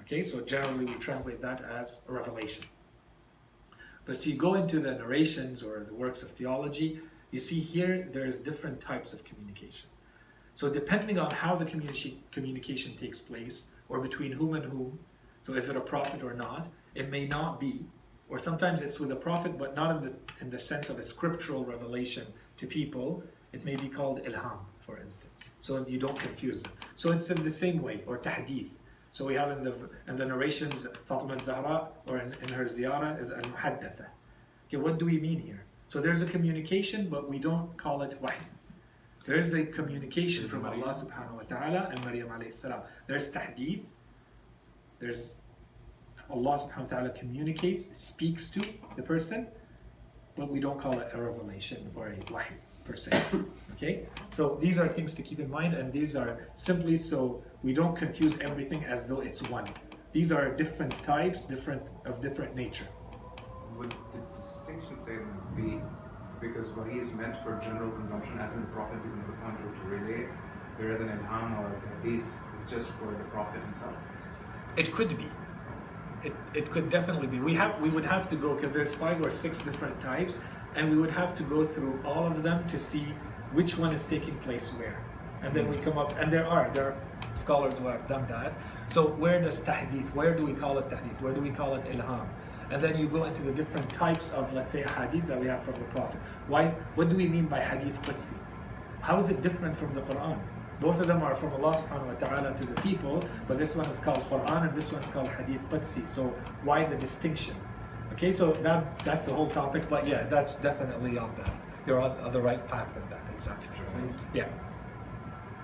Okay, 0.01 0.23
so 0.23 0.41
generally 0.41 0.86
we 0.86 0.95
translate 0.95 1.41
that 1.41 1.63
as 1.79 2.01
revelation. 2.08 2.65
But 4.05 4.17
so 4.17 4.29
you 4.29 4.35
go 4.35 4.53
into 4.53 4.79
the 4.79 4.91
narrations 4.91 5.63
or 5.63 5.83
the 5.83 5.93
works 5.93 6.21
of 6.21 6.29
theology, 6.29 6.99
you 7.31 7.39
see 7.39 7.59
here 7.59 8.07
there's 8.11 8.39
different 8.39 8.79
types 8.79 9.13
of 9.13 9.23
communication. 9.23 9.89
So 10.53 10.69
depending 10.69 11.19
on 11.19 11.31
how 11.31 11.55
the 11.55 11.65
communi- 11.65 12.17
communication 12.31 12.95
takes 12.95 13.19
place, 13.19 13.65
or 13.89 13.99
between 13.99 14.31
whom 14.31 14.53
and 14.53 14.65
whom, 14.65 14.97
so 15.41 15.53
is 15.53 15.69
it 15.69 15.75
a 15.75 15.81
prophet 15.81 16.23
or 16.23 16.33
not? 16.33 16.67
It 16.95 17.09
may 17.09 17.27
not 17.27 17.59
be, 17.59 17.85
or 18.29 18.39
sometimes 18.39 18.81
it's 18.81 18.99
with 18.99 19.11
a 19.11 19.15
prophet, 19.15 19.57
but 19.57 19.75
not 19.75 19.95
in 19.97 20.03
the 20.05 20.13
in 20.41 20.49
the 20.49 20.57
sense 20.57 20.89
of 20.89 20.97
a 20.97 21.03
scriptural 21.03 21.63
revelation 21.65 22.25
to 22.57 22.65
people. 22.65 23.23
It 23.53 23.63
may 23.63 23.75
be 23.75 23.87
called 23.87 24.23
ilham, 24.23 24.59
for 24.79 24.97
instance. 24.97 25.41
So 25.61 25.85
you 25.87 25.99
don't 25.99 26.17
confuse 26.17 26.63
them. 26.63 26.71
So 26.95 27.11
it's 27.11 27.29
in 27.29 27.43
the 27.43 27.49
same 27.49 27.81
way, 27.81 28.01
or 28.07 28.17
tahdith. 28.17 28.71
So 29.15 29.23
we 29.23 29.36
have 29.36 29.49
in 29.51 29.63
the 29.63 29.73
in 30.10 30.17
the 30.17 30.25
narrations 30.25 30.86
Fatima 31.06 31.39
Zahra, 31.39 31.88
or 32.06 32.17
in, 32.17 32.34
in 32.43 32.49
her 32.49 32.65
ziyarah 32.65 33.17
is 33.17 33.32
al 33.32 33.43
muhaddatha. 33.43 34.08
Okay, 34.67 34.75
what 34.75 34.99
do 34.99 35.06
we 35.06 35.17
mean 35.21 35.39
here? 35.39 35.63
So 35.88 36.01
there's 36.01 36.21
a 36.21 36.25
communication, 36.25 37.08
but 37.08 37.30
we 37.30 37.39
don't 37.39 37.78
call 37.78 38.01
it 38.01 38.21
wahy. 38.21 38.43
There 39.25 39.38
is 39.38 39.54
a 39.54 39.63
communication 39.78 40.49
from 40.49 40.65
Allah 40.65 40.91
subhanahu 41.01 41.38
wa 41.39 41.43
ta'ala 41.54 41.88
and 41.91 42.04
Maryam 42.04 42.28
alayhi 42.28 42.54
salam. 42.54 42.82
There's 43.08 43.32
tahdith, 43.32 43.86
there's 44.99 45.32
Allah 46.30 46.60
subhanahu 46.60 46.88
wa 46.88 46.93
ta'ala 46.95 47.10
communicates, 47.12 47.88
speaks 47.97 48.49
to 48.49 48.59
the 48.97 49.01
person, 49.13 49.47
but 50.36 50.49
we 50.49 50.59
don't 50.59 50.78
call 50.78 50.99
it 50.99 51.07
a 51.13 51.22
revelation 51.22 51.89
or 51.95 52.09
a 52.09 52.34
wahi 52.34 52.55
per 52.84 52.97
se. 52.97 53.11
Okay? 53.76 54.07
So 54.32 54.57
these 54.59 54.78
are 54.78 54.89
things 54.89 55.13
to 55.16 55.22
keep 55.22 55.39
in 55.39 55.49
mind, 55.49 55.74
and 55.74 55.93
these 55.93 56.18
are 56.18 56.39
simply 56.55 56.97
so 56.97 57.43
we 57.64 57.74
don't 57.74 57.95
confuse 57.95 58.39
everything 58.39 58.84
as 58.86 59.08
though 59.08 59.22
it's 59.22 59.41
one. 59.49 59.66
These 60.12 60.32
are 60.32 60.49
different 60.56 60.91
types, 61.03 61.45
different 61.45 61.82
of 62.06 62.22
different 62.22 62.56
nature. 62.56 62.88
Would 63.78 63.91
the 64.14 64.22
distinction 64.41 64.97
say 64.97 65.18
be 65.56 65.82
because 66.39 66.72
wahi 66.72 66.99
is 66.99 67.14
meant 67.14 67.36
for 67.43 67.60
general 67.62 67.91
consumption, 67.91 68.38
as 68.39 68.53
in 68.53 68.62
the 68.62 68.68
Prophet 68.68 69.01
becomes 69.03 69.26
the 69.26 69.34
point 69.34 69.58
to 69.60 69.88
relate, 69.88 70.28
whereas 70.78 71.01
an 71.01 71.10
ilham 71.10 71.60
or 71.60 71.68
a 71.76 72.03
hadith 72.03 72.22
is 72.22 72.39
just 72.68 72.89
for 72.91 73.12
the 73.12 73.24
Prophet 73.26 73.62
himself? 73.64 73.95
It 74.78 74.93
could 74.93 75.18
be. 75.18 75.30
It, 76.24 76.34
it 76.53 76.72
could 76.72 76.89
definitely 76.89 77.28
be. 77.28 77.39
We 77.39 77.53
have 77.56 77.80
we 77.82 77.89
would 77.89 78.06
have 78.06 78.28
to 78.30 78.36
go 78.36 78.56
because 78.56 78.74
there's 78.74 78.93
five 78.93 79.22
or 79.22 79.30
six 79.30 79.62
different 79.62 79.99
types, 79.99 80.38
and 80.76 80.89
we 80.89 80.97
would 80.97 81.12
have 81.12 81.36
to 81.36 81.43
go 81.43 81.66
through 81.66 81.99
all 82.06 82.26
of 82.26 82.41
them 82.41 82.68
to 82.68 82.80
see 82.80 83.14
which 83.53 83.78
one 83.78 83.93
is 83.93 84.06
taking 84.06 84.36
place 84.39 84.70
where, 84.72 85.03
and 85.41 85.53
then 85.53 85.70
we 85.70 85.78
come 85.78 85.97
up. 85.97 86.18
And 86.18 86.32
there 86.32 86.47
are 86.47 86.70
there 86.74 86.88
are 86.91 86.97
scholars 87.36 87.79
who 87.79 87.88
have 87.88 88.07
done 88.07 88.25
that. 88.29 88.53
So 88.88 89.07
where 89.07 89.41
does 89.41 89.61
tahdith? 89.61 90.13
Where 90.15 90.36
do 90.36 90.45
we 90.45 90.53
call 90.53 90.77
it 90.77 90.89
tahdith? 90.89 91.21
Where 91.21 91.33
do 91.33 91.41
we 91.41 91.51
call 91.51 91.75
it 91.75 91.83
ilham? 91.86 92.27
and 92.71 92.81
then 92.81 92.97
you 92.97 93.07
go 93.07 93.25
into 93.25 93.41
the 93.43 93.51
different 93.51 93.89
types 93.91 94.31
of, 94.33 94.51
let's 94.53 94.71
say, 94.71 94.81
hadith 94.81 95.27
that 95.27 95.39
we 95.39 95.47
have 95.47 95.63
from 95.63 95.73
the 95.75 95.86
Prophet. 95.86 96.19
Why? 96.47 96.69
What 96.95 97.09
do 97.09 97.15
we 97.15 97.27
mean 97.27 97.45
by 97.45 97.59
hadith 97.59 98.01
Qudsi? 98.01 98.36
How 99.01 99.17
is 99.17 99.29
it 99.29 99.41
different 99.41 99.77
from 99.77 99.93
the 99.93 100.01
Quran? 100.01 100.39
Both 100.81 100.99
of 100.99 101.07
them 101.07 101.21
are 101.21 101.36
from 101.36 101.53
Allah 101.53 101.75
subhanahu 101.75 102.07
wa 102.07 102.13
ta'ala 102.15 102.53
to 102.57 102.65
the 102.65 102.81
people, 102.81 103.23
but 103.47 103.57
this 103.57 103.75
one 103.75 103.86
is 103.86 103.99
called 103.99 104.23
Quran 104.29 104.67
and 104.67 104.75
this 104.75 104.91
one 104.91 105.01
is 105.01 105.07
called 105.09 105.29
Hadith 105.29 105.69
Qudsi. 105.69 106.05
So 106.05 106.36
why 106.63 106.83
the 106.83 106.95
distinction? 106.95 107.55
Okay, 108.13 108.33
so 108.33 108.51
that 108.53 108.99
that's 108.99 109.27
the 109.27 109.33
whole 109.33 109.47
topic, 109.47 109.88
but 109.89 110.07
yeah, 110.07 110.23
that's 110.23 110.55
definitely 110.55 111.17
on 111.17 111.33
the 111.36 111.49
you're 111.86 112.01
on, 112.01 112.17
on 112.19 112.33
the 112.33 112.41
right 112.41 112.67
path 112.67 112.93
with 112.95 113.07
that, 113.09 113.21
exactly. 113.38 113.69
Yeah. 114.33 114.47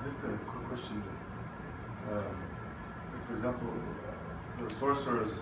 Just 0.03 0.17
a 0.19 0.37
quick 0.45 0.67
question. 0.67 1.03
Um, 2.09 2.35
like 3.13 3.27
for 3.27 3.33
example, 3.33 3.67
uh, 3.69 4.63
the 4.63 4.73
sorcerers 4.75 5.33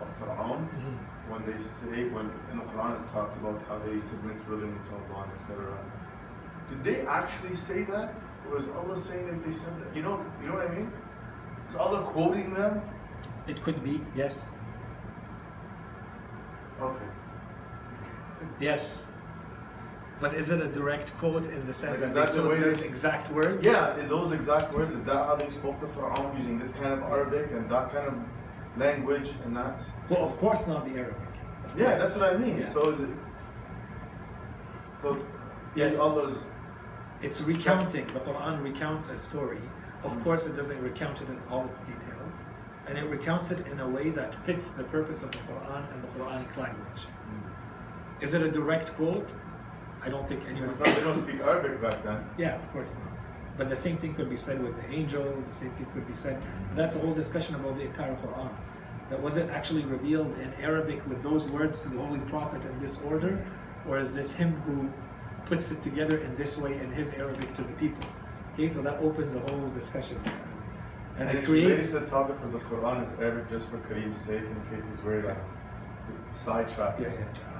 of 0.00 0.08
Pharaoh, 0.18 0.58
Mhm. 0.76 0.98
when 1.30 1.44
they 1.46 1.58
say, 1.58 2.08
when 2.08 2.30
in 2.50 2.58
the 2.58 2.64
Quran 2.64 2.94
it 2.98 3.12
talks 3.12 3.36
about 3.36 3.60
how 3.68 3.78
they 3.78 3.98
submit 3.98 4.36
willingly 4.48 4.80
to 4.88 4.92
Allah, 5.14 5.26
etc. 5.34 5.78
Did 6.68 6.82
they 6.84 7.06
actually 7.06 7.54
say 7.54 7.84
that? 7.84 8.14
Or 8.50 8.58
is 8.58 8.68
Allah 8.70 8.96
saying 8.96 9.26
that 9.28 9.42
they 9.44 9.52
said 9.52 9.74
that? 9.80 9.94
You 9.96 10.02
know, 10.02 10.20
you 10.40 10.48
know 10.48 10.54
what 10.54 10.70
I 10.70 10.74
mean? 10.74 10.92
Is 11.68 11.76
Allah 11.76 12.02
quoting 12.02 12.52
them? 12.54 12.82
It 13.46 13.62
could 13.62 13.82
be, 13.82 14.04
yes. 14.14 14.52
Okay. 16.80 17.06
Yes. 18.60 19.03
But 20.20 20.34
is 20.34 20.48
it 20.48 20.60
a 20.60 20.68
direct 20.68 21.12
quote 21.18 21.44
in 21.46 21.66
the 21.66 21.72
sense 21.72 22.00
Like, 22.00 22.12
that 22.14 22.28
is 22.28 22.34
they 22.34 22.40
that 22.40 22.42
the 22.42 22.48
way 22.48 22.60
those 22.60 22.84
exact 22.84 23.30
words? 23.32 23.64
Yeah, 23.66 23.96
is 23.96 24.08
those 24.08 24.32
exact 24.32 24.72
words, 24.72 24.90
is 24.92 25.02
that 25.04 25.16
how 25.26 25.36
they 25.36 25.48
spoke 25.48 25.80
to 25.80 25.86
Pharaoh 25.88 26.32
using 26.38 26.58
this 26.58 26.72
kind 26.72 26.92
of 26.92 27.02
Arabic 27.02 27.50
and 27.52 27.68
that 27.70 27.92
kind 27.92 28.06
of 28.08 28.14
language 28.76 29.30
and 29.44 29.56
that? 29.56 29.84
Well, 30.08 30.24
of 30.24 30.36
course 30.38 30.66
not 30.66 30.84
the 30.86 30.94
Arabic. 31.00 31.16
Yeah, 31.76 31.96
that's 31.98 32.14
what 32.16 32.32
I 32.34 32.36
mean. 32.36 32.58
Yeah. 32.58 32.64
So 32.66 32.90
is 32.90 33.00
it? 33.00 33.10
So 35.02 35.18
Yes. 35.74 35.98
Allah's. 35.98 36.46
It's 37.20 37.40
recounting. 37.40 38.06
The 38.08 38.20
Quran 38.20 38.62
recounts 38.62 39.08
a 39.08 39.16
story. 39.16 39.60
Of 40.04 40.12
Mm. 40.12 40.22
course, 40.24 40.46
it 40.46 40.54
doesn't 40.54 40.80
recount 40.82 41.20
it 41.22 41.28
in 41.28 41.40
all 41.50 41.64
its 41.64 41.80
details, 41.80 42.44
and 42.86 42.96
it 42.98 43.06
recounts 43.10 43.50
it 43.50 43.66
in 43.66 43.80
a 43.80 43.88
way 43.88 44.10
that 44.10 44.34
fits 44.46 44.70
the 44.72 44.84
purpose 44.84 45.22
of 45.24 45.30
the 45.32 45.38
Quran 45.38 45.82
and 45.92 46.02
the 46.04 46.08
Quranic 46.08 46.56
language. 46.56 47.08
Is 48.20 48.34
it 48.34 48.42
a 48.42 48.50
direct 48.50 48.94
quote? 48.94 49.32
I 50.04 50.08
don't 50.08 50.28
think 50.28 50.42
anyone. 50.48 50.64
It's 50.68 50.78
not, 50.78 50.94
they 50.94 51.00
don't 51.00 51.20
speak 51.20 51.40
Arabic 51.40 51.80
back 51.80 52.02
then. 52.02 52.24
Yeah, 52.36 52.56
of 52.56 52.70
course 52.72 52.94
not. 52.94 53.12
But 53.56 53.70
the 53.70 53.76
same 53.76 53.96
thing 53.96 54.14
could 54.14 54.28
be 54.28 54.36
said 54.36 54.62
with 54.62 54.76
the 54.76 54.94
angels. 54.94 55.44
The 55.44 55.54
same 55.54 55.70
thing 55.70 55.86
could 55.94 56.06
be 56.06 56.14
said. 56.14 56.42
That's 56.74 56.96
a 56.96 56.98
whole 56.98 57.12
discussion 57.12 57.54
about 57.54 57.76
the 57.76 57.82
entire 57.84 58.14
Quran. 58.16 58.50
That 59.10 59.22
was 59.22 59.36
it 59.36 59.48
actually 59.50 59.84
revealed 59.84 60.36
in 60.40 60.52
Arabic 60.54 61.06
with 61.08 61.22
those 61.22 61.48
words 61.48 61.82
to 61.82 61.88
the 61.88 61.98
Holy 61.98 62.20
Prophet 62.20 62.64
in 62.64 62.80
this 62.80 63.00
order, 63.02 63.44
or 63.86 63.98
is 63.98 64.14
this 64.14 64.32
him 64.32 64.60
who 64.66 64.90
puts 65.46 65.70
it 65.70 65.82
together 65.82 66.18
in 66.18 66.34
this 66.36 66.58
way 66.58 66.78
in 66.78 66.90
his 66.90 67.12
Arabic 67.12 67.54
to 67.54 67.62
the 67.62 67.72
people? 67.74 68.04
Okay, 68.54 68.68
so 68.68 68.82
that 68.82 68.98
opens 69.00 69.34
a 69.34 69.40
whole 69.40 69.68
discussion, 69.70 70.18
and, 71.18 71.28
it 71.28 71.36
it's 71.36 71.48
related 71.48 71.76
creates. 71.76 71.92
the 71.92 72.06
topic 72.06 72.36
because 72.36 72.52
the 72.52 72.58
Quran 72.60 73.02
is 73.02 73.12
Arabic 73.20 73.48
just 73.48 73.68
for 73.68 73.78
Kareem's 73.78 74.16
sake 74.16 74.42
in 74.42 74.74
case 74.74 74.88
he's 74.88 75.02
worried 75.02 75.24
about 75.24 75.38
sidetrack. 76.32 76.98
Yeah, 76.98 77.08
yeah. 77.08 77.53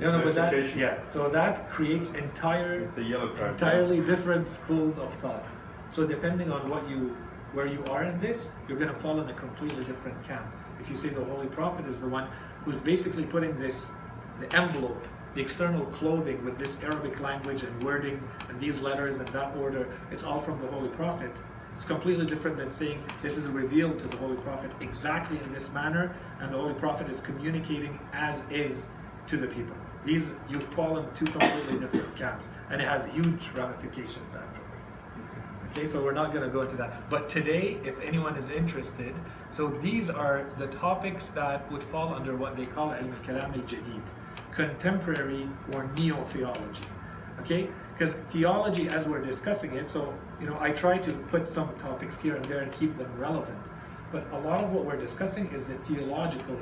No, 0.00 0.18
no, 0.18 0.24
but 0.24 0.34
that 0.34 0.76
yeah. 0.76 1.02
So 1.02 1.28
that 1.28 1.70
creates 1.70 2.10
entire 2.12 2.80
It's 2.80 2.98
a 2.98 3.02
yellow 3.04 3.34
card. 3.34 3.52
entirely 3.52 4.00
different 4.00 4.48
schools 4.48 4.98
of 4.98 5.14
thought. 5.16 5.46
So 5.88 6.06
depending 6.06 6.50
on 6.50 6.68
what 6.68 6.88
you 6.88 7.16
where 7.52 7.66
you 7.66 7.84
are 7.84 8.02
in 8.02 8.18
this, 8.18 8.50
you're 8.66 8.78
going 8.78 8.92
to 8.92 8.98
fall 8.98 9.20
in 9.20 9.28
a 9.28 9.34
completely 9.34 9.84
different 9.84 10.20
camp. 10.24 10.44
If 10.80 10.90
you 10.90 10.96
say 10.96 11.10
the 11.10 11.24
Holy 11.24 11.46
Prophet 11.46 11.86
is 11.86 12.00
the 12.00 12.08
one 12.08 12.28
who's 12.64 12.80
basically 12.80 13.24
putting 13.24 13.56
this 13.60 13.92
the 14.40 14.52
envelope, 14.56 15.06
the 15.36 15.40
external 15.40 15.86
clothing 15.86 16.44
with 16.44 16.58
this 16.58 16.76
Arabic 16.82 17.20
language 17.20 17.62
and 17.62 17.82
wording 17.84 18.20
and 18.48 18.60
these 18.60 18.80
letters 18.80 19.20
and 19.20 19.28
that 19.28 19.56
order, 19.56 19.88
it's 20.10 20.24
all 20.24 20.40
from 20.40 20.60
the 20.60 20.66
Holy 20.66 20.88
Prophet. 20.88 21.30
It's 21.76 21.84
completely 21.84 22.26
different 22.26 22.56
than 22.56 22.70
saying 22.70 23.02
this 23.22 23.36
is 23.36 23.46
revealed 23.48 24.00
to 24.00 24.08
the 24.08 24.16
Holy 24.16 24.36
Prophet 24.36 24.72
exactly 24.80 25.38
in 25.38 25.52
this 25.52 25.70
manner, 25.70 26.16
and 26.40 26.52
the 26.52 26.56
Holy 26.56 26.74
Prophet 26.74 27.08
is 27.08 27.20
communicating 27.20 27.98
as 28.12 28.42
is 28.50 28.86
to 29.28 29.36
the 29.36 29.46
people. 29.46 29.76
These 30.04 30.30
you 30.48 30.60
fall 30.60 30.98
in 30.98 31.06
two 31.14 31.24
completely 31.24 31.78
different 31.78 32.14
camps, 32.16 32.50
and 32.70 32.80
it 32.80 32.86
has 32.86 33.04
huge 33.12 33.48
ramifications 33.54 34.34
afterwards. 34.34 34.92
Okay, 35.70 35.86
so 35.86 36.04
we're 36.04 36.12
not 36.12 36.32
going 36.32 36.44
to 36.44 36.50
go 36.50 36.60
into 36.60 36.76
that. 36.76 37.08
But 37.10 37.28
today, 37.28 37.80
if 37.82 37.98
anyone 38.00 38.36
is 38.36 38.48
interested, 38.50 39.14
so 39.50 39.68
these 39.68 40.08
are 40.10 40.46
the 40.58 40.68
topics 40.68 41.28
that 41.28 41.70
would 41.72 41.82
fall 41.84 42.14
under 42.14 42.36
what 42.36 42.56
they 42.56 42.66
call 42.66 42.92
al-Kalam 42.92 43.54
al-Jadid, 43.54 44.02
contemporary 44.52 45.48
or 45.72 45.90
neo-theology. 45.96 46.84
Okay, 47.40 47.68
because 47.92 48.14
theology, 48.30 48.88
as 48.88 49.08
we're 49.08 49.22
discussing 49.22 49.74
it, 49.74 49.88
so 49.88 50.14
you 50.40 50.46
know, 50.46 50.56
I 50.60 50.70
try 50.70 50.98
to 50.98 51.12
put 51.12 51.48
some 51.48 51.74
topics 51.76 52.20
here 52.20 52.36
and 52.36 52.44
there 52.44 52.60
and 52.60 52.70
keep 52.70 52.96
them 52.96 53.10
relevant. 53.18 53.58
But 54.12 54.30
a 54.32 54.38
lot 54.38 54.62
of 54.62 54.70
what 54.70 54.84
we're 54.84 55.00
discussing 55.00 55.48
is 55.48 55.66
the 55.66 55.74
theological 55.78 56.56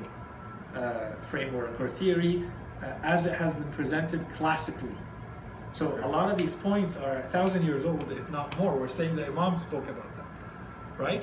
uh, 0.75 1.11
framework 1.21 1.79
or 1.79 1.89
theory 1.91 2.49
Uh, 2.83 2.87
as 3.05 3.27
it 3.27 3.35
has 3.35 3.55
been 3.55 3.71
presented 3.73 4.27
classically. 4.35 4.97
So 5.73 5.99
a 6.03 6.09
lot 6.09 6.31
of 6.31 6.37
these 6.37 6.57
points 6.57 6.97
are 6.97 7.19
a 7.19 7.23
thousand 7.29 7.65
years 7.65 7.85
old, 7.85 8.11
if 8.11 8.29
not 8.31 8.59
more. 8.59 8.77
We're 8.77 8.89
saying 8.89 9.15
the 9.15 9.27
Imam 9.27 9.57
spoke 9.57 9.89
about 9.89 10.17
them, 10.17 10.27
right? 10.99 11.23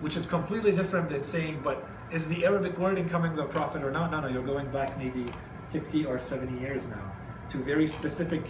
Which 0.00 0.16
is 0.16 0.26
completely 0.26 0.72
different 0.72 1.08
than 1.08 1.22
saying, 1.22 1.62
but 1.64 1.88
is 2.12 2.28
the 2.28 2.44
Arabic 2.44 2.78
wording 2.78 3.08
coming 3.08 3.30
from 3.34 3.46
the 3.46 3.52
Prophet 3.52 3.82
or 3.82 3.90
not? 3.90 4.10
No, 4.10 4.20
no, 4.20 4.28
you're 4.28 4.42
going 4.42 4.70
back 4.70 4.98
maybe 4.98 5.24
50 5.70 6.04
or 6.04 6.18
70 6.18 6.60
years 6.60 6.86
now 6.86 7.12
to 7.48 7.58
very 7.58 7.88
specific 7.88 8.42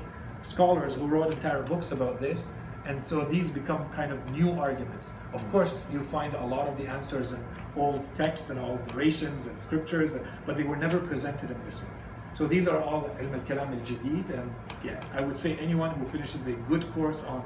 scholars 0.42 0.94
who 0.94 1.06
wrote 1.06 1.32
entire 1.32 1.62
books 1.62 1.92
about 1.92 2.20
this. 2.20 2.50
And 2.84 3.06
so 3.06 3.24
these 3.24 3.50
become 3.50 3.88
kind 3.90 4.10
of 4.10 4.28
new 4.30 4.50
arguments. 4.52 5.12
Of 5.32 5.48
course, 5.52 5.84
you 5.92 6.00
find 6.00 6.34
a 6.34 6.44
lot 6.44 6.66
of 6.66 6.76
the 6.76 6.86
answers 6.86 7.32
in 7.32 7.44
old 7.76 8.12
texts 8.16 8.50
and 8.50 8.58
old 8.58 8.84
narrations 8.88 9.46
and 9.46 9.58
scriptures, 9.58 10.16
but 10.46 10.56
they 10.56 10.64
were 10.64 10.76
never 10.76 10.98
presented 10.98 11.50
in 11.50 11.64
this 11.64 11.82
way. 11.82 11.99
So 12.32 12.46
these 12.46 12.68
are 12.68 12.80
all 12.80 13.02
ilm 13.20 13.34
al-kalam 13.34 13.70
al-jadid 13.78 14.30
and 14.38 14.54
yeah, 14.84 15.02
I 15.12 15.20
would 15.20 15.36
say 15.36 15.56
anyone 15.56 15.90
who 15.90 16.06
finishes 16.06 16.46
a 16.46 16.52
good 16.70 16.90
course 16.94 17.24
on 17.24 17.44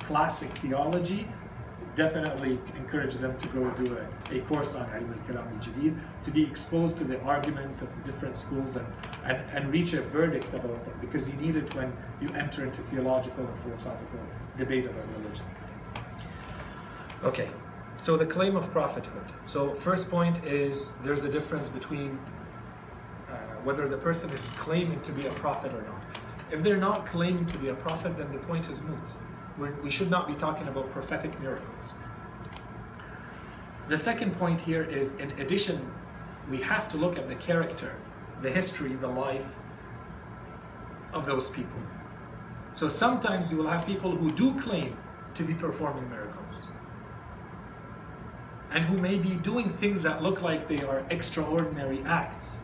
classic 0.00 0.50
theology, 0.58 1.28
definitely 1.96 2.58
encourage 2.76 3.16
them 3.16 3.36
to 3.36 3.48
go 3.48 3.68
do 3.72 3.98
a, 3.98 4.36
a 4.36 4.40
course 4.42 4.74
on 4.74 4.86
ilm 4.86 5.12
al-kalam 5.18 5.46
al-jadid, 5.54 5.98
to 6.24 6.30
be 6.30 6.42
exposed 6.44 6.96
to 6.98 7.04
the 7.04 7.20
arguments 7.22 7.82
of 7.82 7.88
the 7.96 8.10
different 8.10 8.36
schools 8.36 8.76
and, 8.76 8.86
and, 9.24 9.38
and 9.52 9.72
reach 9.72 9.92
a 9.92 10.02
verdict 10.02 10.54
about 10.54 10.84
them 10.84 10.94
because 11.00 11.28
you 11.28 11.34
need 11.34 11.56
it 11.56 11.74
when 11.74 11.92
you 12.20 12.28
enter 12.34 12.64
into 12.64 12.80
theological 12.82 13.44
and 13.44 13.58
philosophical 13.62 14.20
debate 14.56 14.86
about 14.86 15.04
religion. 15.18 15.44
Okay, 17.24 17.48
so 17.98 18.16
the 18.16 18.26
claim 18.26 18.56
of 18.56 18.68
prophethood. 18.72 19.26
So 19.46 19.74
first 19.74 20.10
point 20.10 20.44
is 20.44 20.92
there's 21.04 21.24
a 21.24 21.28
difference 21.28 21.68
between 21.68 22.18
whether 23.64 23.88
the 23.88 23.96
person 23.96 24.30
is 24.30 24.50
claiming 24.50 25.00
to 25.02 25.12
be 25.12 25.26
a 25.26 25.32
prophet 25.32 25.72
or 25.72 25.82
not. 25.82 26.02
If 26.50 26.62
they're 26.62 26.76
not 26.76 27.06
claiming 27.06 27.46
to 27.46 27.58
be 27.58 27.68
a 27.68 27.74
prophet, 27.74 28.16
then 28.16 28.32
the 28.32 28.38
point 28.38 28.68
is 28.68 28.82
moot. 28.82 28.98
We're, 29.58 29.72
we 29.82 29.90
should 29.90 30.10
not 30.10 30.26
be 30.26 30.34
talking 30.34 30.68
about 30.68 30.90
prophetic 30.90 31.38
miracles. 31.40 31.92
The 33.88 33.98
second 33.98 34.36
point 34.36 34.60
here 34.60 34.84
is, 34.84 35.12
in 35.14 35.30
addition, 35.32 35.90
we 36.50 36.58
have 36.58 36.88
to 36.90 36.96
look 36.96 37.18
at 37.18 37.28
the 37.28 37.34
character, 37.36 37.96
the 38.40 38.50
history, 38.50 38.94
the 38.94 39.08
life 39.08 39.46
of 41.12 41.26
those 41.26 41.50
people. 41.50 41.80
So 42.74 42.88
sometimes 42.88 43.52
you 43.52 43.58
will 43.58 43.68
have 43.68 43.84
people 43.86 44.16
who 44.16 44.32
do 44.32 44.58
claim 44.60 44.96
to 45.34 45.44
be 45.44 45.54
performing 45.54 46.08
miracles 46.08 46.66
and 48.70 48.84
who 48.84 48.96
may 48.98 49.18
be 49.18 49.34
doing 49.36 49.68
things 49.68 50.02
that 50.02 50.22
look 50.22 50.42
like 50.42 50.68
they 50.68 50.82
are 50.82 51.04
extraordinary 51.10 52.02
acts. 52.06 52.60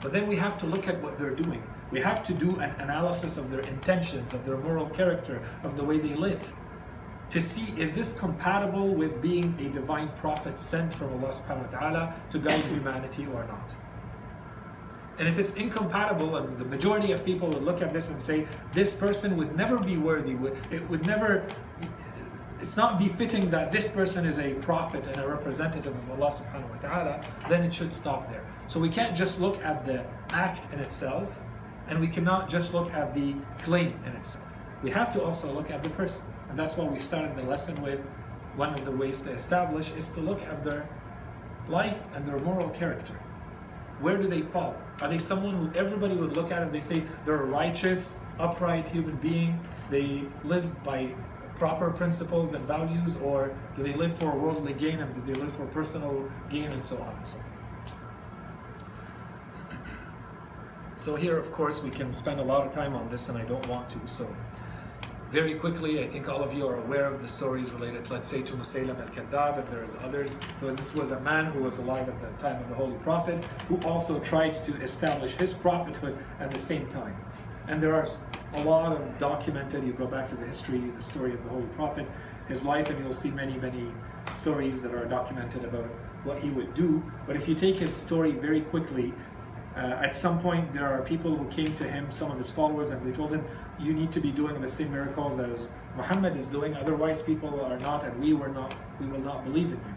But 0.00 0.12
then 0.12 0.26
we 0.26 0.36
have 0.36 0.58
to 0.58 0.66
look 0.66 0.86
at 0.86 1.02
what 1.02 1.18
they're 1.18 1.34
doing. 1.34 1.62
We 1.90 2.00
have 2.00 2.22
to 2.24 2.34
do 2.34 2.60
an 2.60 2.70
analysis 2.78 3.36
of 3.36 3.50
their 3.50 3.60
intentions, 3.60 4.34
of 4.34 4.44
their 4.44 4.56
moral 4.56 4.86
character, 4.86 5.42
of 5.64 5.76
the 5.76 5.84
way 5.84 5.98
they 5.98 6.14
live, 6.14 6.42
to 7.30 7.40
see 7.40 7.74
is 7.76 7.94
this 7.94 8.12
compatible 8.12 8.94
with 8.94 9.20
being 9.20 9.54
a 9.58 9.68
divine 9.68 10.10
prophet 10.20 10.58
sent 10.58 10.94
from 10.94 11.12
Allah 11.12 11.32
subhanahu 11.32 11.72
wa 11.72 11.78
ta'ala 11.78 12.14
to 12.30 12.38
guide 12.38 12.62
humanity 12.76 13.26
or 13.26 13.44
not. 13.44 13.74
And 15.18 15.26
if 15.26 15.38
it's 15.38 15.52
incompatible, 15.54 16.36
and 16.36 16.56
the 16.56 16.64
majority 16.64 17.10
of 17.10 17.24
people 17.24 17.48
would 17.48 17.64
look 17.64 17.82
at 17.82 17.92
this 17.92 18.08
and 18.08 18.20
say, 18.20 18.46
this 18.72 18.94
person 18.94 19.36
would 19.36 19.56
never 19.56 19.78
be 19.78 19.96
worthy, 19.96 20.36
it 20.70 20.88
would 20.88 21.04
never, 21.06 21.44
it's 22.60 22.76
not 22.76 22.98
befitting 22.98 23.50
that 23.50 23.70
this 23.70 23.88
person 23.88 24.26
is 24.26 24.38
a 24.38 24.54
prophet 24.54 25.06
and 25.06 25.16
a 25.18 25.28
representative 25.28 25.94
of 25.94 26.20
Allah 26.20 26.30
subhanahu 26.30 26.70
wa 26.70 26.76
ta'ala, 26.76 27.20
then 27.48 27.62
it 27.62 27.72
should 27.72 27.92
stop 27.92 28.28
there. 28.30 28.44
So 28.66 28.80
we 28.80 28.88
can't 28.88 29.16
just 29.16 29.40
look 29.40 29.62
at 29.62 29.86
the 29.86 30.04
act 30.30 30.72
in 30.72 30.80
itself, 30.80 31.28
and 31.88 32.00
we 32.00 32.08
cannot 32.08 32.48
just 32.48 32.74
look 32.74 32.92
at 32.92 33.14
the 33.14 33.34
claim 33.62 33.92
in 34.04 34.12
itself. 34.12 34.44
We 34.82 34.90
have 34.90 35.12
to 35.14 35.22
also 35.22 35.52
look 35.52 35.70
at 35.70 35.82
the 35.82 35.90
person. 35.90 36.24
And 36.48 36.58
that's 36.58 36.76
why 36.76 36.84
we 36.84 36.98
started 36.98 37.36
the 37.36 37.42
lesson 37.42 37.80
with 37.82 38.00
one 38.56 38.74
of 38.74 38.84
the 38.84 38.92
ways 38.92 39.20
to 39.22 39.30
establish 39.30 39.90
is 39.96 40.06
to 40.08 40.20
look 40.20 40.42
at 40.42 40.64
their 40.64 40.88
life 41.68 41.98
and 42.14 42.26
their 42.26 42.38
moral 42.38 42.70
character. 42.70 43.14
where 44.00 44.16
do 44.16 44.28
they 44.28 44.42
fall? 44.42 44.76
Are 45.00 45.08
they 45.08 45.18
someone 45.18 45.54
who 45.54 45.78
everybody 45.78 46.14
would 46.14 46.36
look 46.36 46.52
at 46.52 46.62
and 46.62 46.72
they 46.72 46.80
say 46.80 47.02
they're 47.24 47.42
a 47.42 47.46
righteous, 47.46 48.16
upright 48.38 48.88
human 48.88 49.16
being? 49.16 49.58
They 49.90 50.22
live 50.44 50.84
by 50.84 51.14
proper 51.58 51.90
principles 51.90 52.54
and 52.54 52.64
values, 52.64 53.16
or 53.16 53.54
do 53.76 53.82
they 53.82 53.94
live 53.94 54.16
for 54.18 54.30
worldly 54.30 54.72
gain 54.72 55.00
and 55.00 55.14
do 55.14 55.32
they 55.32 55.40
live 55.40 55.52
for 55.52 55.66
personal 55.66 56.30
gain 56.48 56.70
and 56.72 56.84
so 56.86 56.96
on 56.98 57.14
and 57.16 57.26
so 57.26 57.34
forth? 57.34 57.58
So 60.98 61.14
here, 61.14 61.38
of 61.38 61.52
course, 61.52 61.82
we 61.82 61.90
can 61.90 62.12
spend 62.12 62.40
a 62.40 62.42
lot 62.42 62.66
of 62.66 62.72
time 62.72 62.94
on 62.94 63.08
this, 63.08 63.28
and 63.28 63.38
I 63.38 63.42
don't 63.44 63.66
want 63.68 63.88
to. 63.90 64.00
So, 64.06 64.28
very 65.30 65.54
quickly, 65.54 66.02
I 66.02 66.08
think 66.08 66.28
all 66.28 66.42
of 66.42 66.52
you 66.52 66.66
are 66.66 66.76
aware 66.76 67.06
of 67.06 67.22
the 67.22 67.28
stories 67.28 67.72
related, 67.72 68.10
let's 68.10 68.28
say, 68.28 68.42
to 68.42 68.52
Musaylam 68.54 69.00
al-Kadhab, 69.00 69.58
and 69.58 69.68
there's 69.68 69.94
others. 70.02 70.36
Because 70.58 70.76
this 70.76 70.94
was 70.94 71.12
a 71.12 71.20
man 71.20 71.46
who 71.46 71.62
was 71.62 71.78
alive 71.78 72.08
at 72.08 72.20
the 72.20 72.42
time 72.42 72.60
of 72.60 72.68
the 72.68 72.74
Holy 72.74 72.96
Prophet, 72.98 73.42
who 73.68 73.78
also 73.88 74.18
tried 74.20 74.62
to 74.64 74.74
establish 74.82 75.32
his 75.32 75.54
prophethood 75.54 76.18
at 76.40 76.50
the 76.50 76.58
same 76.58 76.86
time. 76.88 77.16
And 77.68 77.82
there 77.82 77.94
are 77.94 78.06
a 78.54 78.64
lot 78.64 78.92
of 78.92 79.18
documented. 79.18 79.84
You 79.84 79.92
go 79.92 80.06
back 80.06 80.28
to 80.28 80.34
the 80.34 80.46
history, 80.46 80.78
the 80.96 81.02
story 81.02 81.34
of 81.34 81.42
the 81.44 81.50
Holy 81.50 81.66
Prophet, 81.76 82.06
his 82.48 82.62
life, 82.62 82.90
and 82.90 82.98
you'll 83.02 83.12
see 83.12 83.30
many, 83.30 83.56
many 83.58 83.86
stories 84.34 84.82
that 84.82 84.94
are 84.94 85.04
documented 85.04 85.64
about 85.64 85.86
what 86.24 86.38
he 86.38 86.50
would 86.50 86.74
do. 86.74 87.02
But 87.26 87.36
if 87.36 87.46
you 87.46 87.54
take 87.54 87.76
his 87.76 87.94
story 87.94 88.32
very 88.32 88.62
quickly, 88.62 89.12
uh, 89.76 89.80
at 90.00 90.16
some 90.16 90.40
point, 90.40 90.72
there 90.72 90.88
are 90.88 91.02
people 91.02 91.36
who 91.36 91.46
came 91.46 91.72
to 91.76 91.84
him, 91.84 92.10
some 92.10 92.30
of 92.30 92.38
his 92.38 92.50
followers, 92.50 92.90
and 92.90 93.06
they 93.06 93.14
told 93.14 93.32
him, 93.32 93.44
"You 93.78 93.92
need 93.92 94.10
to 94.12 94.20
be 94.20 94.32
doing 94.32 94.60
the 94.60 94.66
same 94.66 94.90
miracles 94.90 95.38
as 95.38 95.68
Muhammad 95.96 96.34
is 96.34 96.46
doing. 96.48 96.74
Otherwise, 96.74 97.22
people 97.22 97.60
are 97.60 97.78
not, 97.78 98.02
and 98.02 98.18
we 98.20 98.32
were 98.32 98.48
not. 98.48 98.74
We 98.98 99.06
will 99.06 99.20
not 99.20 99.44
believe 99.44 99.66
in 99.66 99.78
you. 99.78 99.94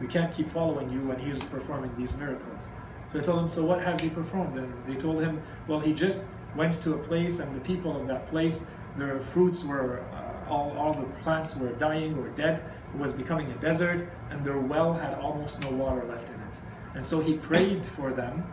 We 0.00 0.06
can't 0.06 0.32
keep 0.32 0.48
following 0.48 0.90
you 0.90 1.00
when 1.02 1.18
he's 1.18 1.44
performing 1.44 1.92
these 1.96 2.16
miracles." 2.16 2.70
So 3.12 3.18
I 3.18 3.22
told 3.22 3.38
him, 3.40 3.48
"So 3.48 3.64
what 3.64 3.80
has 3.82 4.00
he 4.00 4.10
performed?" 4.10 4.58
And 4.58 4.72
they 4.86 4.94
told 4.94 5.20
him, 5.22 5.40
"Well, 5.68 5.80
he 5.80 5.92
just 5.92 6.24
went 6.56 6.80
to 6.82 6.94
a 6.94 6.98
place, 6.98 7.38
and 7.38 7.54
the 7.54 7.60
people 7.60 8.00
of 8.00 8.06
that 8.08 8.28
place, 8.28 8.64
their 8.96 9.20
fruits 9.20 9.64
were 9.64 10.00
uh, 10.12 10.50
all, 10.50 10.76
all 10.76 10.92
the 10.92 11.06
plants 11.22 11.56
were 11.56 11.72
dying 11.72 12.18
or 12.18 12.28
dead. 12.30 12.62
It 12.94 12.98
was 12.98 13.12
becoming 13.12 13.50
a 13.52 13.56
desert, 13.56 14.08
and 14.30 14.44
their 14.44 14.58
well 14.58 14.92
had 14.92 15.14
almost 15.14 15.62
no 15.62 15.70
water 15.70 16.04
left 16.04 16.28
in 16.28 16.34
it. 16.34 16.58
And 16.94 17.06
so 17.06 17.20
he 17.20 17.34
prayed 17.34 17.84
for 17.84 18.12
them." 18.12 18.44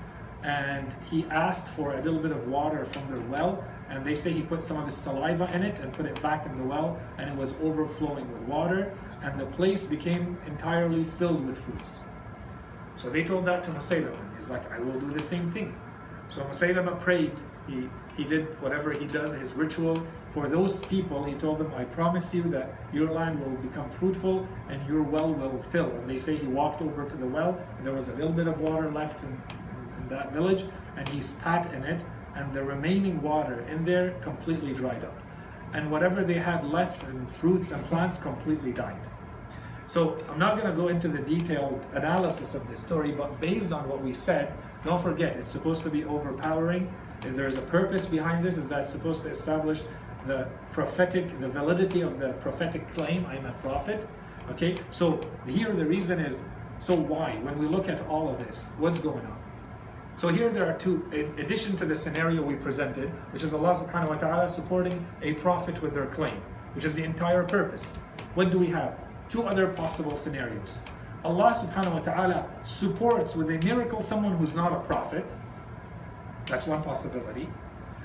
and 0.43 0.95
he 1.10 1.26
asked 1.26 1.68
for 1.70 1.95
a 1.95 2.02
little 2.02 2.20
bit 2.20 2.32
of 2.32 2.48
water 2.48 2.86
from 2.86 3.10
their 3.12 3.22
well 3.28 3.64
and 3.89 4.06
they 4.06 4.14
say 4.14 4.32
he 4.32 4.41
put 4.41 4.64
some 4.64 4.78
of 4.78 4.86
his 4.86 4.95
saliva 4.95 5.52
in 5.54 5.64
it 5.64 5.80
and 5.80 5.91
put 5.93 6.06
it 6.06 6.22
back 6.22 6.45
in 6.45 6.58
the 6.58 6.64
well 6.64 7.00
and 7.18 7.30
it 7.30 7.36
was 7.36 7.54
overflowing 7.62 8.32
with 8.32 8.41
water 8.43 8.95
and 9.24 9.39
the 9.39 9.45
place 9.48 9.86
became 9.86 10.38
entirely 10.45 11.06
filled 11.18 11.45
with 11.45 11.58
fruits 11.58 12.02
so 12.95 13.10
they 13.10 13.24
told 13.24 13.45
that 13.45 13.64
to 13.64 13.72
Musaylimah 13.72 14.20
and 14.20 14.36
he's 14.36 14.50
like 14.50 14.72
I 14.72 14.80
will 14.80 15.00
do 15.00 15.12
the 15.12 15.24
same 15.24 15.52
thing 15.52 15.76
so 16.30 16.42
Musaylimah 16.44 17.00
prayed. 17.02 17.32
He 17.68 17.90
he 18.16 18.24
did 18.24 18.60
whatever 18.62 18.92
he 18.92 19.06
does 19.06 19.34
his 19.34 19.54
ritual. 19.54 19.96
For 20.30 20.48
those 20.48 20.84
people 20.88 21.24
he 21.24 21.36
told 21.36 21.60
them 21.60 21.72
I 21.76 21.86
promise 21.86 22.34
you 22.34 22.44
that 22.44 22.74
your 22.92 23.12
land 23.12 23.40
will 23.40 23.56
become 23.58 23.90
fruitful 23.92 24.48
and 24.70 24.86
your 24.88 25.04
well 25.04 25.34
will 25.34 25.64
fill. 25.72 25.92
And 25.92 26.10
they 26.10 26.18
say 26.18 26.36
he 26.36 26.48
walked 26.48 26.82
over 26.82 27.08
to 27.08 27.16
the 27.16 27.28
well 27.28 27.60
and 27.78 27.86
there 27.86 27.94
was 27.94 28.10
a 28.10 28.14
little 28.14 28.32
bit 28.32 28.48
of 28.48 28.60
water 28.60 28.92
left 28.92 29.24
in, 29.24 29.42
that 30.10 30.32
village 30.32 30.64
and 30.96 31.08
he 31.10 31.22
spat 31.22 31.74
in 31.74 31.84
it 31.84 32.02
and 32.36 32.54
the 32.54 32.64
remaining 32.64 33.22
water 33.22 33.66
in 33.68 33.84
there 33.84 34.12
completely 34.22 34.74
dried 34.74 35.04
up. 35.04 35.20
And 35.74 35.92
whatever 35.92 36.24
they 36.24 36.40
had 36.40 36.64
left 36.64 37.04
in 37.04 37.28
fruits 37.28 37.72
and 37.72 37.86
plants 37.88 38.18
completely 38.18 38.72
died. 38.72 39.02
So 39.86 40.18
i'm 40.30 40.40
not 40.40 40.58
going 40.58 40.70
to 40.70 40.76
go 40.76 40.88
into 40.88 41.08
the 41.08 41.20
detailed 41.20 41.86
analysis 41.94 42.56
of 42.56 42.68
this 42.70 42.80
story 42.80 43.12
but 43.12 43.40
based 43.40 43.72
on 43.72 43.88
what 43.88 44.02
we 44.02 44.14
said 44.14 44.54
don't 44.84 45.02
forget 45.02 45.36
it's 45.36 45.52
supposed 45.52 45.84
to 45.84 45.90
be 45.90 46.04
overpowering 46.06 46.94
and 47.24 47.38
there's 47.38 47.58
a 47.58 47.62
purpose 47.62 48.08
behind 48.08 48.44
this 48.44 48.58
is 48.58 48.70
that 48.70 48.88
supposed 48.88 49.22
to 49.24 49.30
establish 49.30 49.82
the 50.26 50.48
prophetic 50.72 51.40
the 51.40 51.48
validity 51.48 52.02
of 52.02 52.20
the 52.20 52.34
prophetic 52.34 52.88
claim 52.94 53.26
i'm 53.28 53.46
a 53.46 53.54
prophet 53.54 54.08
okay 54.50 54.76
so 54.92 55.20
here 55.48 55.74
the 55.74 55.86
reason 55.86 56.20
is 56.20 56.42
so 56.80 56.96
why 56.96 57.38
when 57.42 57.58
we 57.58 57.66
look 57.68 57.90
at 57.90 58.06
all 58.08 58.30
of 58.30 58.38
this 58.40 58.74
what's 58.78 59.00
going 59.00 59.26
on 59.26 59.38
so 60.18 60.30
here 60.30 60.50
there 60.50 60.68
are 60.68 60.76
two, 60.80 61.08
in 61.12 61.32
addition 61.38 61.78
to 61.78 61.86
the 61.86 61.96
scenario 61.96 62.42
we 62.42 62.56
presented, 62.56 63.10
which 63.30 63.44
is 63.44 63.54
Allah 63.54 63.76
subhanahu 63.76 64.10
wa 64.10 64.16
ta'ala 64.16 64.50
supporting 64.50 65.06
a 65.22 65.34
prophet 65.34 65.80
with 65.80 65.94
their 65.94 66.08
claim, 66.08 66.42
which 66.74 66.86
is 66.86 66.96
the 66.96 67.04
entire 67.04 67.44
purpose. 67.44 67.94
What 68.34 68.50
do 68.50 68.58
we 68.58 68.66
have? 68.66 68.98
Two 69.30 69.44
other 69.44 69.68
possible 69.68 70.16
scenarios. 70.16 70.82
Allah 71.24 71.51
subhanahu 71.51 71.93
wa 71.93 71.99
ta'ala 71.99 72.49
supports 72.63 73.36
with 73.36 73.49
a 73.49 73.65
miracle 73.65 74.01
someone 74.01 74.38
who's 74.38 74.55
not 74.55 74.72
a 74.72 74.80
prophet. 74.82 75.32
That's 76.45 76.68
one 76.68 76.84
possibility. 76.84 77.49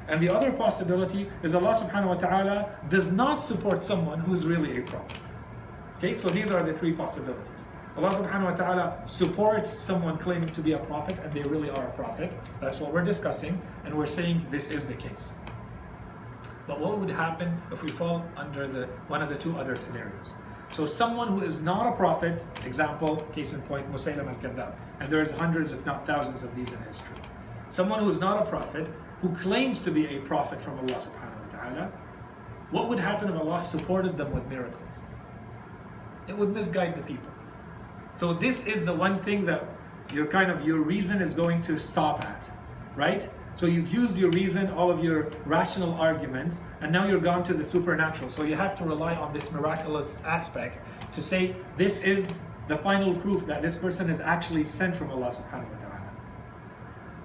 And 0.09 0.21
the 0.21 0.29
other 0.29 0.53
possibility 0.53 1.29
is 1.43 1.55
Allah 1.55 1.75
subhanahu 1.75 2.09
wa 2.09 2.15
ta'ala 2.15 2.71
does 2.89 3.13
not 3.13 3.43
support 3.43 3.83
someone 3.85 4.19
who's 4.19 4.45
really 4.45 4.79
a 4.79 4.83
prophet. 4.83 5.19
Okay, 5.99 6.15
so 6.15 6.29
these 6.29 6.51
are 6.51 6.63
the 6.65 6.73
three 6.73 6.93
possibilities. 6.93 7.47
Allah 7.97 8.11
subhanahu 8.11 8.45
wa 8.45 8.57
ta'ala 8.57 9.03
supports 9.07 9.71
someone 9.71 10.17
claiming 10.17 10.49
to 10.55 10.63
be 10.63 10.73
a 10.73 10.79
prophet 10.79 11.19
and 11.23 11.31
they 11.33 11.43
really 11.43 11.69
are 11.71 11.87
a 11.87 11.93
prophet. 11.93 12.33
That's 12.61 12.81
what 12.81 12.93
we're 12.93 13.05
discussing, 13.05 13.61
and 13.85 13.95
we're 13.95 14.07
saying 14.07 14.47
this 14.51 14.71
is 14.71 14.89
the 14.89 14.95
case. 14.95 15.35
But 16.67 16.81
what 16.81 16.99
would 16.99 17.11
happen 17.11 17.61
if 17.71 17.83
we 17.83 17.89
fall 17.89 18.25
under 18.37 18.67
the 18.67 18.87
one 19.09 19.21
of 19.21 19.29
the 19.29 19.37
two 19.37 19.59
other 19.59 19.77
scenarios? 19.77 20.35
So 20.73 20.87
someone 20.87 21.29
who 21.29 21.43
is 21.43 21.61
not 21.61 21.87
a 21.87 21.93
prophet, 21.95 22.45
example, 22.65 23.17
case 23.35 23.53
in 23.53 23.61
point, 23.63 23.93
Musaylam 23.93 24.27
al-Kadhab, 24.27 24.73
and 25.01 25.13
there's 25.13 25.31
hundreds 25.31 25.73
if 25.73 25.85
not 25.85 26.07
thousands 26.07 26.45
of 26.45 26.57
these 26.57 26.73
in 26.73 26.83
history. 26.85 27.17
Someone 27.69 28.01
who 28.01 28.09
is 28.09 28.19
not 28.19 28.43
a 28.43 28.49
prophet, 28.49 28.89
who 29.21 29.35
claims 29.37 29.83
to 29.83 29.91
be 29.91 30.07
a 30.17 30.21
prophet 30.21 30.63
from 30.63 30.79
Allah 30.79 30.95
subhanahu 30.95 31.53
wa 31.53 31.59
ta'ala, 31.59 31.93
what 32.71 32.89
would 32.89 32.99
happen 32.99 33.29
if 33.29 33.39
Allah 33.39 33.63
supported 33.63 34.17
them 34.17 34.33
with 34.33 34.47
miracles? 34.47 35.05
It 36.27 36.39
would 36.39 36.55
misguide 36.55 36.97
the 36.97 37.03
people. 37.03 37.31
So 38.15 38.33
this 38.33 38.65
is 38.65 38.87
the 38.87 38.95
one 38.95 39.21
thing 39.23 39.45
that 39.45 39.69
your 40.11 40.27
kind 40.27 40.51
of 40.51 40.67
your 40.67 40.81
reason 40.81 41.21
is 41.21 41.35
going 41.35 41.61
to 41.63 41.79
stop 41.79 42.25
at, 42.25 42.45
right? 42.97 43.31
So 43.55 43.67
you've 43.67 43.93
used 43.93 44.17
your 44.17 44.31
reason, 44.31 44.71
all 44.71 44.91
of 44.91 45.05
your 45.05 45.31
rational 45.45 45.93
arguments, 45.95 46.63
and 46.81 46.91
now 46.91 47.07
you're 47.07 47.21
gone 47.21 47.45
to 47.45 47.55
the 47.55 47.65
supernatural. 47.65 48.29
So 48.29 48.45
you 48.45 48.57
have 48.57 48.77
to 48.79 48.85
rely 48.85 49.15
on 49.15 49.33
this 49.33 49.53
miraculous 49.53 50.23
aspect 50.25 50.79
to 51.15 51.23
say 51.23 51.55
this 51.77 52.01
is 52.01 52.41
the 52.69 52.79
final 52.79 53.15
proof 53.15 53.47
that 53.47 53.61
this 53.61 53.77
person 53.77 54.09
is 54.09 54.21
actually 54.21 54.65
sent 54.65 54.97
from 54.97 55.11
Allah 55.11 55.27
subhanahu 55.27 55.71
wa 55.71 55.79
ta'ala. 55.79 56.11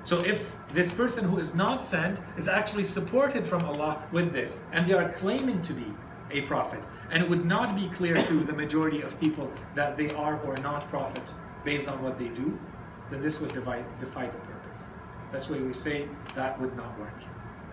So 0.04 0.20
if 0.20 0.52
this 0.74 0.92
person 0.92 1.24
who 1.24 1.38
is 1.38 1.56
not 1.56 1.82
sent 1.82 2.20
is 2.38 2.48
actually 2.48 2.84
supported 2.84 3.48
from 3.48 3.64
Allah 3.66 4.04
with 4.12 4.34
this, 4.34 4.60
and 4.74 4.86
they 4.88 4.94
are 4.94 5.10
claiming 5.14 5.62
to 5.64 5.74
be 5.74 5.94
a 6.32 6.42
prophet, 6.42 6.84
and 7.12 7.24
it 7.24 7.30
would 7.30 7.46
not 7.46 7.76
be 7.76 7.88
clear 7.90 8.22
to 8.22 8.44
the 8.44 8.54
majority 8.54 9.02
of 9.02 9.18
people 9.20 9.50
that 9.76 9.96
they 9.96 10.12
are 10.12 10.42
or 10.42 10.58
not 10.58 10.90
prophet 10.90 11.24
based 11.64 11.88
on 11.88 12.02
what 12.04 12.18
they 12.18 12.28
do, 12.30 12.58
then 13.10 13.22
this 13.22 13.40
would 13.40 13.54
divide, 13.54 13.86
defy 14.00 14.26
the 14.26 14.32
purpose. 14.40 14.57
That's 15.32 15.50
why 15.50 15.60
we 15.60 15.74
say 15.74 16.08
that 16.36 16.60
would 16.60 16.76
not 16.76 16.98
work. 17.00 17.14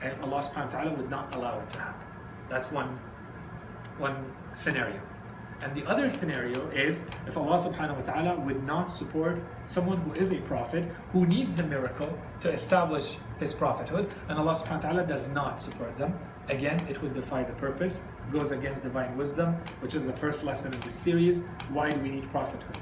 And 0.02 0.20
Allah 0.22 0.40
subhanahu 0.40 0.66
wa 0.66 0.70
ta'ala 0.70 0.94
would 0.94 1.10
not 1.10 1.34
allow 1.34 1.60
it 1.60 1.70
to 1.70 1.78
happen. 1.78 2.06
That's 2.48 2.70
one, 2.70 2.98
one 3.98 4.32
scenario. 4.54 5.00
And 5.62 5.74
the 5.74 5.86
other 5.86 6.10
scenario 6.10 6.68
is 6.70 7.04
if 7.26 7.36
Allah 7.36 7.56
subhanahu 7.56 7.96
wa 7.96 8.02
ta'ala 8.02 8.40
would 8.40 8.64
not 8.64 8.90
support 8.90 9.40
someone 9.66 9.98
who 9.98 10.12
is 10.12 10.32
a 10.32 10.40
prophet 10.42 10.84
who 11.12 11.26
needs 11.26 11.54
the 11.54 11.62
miracle 11.62 12.18
to 12.40 12.50
establish 12.52 13.16
his 13.38 13.54
prophethood, 13.54 14.12
and 14.28 14.38
Allah 14.38 14.52
subhanahu 14.52 14.84
wa 14.84 14.90
ta'ala 14.90 15.06
does 15.06 15.30
not 15.30 15.62
support 15.62 15.96
them, 15.96 16.18
again 16.48 16.84
it 16.88 17.00
would 17.00 17.14
defy 17.14 17.44
the 17.44 17.52
purpose, 17.54 18.04
goes 18.32 18.52
against 18.52 18.82
divine 18.82 19.16
wisdom, 19.16 19.54
which 19.80 19.94
is 19.94 20.06
the 20.06 20.12
first 20.12 20.44
lesson 20.44 20.74
in 20.74 20.80
this 20.80 20.94
series. 20.94 21.42
Why 21.70 21.88
do 21.90 21.98
we 22.00 22.10
need 22.10 22.30
prophethood? 22.30 22.76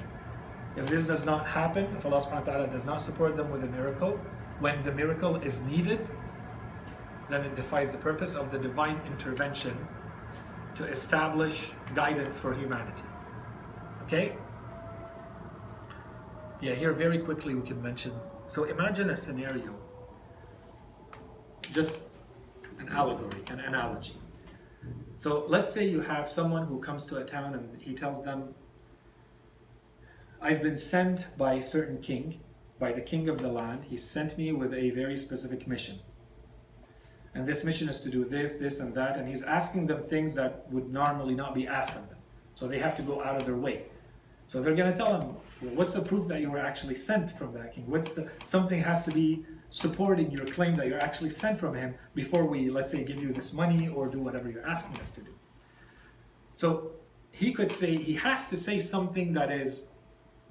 If 0.74 0.88
this 0.88 1.06
does 1.06 1.26
not 1.26 1.46
happen, 1.46 1.84
if 1.96 2.06
Allah 2.06 2.16
subhanahu 2.18 2.46
wa 2.46 2.52
ta'ala 2.52 2.66
does 2.68 2.86
not 2.86 3.00
support 3.00 3.36
them 3.36 3.50
with 3.50 3.62
a 3.62 3.68
miracle, 3.68 4.18
when 4.62 4.84
the 4.84 4.92
miracle 4.92 5.36
is 5.36 5.60
needed, 5.62 6.08
then 7.28 7.44
it 7.44 7.56
defies 7.56 7.90
the 7.90 7.98
purpose 7.98 8.36
of 8.36 8.52
the 8.52 8.58
divine 8.58 9.00
intervention 9.06 9.76
to 10.76 10.84
establish 10.84 11.72
guidance 11.96 12.38
for 12.38 12.54
humanity. 12.54 13.02
Okay? 14.02 14.36
Yeah, 16.60 16.74
here 16.74 16.92
very 16.92 17.18
quickly 17.18 17.54
we 17.56 17.66
can 17.66 17.82
mention. 17.82 18.12
So 18.46 18.64
imagine 18.64 19.10
a 19.10 19.16
scenario, 19.16 19.74
just 21.72 21.98
an 22.78 22.88
allegory, 22.90 23.42
an 23.50 23.58
analogy. 23.60 24.16
So 25.16 25.44
let's 25.48 25.72
say 25.72 25.88
you 25.88 26.00
have 26.02 26.30
someone 26.30 26.66
who 26.66 26.78
comes 26.78 27.06
to 27.06 27.16
a 27.16 27.24
town 27.24 27.54
and 27.54 27.82
he 27.82 27.94
tells 27.94 28.24
them, 28.24 28.54
I've 30.40 30.62
been 30.62 30.78
sent 30.78 31.26
by 31.36 31.54
a 31.54 31.62
certain 31.62 31.98
king, 32.00 32.40
by 32.82 32.90
the 32.98 33.04
king 33.12 33.24
of 33.32 33.38
the 33.38 33.52
land. 33.60 33.80
He 33.92 33.96
sent 33.96 34.30
me 34.40 34.46
with 34.52 34.72
a 34.74 34.90
very 34.90 35.16
specific 35.16 35.60
mission 35.74 35.96
and 37.34 37.46
this 37.46 37.64
mission 37.64 37.88
is 37.88 38.00
to 38.00 38.10
do 38.10 38.24
this, 38.24 38.56
this, 38.56 38.80
and 38.80 38.94
that, 38.94 39.16
and 39.16 39.26
he's 39.26 39.42
asking 39.42 39.86
them 39.86 40.02
things 40.02 40.34
that 40.34 40.70
would 40.70 40.92
normally 40.92 41.34
not 41.34 41.54
be 41.54 41.66
asked 41.66 41.96
of 41.96 42.08
them. 42.08 42.18
So 42.54 42.68
they 42.68 42.78
have 42.78 42.94
to 42.96 43.02
go 43.02 43.22
out 43.22 43.36
of 43.36 43.46
their 43.46 43.56
way. 43.56 43.86
So 44.48 44.60
they're 44.60 44.74
going 44.74 44.92
to 44.92 44.96
tell 44.96 45.18
him, 45.18 45.36
well, 45.62 45.74
what's 45.74 45.94
the 45.94 46.02
proof 46.02 46.28
that 46.28 46.42
you 46.42 46.50
were 46.50 46.58
actually 46.58 46.96
sent 46.96 47.30
from 47.38 47.54
that 47.54 47.74
king? 47.74 47.84
What's 47.86 48.12
the 48.12 48.30
something 48.44 48.82
has 48.82 49.04
to 49.06 49.10
be 49.10 49.46
supporting 49.70 50.30
your 50.30 50.44
claim 50.44 50.76
that 50.76 50.88
you're 50.88 51.02
actually 51.02 51.30
sent 51.30 51.58
from 51.58 51.74
him 51.74 51.94
before 52.14 52.44
we, 52.44 52.68
let's 52.68 52.90
say, 52.90 53.02
give 53.02 53.22
you 53.22 53.32
this 53.32 53.54
money 53.54 53.88
or 53.88 54.08
do 54.08 54.18
whatever 54.18 54.50
you're 54.50 54.66
asking 54.66 55.00
us 55.00 55.10
to 55.12 55.22
do. 55.22 55.30
So 56.54 56.90
he 57.30 57.54
could 57.54 57.72
say 57.72 57.96
he 57.96 58.12
has 58.12 58.44
to 58.48 58.56
say 58.58 58.78
something 58.78 59.32
that 59.32 59.50
is 59.50 59.86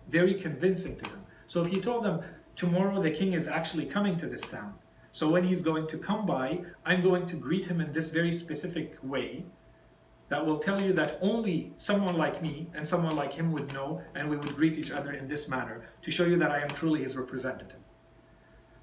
very 0.10 0.34
convincing 0.34 0.96
to 0.98 1.12
them. 1.12 1.21
So 1.52 1.62
if 1.62 1.68
he 1.68 1.82
told 1.82 2.06
them 2.06 2.22
tomorrow 2.56 3.02
the 3.02 3.12
king 3.12 3.34
is 3.34 3.46
actually 3.46 3.86
coming 3.86 4.16
to 4.20 4.26
this 4.26 4.40
town, 4.40 4.74
so 5.12 5.28
when 5.28 5.44
he's 5.44 5.62
going 5.62 5.86
to 5.88 5.98
come 5.98 6.26
by, 6.26 6.62
I'm 6.86 7.02
going 7.04 7.26
to 7.26 7.36
greet 7.36 7.66
him 7.66 7.82
in 7.82 7.92
this 7.92 8.08
very 8.10 8.32
specific 8.32 8.96
way 9.04 9.44
that 10.30 10.46
will 10.46 10.60
tell 10.60 10.82
you 10.82 10.94
that 10.94 11.18
only 11.20 11.74
someone 11.76 12.16
like 12.16 12.42
me 12.42 12.70
and 12.74 12.88
someone 12.88 13.18
like 13.18 13.34
him 13.34 13.52
would 13.52 13.74
know, 13.74 14.02
and 14.16 14.30
we 14.30 14.38
would 14.38 14.56
greet 14.56 14.78
each 14.78 14.92
other 14.92 15.12
in 15.12 15.28
this 15.28 15.50
manner 15.50 15.82
to 16.04 16.10
show 16.10 16.24
you 16.24 16.38
that 16.38 16.52
I 16.52 16.62
am 16.62 16.70
truly 16.70 17.02
his 17.02 17.18
representative. 17.18 17.82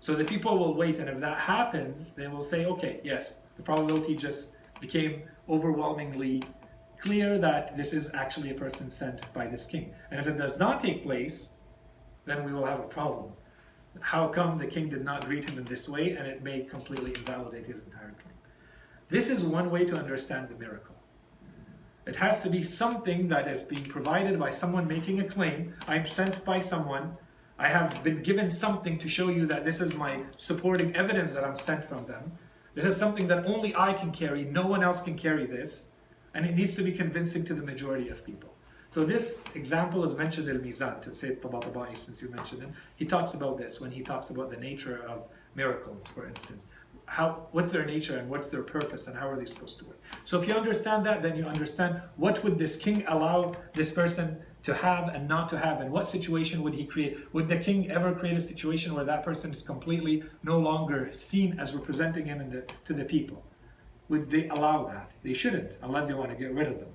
So 0.00 0.14
the 0.14 0.26
people 0.26 0.58
will 0.58 0.74
wait, 0.74 0.98
and 0.98 1.08
if 1.08 1.20
that 1.20 1.38
happens, 1.38 2.10
they 2.10 2.28
will 2.28 2.42
say, 2.42 2.66
okay, 2.66 3.00
yes, 3.02 3.36
the 3.56 3.62
probability 3.62 4.14
just 4.14 4.52
became 4.78 5.22
overwhelmingly 5.48 6.42
clear 7.00 7.38
that 7.38 7.78
this 7.78 7.94
is 7.94 8.10
actually 8.12 8.50
a 8.50 8.54
person 8.54 8.90
sent 8.90 9.32
by 9.32 9.46
this 9.46 9.64
king. 9.64 9.94
And 10.10 10.20
if 10.20 10.26
it 10.26 10.36
does 10.36 10.58
not 10.58 10.80
take 10.80 11.02
place, 11.02 11.48
then 12.28 12.44
we 12.44 12.52
will 12.52 12.64
have 12.64 12.80
a 12.80 12.84
problem. 12.84 13.32
How 14.00 14.28
come 14.28 14.58
the 14.58 14.66
king 14.66 14.88
did 14.88 15.04
not 15.04 15.26
greet 15.26 15.48
him 15.48 15.58
in 15.58 15.64
this 15.64 15.88
way, 15.88 16.12
and 16.12 16.26
it 16.26 16.42
may 16.42 16.62
completely 16.62 17.12
invalidate 17.14 17.66
his 17.66 17.82
entire 17.82 18.14
claim? 18.20 18.34
This 19.08 19.30
is 19.30 19.44
one 19.44 19.70
way 19.70 19.84
to 19.86 19.96
understand 19.96 20.48
the 20.48 20.54
miracle. 20.54 20.94
It 22.06 22.16
has 22.16 22.40
to 22.42 22.50
be 22.50 22.62
something 22.62 23.28
that 23.28 23.48
is 23.48 23.62
being 23.62 23.84
provided 23.84 24.38
by 24.38 24.50
someone 24.50 24.86
making 24.86 25.20
a 25.20 25.24
claim. 25.24 25.74
I'm 25.86 26.06
sent 26.06 26.44
by 26.44 26.60
someone. 26.60 27.16
I 27.58 27.68
have 27.68 28.02
been 28.02 28.22
given 28.22 28.50
something 28.50 28.98
to 28.98 29.08
show 29.08 29.28
you 29.28 29.46
that 29.46 29.64
this 29.64 29.80
is 29.80 29.94
my 29.94 30.22
supporting 30.36 30.94
evidence 30.96 31.32
that 31.32 31.44
I'm 31.44 31.56
sent 31.56 31.84
from 31.84 32.06
them. 32.06 32.32
This 32.74 32.84
is 32.84 32.96
something 32.96 33.26
that 33.28 33.46
only 33.46 33.74
I 33.76 33.92
can 33.92 34.12
carry. 34.12 34.44
No 34.44 34.66
one 34.66 34.82
else 34.82 35.00
can 35.00 35.18
carry 35.18 35.44
this. 35.46 35.86
And 36.34 36.46
it 36.46 36.54
needs 36.54 36.76
to 36.76 36.82
be 36.82 36.92
convincing 36.92 37.44
to 37.46 37.54
the 37.54 37.62
majority 37.62 38.08
of 38.08 38.24
people. 38.24 38.54
So 38.90 39.04
this 39.04 39.44
example 39.54 40.02
is 40.02 40.16
mentioned 40.16 40.48
in 40.48 40.60
Mizan, 40.60 41.02
to 41.02 41.12
say 41.12 41.32
Tabatabai, 41.32 41.96
since 41.96 42.22
you 42.22 42.28
mentioned 42.30 42.62
him. 42.62 42.72
He 42.96 43.04
talks 43.04 43.34
about 43.34 43.58
this 43.58 43.80
when 43.80 43.90
he 43.90 44.00
talks 44.00 44.30
about 44.30 44.50
the 44.50 44.56
nature 44.56 45.04
of 45.06 45.24
miracles, 45.54 46.06
for 46.06 46.26
instance. 46.26 46.68
How, 47.04 47.46
what's 47.52 47.68
their 47.68 47.84
nature 47.84 48.18
and 48.18 48.28
what's 48.30 48.48
their 48.48 48.62
purpose 48.62 49.06
and 49.06 49.16
how 49.16 49.28
are 49.28 49.36
they 49.36 49.44
supposed 49.44 49.78
to 49.80 49.84
work? 49.84 50.00
So 50.24 50.40
if 50.40 50.48
you 50.48 50.54
understand 50.54 51.04
that, 51.06 51.22
then 51.22 51.36
you 51.36 51.44
understand 51.44 52.00
what 52.16 52.42
would 52.44 52.58
this 52.58 52.76
king 52.76 53.04
allow 53.08 53.52
this 53.74 53.90
person 53.90 54.38
to 54.62 54.74
have 54.74 55.08
and 55.14 55.28
not 55.28 55.48
to 55.50 55.58
have, 55.58 55.80
and 55.80 55.90
what 55.90 56.06
situation 56.06 56.62
would 56.62 56.74
he 56.74 56.84
create? 56.84 57.32
Would 57.32 57.48
the 57.48 57.58
king 57.58 57.90
ever 57.90 58.12
create 58.12 58.36
a 58.36 58.40
situation 58.40 58.94
where 58.94 59.04
that 59.04 59.22
person 59.22 59.50
is 59.50 59.62
completely 59.62 60.24
no 60.42 60.58
longer 60.58 61.12
seen 61.14 61.58
as 61.60 61.74
representing 61.74 62.26
him 62.26 62.40
in 62.40 62.50
the, 62.50 62.64
to 62.86 62.92
the 62.94 63.04
people? 63.04 63.44
Would 64.08 64.30
they 64.30 64.48
allow 64.48 64.86
that? 64.86 65.10
They 65.22 65.34
shouldn't, 65.34 65.76
unless 65.82 66.08
they 66.08 66.14
want 66.14 66.30
to 66.30 66.36
get 66.36 66.52
rid 66.52 66.68
of 66.68 66.80
them. 66.80 66.88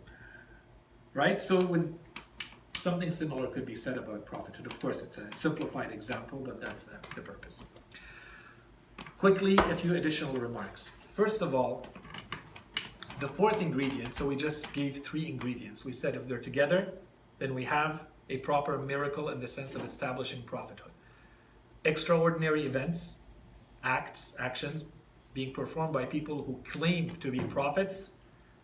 Right? 1.14 1.42
So 1.42 1.60
with 1.60 1.94
something 2.78 3.12
similar 3.12 3.48
could 3.48 3.66
be 3.66 3.76
said 3.76 3.98
about 3.98 4.26
prophethood. 4.26 4.66
Of 4.66 4.80
course, 4.80 5.04
it's 5.04 5.18
a 5.18 5.32
simplified 5.34 5.92
example, 5.92 6.40
but 6.44 6.60
that's 6.60 6.84
the, 6.84 6.98
the 7.16 7.22
purpose. 7.22 7.64
Quickly, 9.18 9.58
a 9.58 9.76
few 9.76 9.96
additional 9.96 10.34
remarks. 10.34 10.98
First 11.14 11.42
of 11.42 11.56
all, 11.56 11.88
the 13.20 13.28
fourth 13.28 13.62
ingredient, 13.62 14.14
so 14.14 14.28
we 14.28 14.36
just 14.36 14.74
gave 14.74 15.02
three 15.02 15.30
ingredients. 15.30 15.86
We 15.86 15.94
said 15.94 16.16
if 16.16 16.28
they're 16.28 16.40
together, 16.40 16.94
then 17.40 17.54
we 17.54 17.64
have 17.64 18.04
a 18.30 18.38
proper 18.40 18.78
miracle 18.78 19.30
in 19.30 19.40
the 19.40 19.48
sense 19.48 19.76
of 19.76 19.84
establishing 19.84 20.42
prophethood. 20.42 20.92
Extraordinary 21.86 22.66
events, 22.66 23.18
acts, 23.84 24.34
actions 24.40 24.86
being 25.34 25.54
performed 25.54 25.94
by 25.94 26.06
people 26.06 26.44
who 26.44 26.60
claim 26.70 27.10
to 27.10 27.32
be 27.32 27.40
prophets 27.40 28.14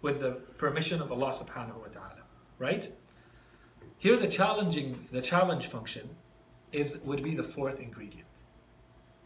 with 0.01 0.19
the 0.19 0.31
permission 0.57 1.01
of 1.01 1.11
Allah 1.11 1.29
subhanahu 1.29 1.77
wa 1.77 1.87
ta'ala. 1.87 2.08
Right? 2.59 2.93
Here 3.97 4.17
the 4.17 4.27
challenging 4.27 5.07
the 5.11 5.21
challenge 5.21 5.67
function 5.67 6.09
is 6.71 6.99
would 7.03 7.23
be 7.23 7.33
the 7.33 7.43
fourth 7.43 7.79
ingredient. 7.79 8.27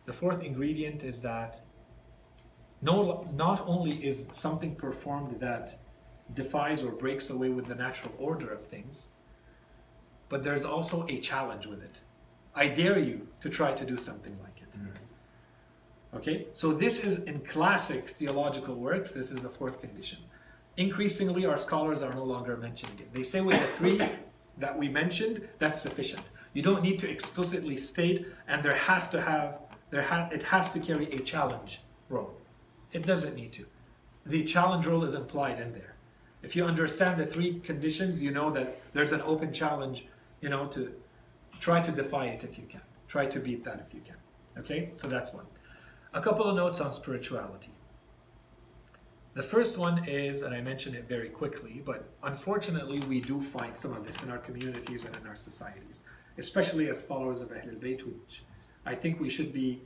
The 0.06 0.14
fourth 0.14 0.42
ingredient 0.42 1.04
is 1.04 1.20
that 1.22 1.62
no, 2.82 3.28
not 3.34 3.64
only 3.66 3.96
is 4.06 4.28
something 4.32 4.76
performed 4.76 5.40
that 5.40 5.80
defies 6.34 6.84
or 6.84 6.92
breaks 6.92 7.30
away 7.30 7.50
with 7.50 7.66
the 7.66 7.76
natural 7.76 8.14
order 8.18 8.52
of 8.52 8.66
things, 8.68 9.10
but 10.28 10.44
there's 10.44 10.66
also 10.66 11.08
a 11.08 11.20
challenge 11.20 11.66
with 11.66 11.82
it. 11.82 12.02
I 12.56 12.68
dare 12.68 13.00
you 13.00 13.28
to 13.40 13.50
try 13.50 13.72
to 13.74 13.86
do 13.86 13.98
something 13.98 14.38
like 14.44 14.62
it. 14.62 14.78
Mm-hmm. 14.78 16.18
Okay, 16.18 16.48
so 16.54 16.74
this 16.74 17.00
is 17.00 17.20
in 17.20 17.40
classic 17.42 18.10
theological 18.10 18.76
works, 18.76 19.12
this 19.12 19.32
is 19.32 19.44
the 19.44 19.50
fourth 19.50 19.80
condition. 19.80 20.20
Increasingly, 20.78 21.46
our 21.46 21.58
scholars 21.58 22.02
are 22.02 22.14
no 22.14 22.24
longer 22.24 22.58
mentioning 22.58 22.98
it. 23.00 23.14
They 23.14 23.24
say 23.24 23.42
with 23.42 23.60
the 23.60 23.68
three 23.78 24.10
that 24.58 24.78
we 24.78 24.90
mentioned, 24.90 25.48
that's 25.60 25.82
sufficient. 25.82 26.24
You 26.54 26.62
don't 26.62 26.84
need 26.84 27.00
to 27.00 27.10
explicitly 27.10 27.78
state, 27.78 28.28
and 28.48 28.62
there 28.64 28.76
has 28.76 29.10
to 29.10 29.22
have, 29.22 29.60
there 29.90 30.04
ha- 30.04 30.30
it 30.32 30.44
has 30.44 30.70
to 30.72 30.80
carry 30.80 31.12
a 31.12 31.20
challenge 31.20 31.82
role. 32.10 32.34
It 32.92 33.06
doesn't 33.06 33.36
need 33.36 33.54
to. 33.54 33.66
The 34.26 34.44
challenge 34.44 34.86
role 34.86 35.04
is 35.04 35.14
implied 35.16 35.60
in 35.60 35.74
there. 35.74 35.96
If 36.42 36.56
you 36.56 36.66
understand 36.66 37.20
the 37.20 37.26
three 37.26 37.60
conditions, 37.60 38.22
you 38.22 38.32
know 38.32 38.52
that 38.52 38.82
there's 38.94 39.14
an 39.14 39.22
open 39.22 39.54
challenge, 39.54 40.06
you 40.42 40.50
know, 40.50 40.68
to 40.68 40.94
try 41.60 41.80
to 41.80 41.92
defy 41.92 42.26
it 42.26 42.44
if 42.44 42.58
you 42.58 42.66
can. 42.66 42.82
Try 43.08 43.26
to 43.28 43.40
beat 43.40 43.64
that 43.64 43.84
if 43.86 43.94
you 43.94 44.02
can. 44.02 44.16
Okay? 44.58 44.92
So 44.98 45.08
that's 45.08 45.34
one. 45.34 45.46
A 46.14 46.22
couple 46.22 46.46
of 46.46 46.56
notes 46.56 46.82
on 46.82 46.92
spirituality. 46.92 47.72
The 49.36 49.42
first 49.42 49.80
one 49.80 50.08
is, 50.08 50.44
and 50.44 50.54
I 50.54 50.62
mentioned 50.62 50.96
it 50.96 51.08
very 51.10 51.30
quickly, 51.30 51.82
but 51.84 52.08
unfortunately 52.22 53.00
we 53.10 53.20
do 53.20 53.42
find 53.42 53.76
some 53.76 53.94
of 53.94 54.06
this 54.06 54.22
in 54.22 54.30
our 54.30 54.38
communities 54.38 55.06
and 55.06 55.16
in 55.16 55.26
our 55.26 55.36
societies, 55.36 56.02
especially 56.38 56.88
as 56.88 57.04
followers 57.04 57.42
of 57.42 57.50
Ahlul 57.50 57.80
Bayt, 57.80 58.04
which 58.04 58.44
I 58.86 58.94
think 58.94 59.20
we 59.20 59.30
should 59.30 59.52
be 59.52 59.82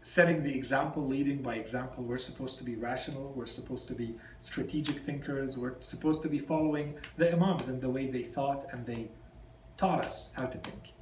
setting 0.00 0.42
the 0.42 0.52
example, 0.52 1.06
leading 1.06 1.42
by 1.42 1.54
example. 1.54 2.02
We're 2.02 2.18
supposed 2.18 2.58
to 2.58 2.64
be 2.64 2.74
rational, 2.74 3.32
we're 3.36 3.46
supposed 3.46 3.86
to 3.88 3.94
be 3.94 4.16
strategic 4.40 4.98
thinkers, 4.98 5.56
we're 5.56 5.80
supposed 5.80 6.22
to 6.22 6.28
be 6.28 6.40
following 6.40 6.94
the 7.16 7.32
Imams 7.32 7.68
and 7.68 7.80
the 7.80 7.88
way 7.88 8.08
they 8.08 8.24
thought 8.24 8.66
and 8.72 8.84
they 8.84 9.10
taught 9.76 10.04
us 10.04 10.32
how 10.34 10.46
to 10.46 10.58
think. 10.58 10.93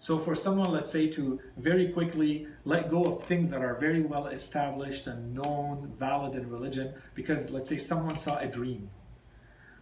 So 0.00 0.18
for 0.18 0.34
someone, 0.34 0.70
let's 0.70 0.92
say, 0.92 1.08
to 1.08 1.40
very 1.56 1.88
quickly 1.88 2.46
let 2.64 2.88
go 2.88 3.04
of 3.04 3.24
things 3.24 3.50
that 3.50 3.62
are 3.62 3.74
very 3.74 4.02
well 4.02 4.28
established 4.28 5.08
and 5.08 5.34
known, 5.34 5.92
valid 5.98 6.36
in 6.36 6.48
religion, 6.48 6.94
because 7.14 7.50
let's 7.50 7.68
say 7.68 7.78
someone 7.78 8.16
saw 8.16 8.38
a 8.38 8.46
dream, 8.46 8.88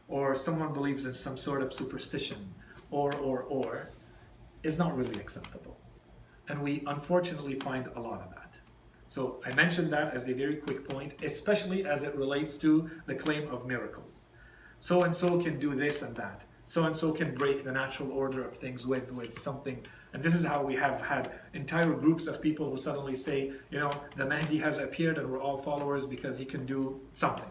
or 0.09 0.35
someone 0.35 0.73
believes 0.73 1.05
in 1.05 1.13
some 1.13 1.37
sort 1.37 1.63
of 1.63 1.73
superstition, 1.73 2.55
or, 2.91 3.15
or, 3.17 3.43
or, 3.43 3.89
is 4.63 4.79
not 4.79 4.97
really 4.97 5.21
acceptable. 5.21 5.77
And 6.49 6.63
we 6.63 6.83
unfortunately 6.87 7.59
find 7.61 7.89
a 7.95 8.01
lot 8.01 8.23
of 8.23 8.31
that. 8.31 8.55
So 9.09 9.41
I 9.45 9.55
mentioned 9.55 9.93
that 9.93 10.15
as 10.15 10.29
a 10.29 10.35
very 10.35 10.57
quick 10.57 10.89
point, 10.89 11.15
especially 11.23 11.87
as 11.87 12.03
it 12.03 12.15
relates 12.17 12.57
to 12.59 12.91
the 13.07 13.15
claim 13.15 13.49
of 13.49 13.67
miracles. 13.67 14.23
So 14.79 15.03
and 15.03 15.15
so 15.15 15.41
can 15.41 15.59
do 15.59 15.75
this 15.75 16.03
and 16.03 16.17
that. 16.17 16.43
So 16.67 16.85
and 16.85 16.97
so 16.97 17.13
can 17.13 17.35
break 17.35 17.65
the 17.65 17.73
natural 17.73 18.11
order 18.13 18.45
of 18.45 18.57
things 18.57 18.87
with, 18.87 19.13
with 19.13 19.41
something. 19.41 19.85
And 20.17 20.25
this 20.25 20.35
is 20.35 20.47
how 20.47 20.63
we 20.63 20.75
have 20.77 21.03
had 21.03 21.31
entire 21.53 21.93
groups 21.93 22.27
of 22.27 22.41
people 22.41 22.71
who 22.71 22.79
suddenly 22.79 23.15
say, 23.15 23.53
you 23.71 23.79
know, 23.79 23.91
the 24.17 24.25
Mahdi 24.25 24.57
has 24.57 24.79
appeared 24.79 25.19
and 25.19 25.31
we're 25.31 25.43
all 25.43 25.59
followers 25.59 26.07
because 26.07 26.39
he 26.39 26.47
can 26.47 26.65
do 26.65 26.99
something. 27.13 27.51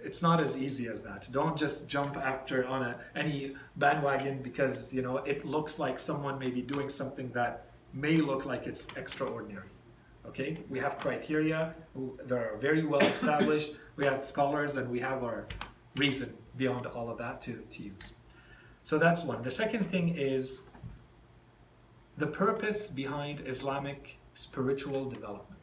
It's 0.00 0.22
not 0.22 0.40
as 0.40 0.56
easy 0.56 0.88
as 0.88 1.02
that. 1.02 1.30
Don't 1.30 1.54
just 1.54 1.86
jump 1.86 2.16
after 2.16 2.66
on 2.66 2.82
a, 2.82 2.96
any 3.14 3.54
bandwagon 3.76 4.40
because, 4.40 4.90
you 4.90 5.02
know, 5.02 5.18
it 5.18 5.44
looks 5.44 5.78
like 5.78 5.98
someone 5.98 6.38
may 6.38 6.48
be 6.48 6.62
doing 6.62 6.88
something 6.88 7.30
that 7.32 7.66
may 7.92 8.16
look 8.16 8.46
like 8.46 8.66
it's 8.66 8.86
extraordinary. 8.96 9.68
Okay, 10.24 10.56
we 10.70 10.78
have 10.78 10.98
criteria 10.98 11.74
that 12.24 12.38
are 12.38 12.56
very 12.56 12.86
well 12.86 13.02
established. 13.02 13.72
We 13.96 14.06
have 14.06 14.24
scholars 14.24 14.78
and 14.78 14.90
we 14.90 15.00
have 15.00 15.22
our 15.22 15.46
reason 15.96 16.32
beyond 16.56 16.86
all 16.86 17.10
of 17.10 17.18
that 17.18 17.42
to, 17.42 17.62
to 17.68 17.82
use. 17.82 18.14
So 18.82 18.96
that's 18.96 19.24
one. 19.24 19.42
The 19.42 19.50
second 19.50 19.90
thing 19.90 20.16
is 20.16 20.62
the 22.18 22.26
purpose 22.26 22.90
behind 22.90 23.42
Islamic 23.46 24.18
spiritual 24.34 25.08
development. 25.08 25.60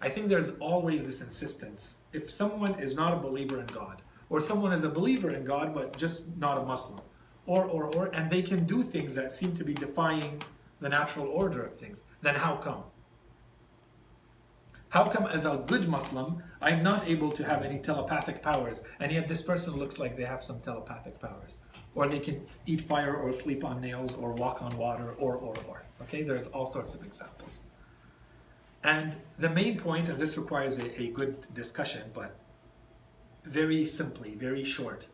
I 0.00 0.08
think 0.08 0.28
there's 0.28 0.50
always 0.58 1.06
this 1.06 1.20
insistence. 1.20 1.98
If 2.12 2.30
someone 2.30 2.78
is 2.80 2.96
not 2.96 3.12
a 3.12 3.16
believer 3.16 3.60
in 3.60 3.66
God, 3.66 4.00
or 4.30 4.40
someone 4.40 4.72
is 4.72 4.84
a 4.84 4.88
believer 4.88 5.34
in 5.34 5.44
God 5.44 5.74
but 5.74 5.96
just 5.98 6.34
not 6.38 6.56
a 6.58 6.62
Muslim, 6.62 7.00
or, 7.46 7.64
or, 7.66 7.94
or, 7.94 8.06
and 8.14 8.30
they 8.30 8.40
can 8.40 8.64
do 8.64 8.82
things 8.82 9.14
that 9.14 9.30
seem 9.30 9.54
to 9.54 9.64
be 9.64 9.74
defying 9.74 10.42
the 10.80 10.88
natural 10.88 11.28
order 11.28 11.62
of 11.62 11.76
things, 11.76 12.06
then 12.22 12.34
how 12.34 12.56
come? 12.56 12.82
How 14.88 15.04
come, 15.04 15.26
as 15.26 15.44
a 15.44 15.62
good 15.66 15.88
Muslim, 15.88 16.42
I'm 16.62 16.82
not 16.82 17.06
able 17.06 17.30
to 17.32 17.44
have 17.44 17.62
any 17.62 17.80
telepathic 17.80 18.42
powers, 18.42 18.84
and 19.00 19.12
yet 19.12 19.28
this 19.28 19.42
person 19.42 19.74
looks 19.74 19.98
like 19.98 20.16
they 20.16 20.24
have 20.24 20.42
some 20.42 20.60
telepathic 20.60 21.20
powers? 21.20 21.58
Or 21.94 22.08
they 22.08 22.18
can 22.18 22.44
eat 22.66 22.80
fire, 22.80 23.14
or 23.14 23.32
sleep 23.32 23.64
on 23.64 23.80
nails, 23.80 24.16
or 24.16 24.32
walk 24.32 24.62
on 24.62 24.76
water, 24.76 25.14
or, 25.18 25.36
or, 25.36 25.54
or. 25.68 25.82
Okay, 26.02 26.22
there's 26.22 26.48
all 26.48 26.66
sorts 26.66 26.94
of 26.94 27.04
examples. 27.04 27.62
And 28.82 29.16
the 29.38 29.48
main 29.48 29.78
point, 29.78 30.08
and 30.08 30.18
this 30.18 30.36
requires 30.36 30.78
a, 30.78 31.00
a 31.00 31.08
good 31.08 31.46
discussion, 31.54 32.02
but 32.12 32.36
very 33.44 33.86
simply, 33.86 34.34
very 34.34 34.64
short. 34.64 35.06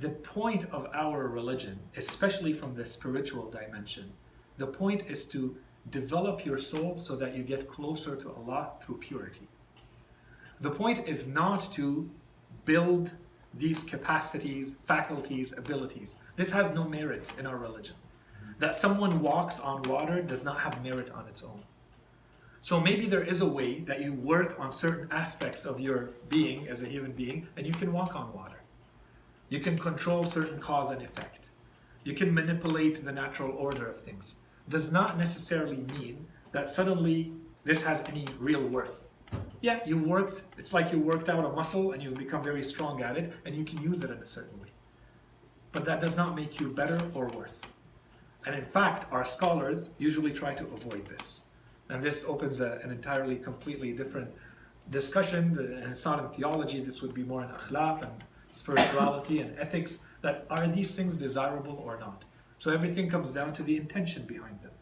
The 0.00 0.10
point 0.10 0.64
of 0.72 0.88
our 0.94 1.28
religion, 1.28 1.78
especially 1.96 2.52
from 2.52 2.74
the 2.74 2.84
spiritual 2.84 3.50
dimension, 3.50 4.12
the 4.58 4.66
point 4.66 5.04
is 5.08 5.24
to 5.26 5.56
develop 5.90 6.44
your 6.44 6.58
soul 6.58 6.96
so 6.96 7.16
that 7.16 7.34
you 7.36 7.42
get 7.42 7.68
closer 7.68 8.16
to 8.16 8.30
Allah 8.32 8.72
through 8.80 8.98
purity. 8.98 9.48
The 10.60 10.70
point 10.70 11.08
is 11.08 11.26
not 11.26 11.72
to 11.74 12.08
build 12.64 13.12
these 13.54 13.82
capacities, 13.82 14.76
faculties, 14.86 15.52
abilities. 15.56 16.16
This 16.36 16.50
has 16.50 16.72
no 16.72 16.84
merit 16.84 17.24
in 17.38 17.46
our 17.46 17.56
religion. 17.56 17.96
That 18.58 18.76
someone 18.76 19.20
walks 19.20 19.60
on 19.60 19.82
water 19.82 20.22
does 20.22 20.44
not 20.44 20.60
have 20.60 20.82
merit 20.82 21.10
on 21.10 21.26
its 21.26 21.42
own. 21.42 21.62
So 22.60 22.80
maybe 22.80 23.06
there 23.06 23.24
is 23.24 23.40
a 23.40 23.46
way 23.46 23.80
that 23.80 24.00
you 24.00 24.12
work 24.12 24.54
on 24.58 24.70
certain 24.70 25.08
aspects 25.10 25.64
of 25.64 25.80
your 25.80 26.10
being 26.28 26.68
as 26.68 26.82
a 26.82 26.88
human 26.88 27.12
being 27.12 27.48
and 27.56 27.66
you 27.66 27.72
can 27.72 27.92
walk 27.92 28.14
on 28.14 28.32
water. 28.32 28.62
You 29.48 29.58
can 29.58 29.76
control 29.76 30.24
certain 30.24 30.60
cause 30.60 30.90
and 30.90 31.02
effect. 31.02 31.50
You 32.04 32.14
can 32.14 32.32
manipulate 32.32 33.04
the 33.04 33.12
natural 33.12 33.50
order 33.56 33.88
of 33.88 34.00
things. 34.00 34.36
Does 34.68 34.92
not 34.92 35.18
necessarily 35.18 35.84
mean 35.98 36.26
that 36.52 36.70
suddenly 36.70 37.32
this 37.64 37.82
has 37.82 38.00
any 38.08 38.26
real 38.38 38.66
worth. 38.66 39.01
Yeah, 39.62 39.78
you 39.86 39.96
worked, 39.96 40.42
it's 40.58 40.72
like 40.72 40.90
you 40.90 40.98
worked 40.98 41.28
out 41.28 41.44
a 41.44 41.48
muscle 41.50 41.92
and 41.92 42.02
you've 42.02 42.18
become 42.18 42.42
very 42.42 42.64
strong 42.64 43.00
at 43.00 43.16
it 43.16 43.32
and 43.46 43.54
you 43.54 43.64
can 43.64 43.80
use 43.80 44.02
it 44.02 44.10
in 44.10 44.18
a 44.18 44.24
certain 44.24 44.60
way. 44.60 44.68
But 45.70 45.84
that 45.84 46.00
does 46.00 46.16
not 46.16 46.34
make 46.34 46.60
you 46.60 46.68
better 46.68 47.00
or 47.14 47.28
worse. 47.28 47.62
And 48.44 48.56
in 48.56 48.64
fact, 48.64 49.10
our 49.12 49.24
scholars 49.24 49.90
usually 49.98 50.32
try 50.32 50.52
to 50.52 50.64
avoid 50.64 51.06
this. 51.06 51.42
And 51.90 52.02
this 52.02 52.24
opens 52.24 52.60
a, 52.60 52.80
an 52.82 52.90
entirely, 52.90 53.36
completely 53.36 53.92
different 53.92 54.28
discussion. 54.90 55.56
It's 55.88 56.04
not 56.04 56.18
in 56.18 56.28
theology, 56.30 56.82
this 56.84 57.00
would 57.00 57.14
be 57.14 57.22
more 57.22 57.44
in 57.44 57.48
akhlaq 57.48 58.02
and 58.02 58.12
spirituality 58.50 59.38
and 59.40 59.56
ethics. 59.60 60.00
That 60.22 60.44
are 60.50 60.66
these 60.66 60.90
things 60.90 61.14
desirable 61.16 61.80
or 61.84 62.00
not? 62.00 62.24
So 62.58 62.72
everything 62.72 63.08
comes 63.08 63.32
down 63.32 63.54
to 63.54 63.62
the 63.62 63.76
intention 63.76 64.24
behind 64.24 64.60
them. 64.60 64.72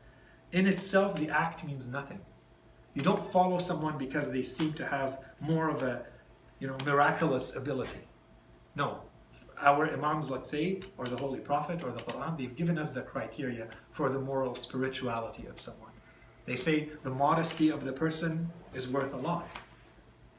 In 0.52 0.66
itself, 0.66 1.16
the 1.16 1.28
act 1.28 1.64
means 1.64 1.86
nothing. 1.86 2.20
You 2.95 3.03
don't 3.03 3.32
follow 3.32 3.59
someone 3.59 3.99
because 3.99 4.32
they 4.32 4.43
seem 4.43 4.72
to 4.74 4.86
have 4.86 5.20
more 5.41 5.68
of 5.68 5.82
a, 5.82 6.05
you 6.59 6.66
know, 6.66 6.76
miraculous 6.84 7.55
ability. 7.57 8.01
No, 8.74 9.01
our 9.62 9.91
imams, 9.93 10.30
let's 10.30 10.49
say, 10.49 10.80
or 10.97 11.07
the 11.07 11.16
Holy 11.16 11.38
Prophet 11.38 11.84
or 11.84 11.93
the 11.93 12.03
Quran, 12.03 12.36
they've 12.36 12.57
given 12.57 12.78
us 12.78 12.95
the 12.95 13.03
criteria 13.03 13.68
for 13.91 14.09
the 14.09 14.18
moral 14.18 14.55
spirituality 14.55 15.47
of 15.47 15.61
someone. 15.61 15.91
They 16.47 16.57
say 16.57 16.88
the 17.03 17.11
modesty 17.11 17.68
of 17.68 17.84
the 17.84 17.93
person 17.93 18.51
is 18.74 18.88
worth 18.88 19.12
a 19.12 19.16
lot. 19.16 19.49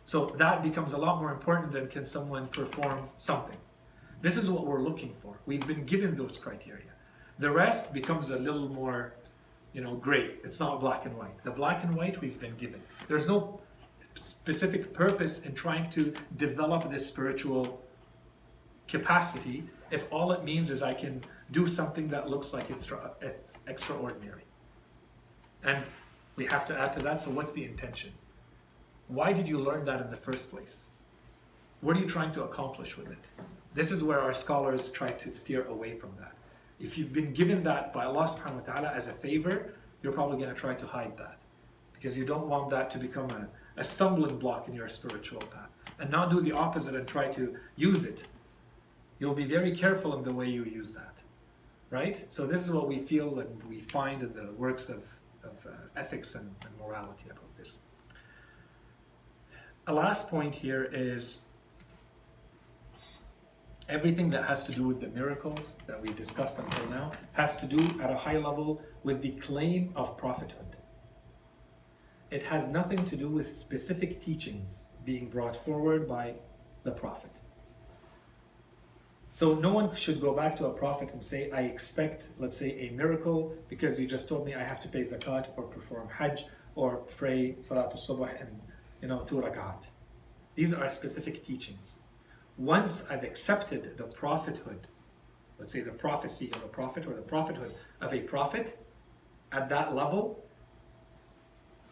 So 0.05 0.25
that 0.37 0.63
becomes 0.63 0.93
a 0.93 0.97
lot 0.97 1.21
more 1.21 1.31
important 1.31 1.71
than 1.71 1.87
can 1.87 2.05
someone 2.05 2.47
perform 2.47 3.07
something. 3.17 3.57
This 4.21 4.37
is 4.37 4.49
what 4.49 4.65
we're 4.65 4.81
looking 4.81 5.13
for. 5.21 5.39
We've 5.45 5.65
been 5.65 5.85
given 5.85 6.15
those 6.15 6.37
criteria. 6.37 6.91
The 7.39 7.49
rest 7.49 7.93
becomes 7.93 8.29
a 8.31 8.37
little 8.37 8.69
more, 8.69 9.13
you 9.73 9.81
know, 9.81 9.95
gray. 9.95 10.35
It's 10.43 10.59
not 10.59 10.79
black 10.79 11.05
and 11.05 11.17
white. 11.17 11.43
The 11.43 11.51
black 11.51 11.83
and 11.83 11.95
white 11.95 12.19
we've 12.21 12.39
been 12.39 12.55
given. 12.57 12.81
There's 13.07 13.27
no 13.27 13.59
specific 14.15 14.93
purpose 14.93 15.45
in 15.45 15.55
trying 15.55 15.89
to 15.91 16.13
develop 16.37 16.89
this 16.91 17.07
spiritual 17.07 17.81
capacity 18.87 19.63
if 19.89 20.05
all 20.11 20.31
it 20.31 20.43
means 20.43 20.69
is 20.69 20.81
I 20.81 20.93
can 20.93 21.23
do 21.51 21.67
something 21.67 22.07
that 22.09 22.29
looks 22.29 22.53
like 22.53 22.69
it's, 22.69 22.91
it's 23.21 23.59
extraordinary. 23.67 24.43
And 25.63 25.83
we 26.35 26.45
have 26.45 26.65
to 26.67 26.77
add 26.77 26.93
to 26.93 26.99
that, 27.01 27.21
so 27.21 27.29
what's 27.29 27.51
the 27.51 27.65
intention? 27.65 28.11
Why 29.09 29.33
did 29.33 29.47
you 29.47 29.59
learn 29.59 29.85
that 29.85 30.01
in 30.01 30.09
the 30.09 30.17
first 30.17 30.49
place? 30.49 30.85
What 31.81 31.97
are 31.97 31.99
you 31.99 32.07
trying 32.07 32.31
to 32.33 32.43
accomplish 32.43 32.97
with 32.97 33.11
it? 33.11 33.17
This 33.73 33.91
is 33.91 34.03
where 34.03 34.19
our 34.19 34.33
scholars 34.33 34.91
try 34.91 35.09
to 35.09 35.33
steer 35.33 35.65
away 35.65 35.97
from 35.97 36.11
that. 36.19 36.30
If 36.81 36.97
you've 36.97 37.13
been 37.13 37.33
given 37.33 37.63
that 37.63 37.93
by 37.93 38.05
Allah 38.05 38.23
subhanahu 38.23 38.67
wa 38.67 38.73
ta'ala 38.73 38.87
as 38.89 39.07
a 39.07 39.13
favor, 39.13 39.73
you're 40.01 40.13
probably 40.13 40.37
going 40.37 40.49
to 40.49 40.59
try 40.59 40.73
to 40.73 40.85
hide 40.85 41.15
that. 41.17 41.37
Because 41.93 42.17
you 42.17 42.25
don't 42.25 42.47
want 42.47 42.69
that 42.71 42.89
to 42.91 42.97
become 42.97 43.29
a, 43.29 43.47
a 43.77 43.83
stumbling 43.83 44.37
block 44.37 44.67
in 44.67 44.73
your 44.73 44.89
spiritual 44.89 45.41
path. 45.41 45.69
And 45.99 46.09
not 46.09 46.31
do 46.31 46.41
the 46.41 46.51
opposite 46.51 46.95
and 46.95 47.07
try 47.07 47.27
to 47.33 47.55
use 47.75 48.05
it. 48.05 48.27
You'll 49.19 49.35
be 49.35 49.45
very 49.45 49.71
careful 49.75 50.17
in 50.17 50.23
the 50.23 50.33
way 50.33 50.47
you 50.49 50.63
use 50.63 50.93
that. 50.93 51.13
Right? 51.91 52.25
So 52.29 52.47
this 52.47 52.61
is 52.61 52.71
what 52.71 52.87
we 52.87 52.99
feel 52.99 53.39
and 53.39 53.63
we 53.65 53.81
find 53.81 54.23
in 54.23 54.33
the 54.33 54.51
works 54.53 54.89
of 54.89 55.03
of 55.43 55.65
uh, 55.65 55.71
ethics 55.95 56.35
and, 56.35 56.53
and, 56.65 56.77
morality 56.79 57.25
about 57.25 57.57
this. 57.57 57.79
A 59.87 59.93
last 59.93 60.29
point 60.29 60.55
here 60.55 60.89
is 60.91 61.41
everything 63.91 64.29
that 64.29 64.45
has 64.45 64.63
to 64.63 64.71
do 64.71 64.87
with 64.87 65.01
the 65.01 65.09
miracles 65.09 65.77
that 65.85 66.01
we 66.01 66.09
discussed 66.13 66.57
until 66.57 66.89
now 66.89 67.11
has 67.33 67.57
to 67.57 67.65
do 67.65 67.79
at 68.01 68.09
a 68.09 68.15
high 68.15 68.37
level 68.37 68.81
with 69.03 69.21
the 69.21 69.31
claim 69.31 69.91
of 69.97 70.17
prophethood. 70.17 70.77
It 72.31 72.43
has 72.43 72.69
nothing 72.69 73.03
to 73.05 73.17
do 73.17 73.27
with 73.27 73.47
specific 73.47 74.21
teachings 74.21 74.87
being 75.03 75.29
brought 75.29 75.57
forward 75.57 76.07
by 76.07 76.35
the 76.83 76.91
prophet. 76.91 77.41
So 79.31 79.55
no 79.55 79.73
one 79.73 79.93
should 79.93 80.21
go 80.21 80.33
back 80.33 80.55
to 80.57 80.67
a 80.67 80.73
prophet 80.73 81.11
and 81.11 81.21
say, 81.21 81.51
I 81.51 81.61
expect, 81.63 82.29
let's 82.39 82.55
say, 82.57 82.71
a 82.87 82.91
miracle 82.91 83.53
because 83.67 83.99
you 83.99 84.07
just 84.07 84.29
told 84.29 84.45
me 84.45 84.55
I 84.55 84.63
have 84.63 84.81
to 84.81 84.87
pay 84.87 85.01
zakat 85.01 85.49
or 85.57 85.63
perform 85.63 86.07
hajj 86.07 86.45
or 86.75 86.97
pray 87.17 87.55
salat 87.59 87.91
al-subh 87.91 88.41
and 88.41 88.61
you 89.01 89.09
know 89.09 89.19
two 89.19 89.35
rakat. 89.35 89.87
These 90.55 90.73
are 90.73 90.87
specific 90.87 91.45
teachings. 91.45 91.99
Once 92.61 93.03
I've 93.09 93.23
accepted 93.23 93.97
the 93.97 94.03
prophethood, 94.03 94.87
let's 95.57 95.73
say 95.73 95.81
the 95.81 95.89
prophecy 95.89 96.51
of 96.53 96.63
a 96.63 96.67
prophet 96.67 97.07
or 97.07 97.15
the 97.15 97.21
prophethood 97.23 97.73
of 98.01 98.13
a 98.13 98.19
prophet, 98.19 98.77
at 99.51 99.67
that 99.69 99.95
level, 99.95 100.45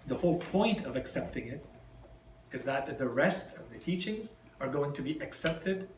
the 0.05 0.13
whole 0.13 0.38
point 0.38 0.86
of 0.86 0.95
accepting 0.95 1.47
it 1.47 1.65
is 2.51 2.63
that 2.65 2.99
the 2.99 3.07
rest 3.07 3.57
of 3.57 3.67
the 3.74 3.80
teachings 3.80 4.36
are 4.61 4.67
going 4.67 4.93
to 4.93 5.01
be 5.01 5.20
accepted 5.22 5.89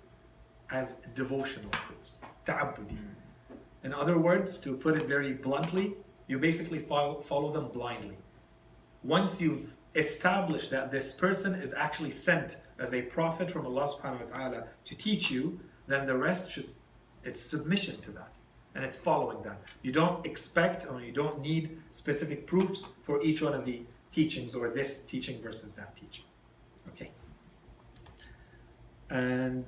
as 0.70 1.02
devotional 1.16 1.70
proofs, 1.72 2.22
ta'abbudi. 2.46 2.98
In 3.84 3.94
other 3.94 4.18
words, 4.18 4.58
to 4.60 4.78
put 4.78 4.96
it 4.96 5.06
very 5.06 5.34
bluntly, 5.34 5.96
you 6.28 6.40
basically 6.40 6.80
follow, 6.80 7.20
follow 7.20 7.52
them 7.52 7.68
blindly. 7.68 8.16
Once 9.04 9.42
you've 9.42 9.76
established 9.96 10.72
that 10.72 10.94
this 10.94 11.12
person 11.12 11.56
is 11.56 11.74
actually 11.74 12.12
sent 12.12 12.56
as 12.82 12.94
a 12.94 13.02
prophet 13.04 13.50
from 13.52 13.66
Allah 13.66 13.88
subhanahu 13.88 14.30
wa 14.30 14.38
ta'ala 14.38 14.64
to 14.86 14.96
teach 14.96 15.30
you, 15.30 15.60
then 15.88 16.06
the 16.06 16.18
rest 16.18 16.52
just 16.52 16.80
it's 17.24 17.40
submission 17.40 18.02
to 18.02 18.12
that. 18.12 18.34
And 18.74 18.84
it's 18.84 18.98
following 18.98 19.42
that. 19.44 19.60
You 19.84 19.92
don't 19.92 20.26
expect 20.26 20.88
or 20.90 21.02
you 21.02 21.12
don't 21.12 21.42
need 21.42 21.78
specific 21.92 22.48
proofs 22.48 22.88
for 23.04 23.22
each 23.22 23.42
one 23.42 23.54
of 23.54 23.66
the 23.66 23.84
teachings 24.12 24.56
or 24.56 24.70
this 24.70 25.00
teaching 25.00 25.42
versus 25.42 25.74
that 25.74 25.96
teaching. 25.96 26.26
Okay. 26.90 27.12
And 29.10 29.66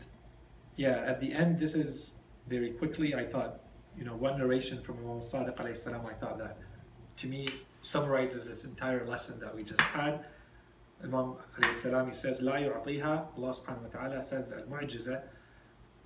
yeah, 0.77 1.03
at 1.05 1.19
the 1.19 1.33
end, 1.33 1.59
this 1.59 1.75
is 1.75 2.17
very 2.47 2.71
quickly. 2.71 3.13
I 3.13 3.25
thought, 3.25 3.59
you 3.97 4.05
know, 4.05 4.15
one 4.15 4.37
narration 4.37 4.81
from 4.81 4.97
Imam 4.99 5.19
Sadiq 5.19 5.55
alayhi 5.57 5.77
salam, 5.77 6.05
I 6.05 6.13
thought 6.13 6.37
that 6.39 6.57
to 7.17 7.27
me 7.27 7.47
summarizes 7.81 8.47
this 8.49 8.63
entire 8.63 9.05
lesson 9.05 9.39
that 9.41 9.53
we 9.53 9.63
just 9.63 9.81
had. 9.81 10.25
Imam 11.03 11.35
salam, 11.73 12.07
he 12.07 12.13
says, 12.13 12.41
La 12.41 12.53
yu'atiha, 12.53 13.25
Allah 13.37 13.53
subhanahu 13.53 13.83
wa 13.83 13.89
ta'ala 13.89 14.21
says 14.21 14.53
al 14.53 14.63
mu'jiza, 14.63 15.21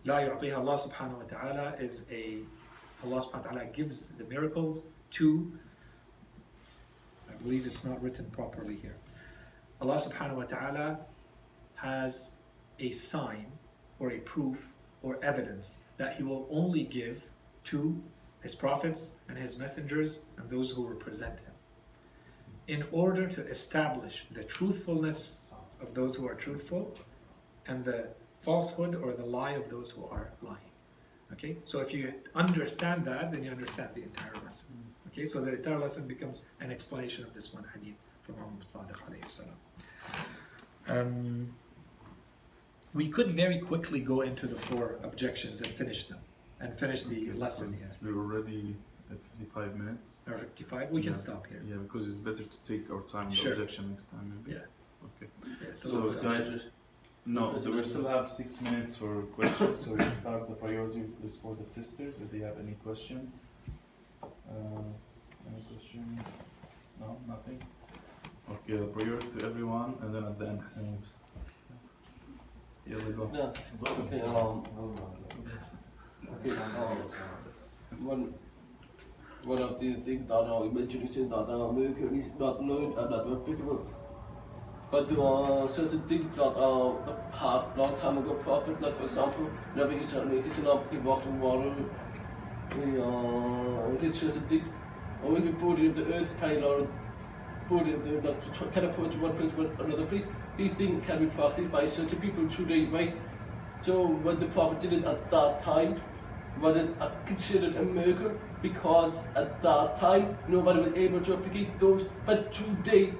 La 0.05 0.19
yu'atiha, 0.19 0.57
Allah 0.57 0.77
subhanahu 0.77 1.17
wa 1.17 1.23
ta'ala 1.23 1.75
is 1.79 2.05
a, 2.11 2.39
Allah 3.03 3.21
subhanahu 3.21 3.45
wa 3.45 3.51
ta'ala 3.51 3.65
gives 3.73 4.07
the 4.17 4.23
miracles 4.23 4.87
to, 5.11 5.51
I 7.29 7.33
believe 7.43 7.67
it's 7.67 7.85
not 7.85 8.01
written 8.01 8.25
properly 8.31 8.75
here. 8.75 8.95
Allah 9.81 9.97
subhanahu 9.97 10.35
wa 10.35 10.43
ta'ala 10.43 10.99
has 11.75 12.31
a 12.79 12.91
sign 12.91 13.45
or 13.99 14.11
a 14.11 14.19
proof 14.19 14.75
or 15.03 15.23
evidence 15.23 15.81
that 15.97 16.15
he 16.15 16.23
will 16.23 16.47
only 16.49 16.83
give 16.83 17.23
to 17.65 18.01
his 18.41 18.55
prophets 18.55 19.13
and 19.29 19.37
his 19.37 19.59
messengers 19.59 20.19
and 20.37 20.49
those 20.49 20.71
who 20.71 20.87
represent 20.87 21.39
him 21.39 21.46
in 22.67 22.83
order 22.91 23.27
to 23.27 23.41
establish 23.47 24.25
the 24.31 24.43
truthfulness 24.43 25.39
of 25.81 25.93
those 25.93 26.15
who 26.15 26.27
are 26.27 26.35
truthful 26.35 26.95
and 27.67 27.83
the 27.85 28.07
falsehood 28.41 28.95
or 28.95 29.13
the 29.13 29.25
lie 29.25 29.51
of 29.51 29.69
those 29.69 29.91
who 29.91 30.05
are 30.05 30.31
lying. 30.41 30.57
Okay, 31.33 31.57
so 31.65 31.81
if 31.81 31.93
you 31.93 32.13
understand 32.35 33.03
that, 33.05 33.31
then 33.31 33.43
you 33.43 33.51
understand 33.51 33.89
the 33.93 34.03
entire 34.03 34.33
lesson. 34.43 34.67
Okay, 35.07 35.25
so 35.25 35.41
the 35.41 35.53
entire 35.55 35.79
lesson 35.79 36.07
becomes 36.07 36.45
an 36.61 36.71
explanation 36.71 37.23
of 37.25 37.33
this 37.33 37.53
one 37.53 37.65
hadith 37.73 37.95
Imam 38.29 38.57
Sadiq 38.59 38.97
alayhi 39.07 39.29
salam. 39.29 39.55
Um, 40.89 41.53
we 42.93 43.09
could 43.09 43.31
very 43.31 43.59
quickly 43.59 43.99
go 43.99 44.21
into 44.21 44.47
the 44.47 44.55
four 44.55 44.97
objections 45.03 45.61
and 45.61 45.69
finish 45.69 46.05
them, 46.05 46.19
and 46.59 46.77
finish 46.77 47.03
the 47.03 47.31
lesson 47.33 47.73
here. 47.73 47.91
We're 48.01 48.17
already 48.17 48.75
at 49.11 49.17
55 49.39 49.75
minutes. 49.77 50.21
Or 50.27 50.37
55, 50.37 50.91
we 50.91 51.01
can 51.01 51.11
Yeah. 51.13 51.17
stop 51.17 51.47
here. 51.47 51.61
Yeah, 51.65 51.77
because 51.77 52.07
it's 52.07 52.19
better 52.19 52.43
to 52.43 52.57
take 52.65 52.89
our 52.91 53.01
time. 53.03 53.31
Sure. 53.31 53.55
The 53.55 53.61
objection 53.61 53.89
next 53.91 54.05
time, 54.11 54.25
maybe. 54.35 54.57
Yeah. 54.57 54.65
Okay. 55.07 55.29
Yeah, 55.61 55.73
so 55.73 55.89
So, 55.89 55.97
let's- 55.99 56.21
can 56.21 56.31
I 56.31 56.41
just? 56.43 56.65
No, 57.25 57.59
so 57.59 57.71
we 57.71 57.83
still 57.83 58.07
have 58.07 58.29
six 58.31 58.61
minutes 58.61 58.95
for 58.95 59.23
questions. 59.37 59.83
so 59.85 59.91
we 59.93 60.09
start 60.21 60.47
the 60.47 60.55
priority 60.55 61.03
list 61.21 61.41
for 61.41 61.55
the 61.55 61.65
sisters 61.65 62.21
if 62.21 62.31
they 62.31 62.39
have 62.39 62.57
any 62.59 62.73
questions. 62.75 63.35
Uh, 64.23 64.27
any 65.49 65.61
questions? 65.71 66.21
No, 66.99 67.19
nothing. 67.27 67.61
Okay, 68.49 68.77
the 68.77 68.87
priority 68.87 69.27
to 69.39 69.45
everyone, 69.45 69.97
and 70.01 70.15
then 70.15 70.23
at 70.23 70.39
the 70.39 70.47
end, 70.47 70.61
Hassan 70.61 70.85
moves. 70.91 71.11
Yeah, 72.85 72.95
we 73.05 73.11
go. 73.11 73.29
Yeah. 73.33 73.51
Okay, 73.91 74.21
um, 74.21 74.63
okay, 76.33 76.51
um, 76.51 78.05
one, 78.05 78.33
one 79.47 79.61
of 79.61 79.79
the 79.79 79.93
things 80.05 80.27
that 80.27 80.35
I 80.35 80.67
mentioned 80.67 81.09
is 81.09 81.15
that 81.29 81.35
uh, 81.35 81.67
a 81.67 81.73
miracle 81.73 82.13
is 82.19 82.25
not 82.37 82.61
known 82.61 82.97
and 82.97 83.09
not 83.09 83.31
applicable. 83.31 83.87
But 84.91 85.07
there 85.09 85.21
are 85.21 85.69
certain 85.69 86.01
things 86.07 86.33
that 86.35 86.53
are 86.65 87.05
the 87.05 87.13
past 87.31 87.77
long 87.77 87.97
time 87.99 88.17
ago 88.17 88.33
prophet, 88.35 88.81
like 88.81 88.97
for 88.97 89.03
example, 89.03 89.49
Nabi 89.75 90.03
Isa 90.03 90.17
alayhi 90.17 90.53
salam, 90.53 90.83
he 90.91 90.97
walked 90.97 91.27
on 91.27 91.39
water, 91.39 91.73
he 92.75 92.99
uh, 92.99 94.01
did 94.01 94.15
certain 94.15 94.43
things. 94.47 94.67
And 95.23 95.33
when 95.33 95.43
he 95.43 95.51
brought 95.51 95.79
in 95.79 95.95
the 95.95 96.05
earth, 96.13 96.29
Taylor, 96.39 96.87
brought 97.69 97.87
in 97.87 98.01
the, 98.03 98.29
like, 98.29 98.59
to 98.59 98.65
teleport 98.65 99.11
to 99.11 99.17
one 99.17 99.37
place 99.37 99.51
to 99.53 99.83
another 99.83 100.05
place, 100.05 100.23
these 100.57 100.73
things 100.73 101.05
can 101.05 101.19
be 101.19 101.27
practiced 101.27 101.71
by 101.71 101.85
certain 101.85 102.19
people 102.19 102.49
today, 102.49 102.85
right? 102.85 103.15
So 103.81 104.07
when 104.07 104.39
the 104.39 104.47
prophet 104.47 104.81
did 104.81 104.93
it 104.93 105.05
at 105.05 105.31
that 105.31 105.59
time, 105.61 106.01
was 106.61 106.77
it 106.77 106.89
uh, 106.99 107.11
considered 107.25 107.75
a 107.75 107.83
miracle? 107.83 108.31
Because 108.61 109.15
at 109.35 109.61
that 109.61 109.95
time 109.95 110.37
nobody 110.47 110.79
was 110.81 110.93
able 110.93 111.21
to 111.21 111.35
replicate 111.35 111.79
those, 111.79 112.09
but 112.25 112.53
today 112.53 113.13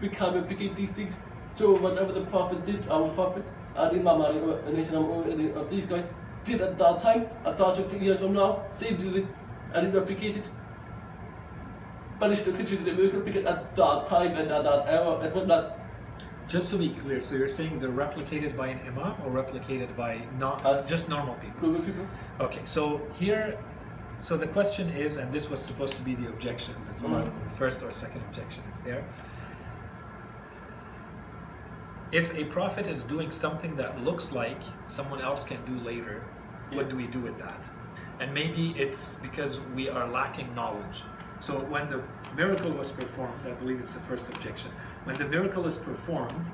we 0.00 0.08
can 0.08 0.34
replicate 0.34 0.76
these 0.76 0.90
things. 0.90 1.14
So 1.54 1.74
whatever 1.76 2.12
the 2.12 2.20
prophet 2.26 2.64
did, 2.64 2.88
our 2.88 3.08
prophet, 3.10 3.44
and 3.76 3.98
Imam 3.98 4.20
and 4.20 4.78
Islam, 4.78 5.04
or 5.06 5.24
any 5.28 5.50
of 5.52 5.68
these 5.70 5.86
guys 5.86 6.04
did 6.44 6.60
at 6.60 6.78
that 6.78 6.98
time, 7.00 7.26
a 7.44 7.54
thousand 7.54 7.90
years 8.00 8.20
from 8.20 8.34
now, 8.34 8.62
they 8.78 8.90
did 8.90 9.16
it 9.16 9.26
and 9.74 9.86
it 9.86 9.94
replicated. 9.94 10.42
But 12.18 12.30
it's 12.32 12.40
still 12.42 12.54
considered 12.54 12.88
a 12.88 12.94
miracle 12.94 13.20
because 13.20 13.44
at 13.44 13.74
that 13.76 14.06
time 14.06 14.36
and 14.36 14.50
at 14.50 14.64
that 14.64 14.86
era, 14.88 15.20
it 15.20 15.34
was 15.34 15.46
not 15.46 15.78
Just 16.48 16.70
to 16.70 16.78
be 16.78 16.90
clear, 16.90 17.20
so 17.20 17.34
you're 17.34 17.48
saying 17.48 17.80
they're 17.80 17.90
replicated 17.90 18.56
by 18.56 18.68
an 18.68 18.78
imam 18.86 19.16
or 19.24 19.30
replicated 19.32 19.96
by 19.96 20.20
not 20.38 20.62
just 20.88 21.08
normal 21.08 21.34
people. 21.34 21.74
Okay, 22.40 22.60
so 22.64 23.00
here, 23.18 23.58
so 24.20 24.36
the 24.36 24.46
question 24.46 24.88
is, 24.90 25.16
and 25.16 25.32
this 25.32 25.50
was 25.50 25.60
supposed 25.60 25.96
to 25.96 26.02
be 26.02 26.14
the 26.14 26.28
objections, 26.28 26.88
it's 26.90 27.02
not 27.02 27.24
Mhm. 27.24 27.32
first 27.58 27.82
or 27.82 27.92
second 27.92 28.22
objection, 28.28 28.62
it's 28.68 28.78
there. 28.80 29.04
If 32.12 32.32
a 32.34 32.44
prophet 32.44 32.86
is 32.86 33.02
doing 33.02 33.30
something 33.30 33.76
that 33.76 34.02
looks 34.04 34.32
like 34.32 34.60
someone 34.86 35.20
else 35.20 35.44
can 35.44 35.58
do 35.64 35.78
later, 35.84 36.22
what 36.72 36.88
do 36.88 36.96
we 36.96 37.06
do 37.06 37.20
with 37.20 37.36
that? 37.38 37.60
And 38.20 38.32
maybe 38.32 38.70
it's 38.78 39.16
because 39.16 39.60
we 39.74 39.88
are 39.90 40.06
lacking 40.08 40.54
knowledge. 40.54 41.04
So 41.40 41.58
when 41.58 41.90
the 41.90 42.00
miracle 42.34 42.70
was 42.70 42.92
performed, 42.92 43.34
I 43.46 43.50
believe 43.52 43.80
it's 43.80 43.94
the 43.94 44.00
first 44.00 44.28
objection, 44.28 44.70
when 45.04 45.16
the 45.16 45.26
miracle 45.26 45.66
is 45.66 45.78
performed, 45.78 46.46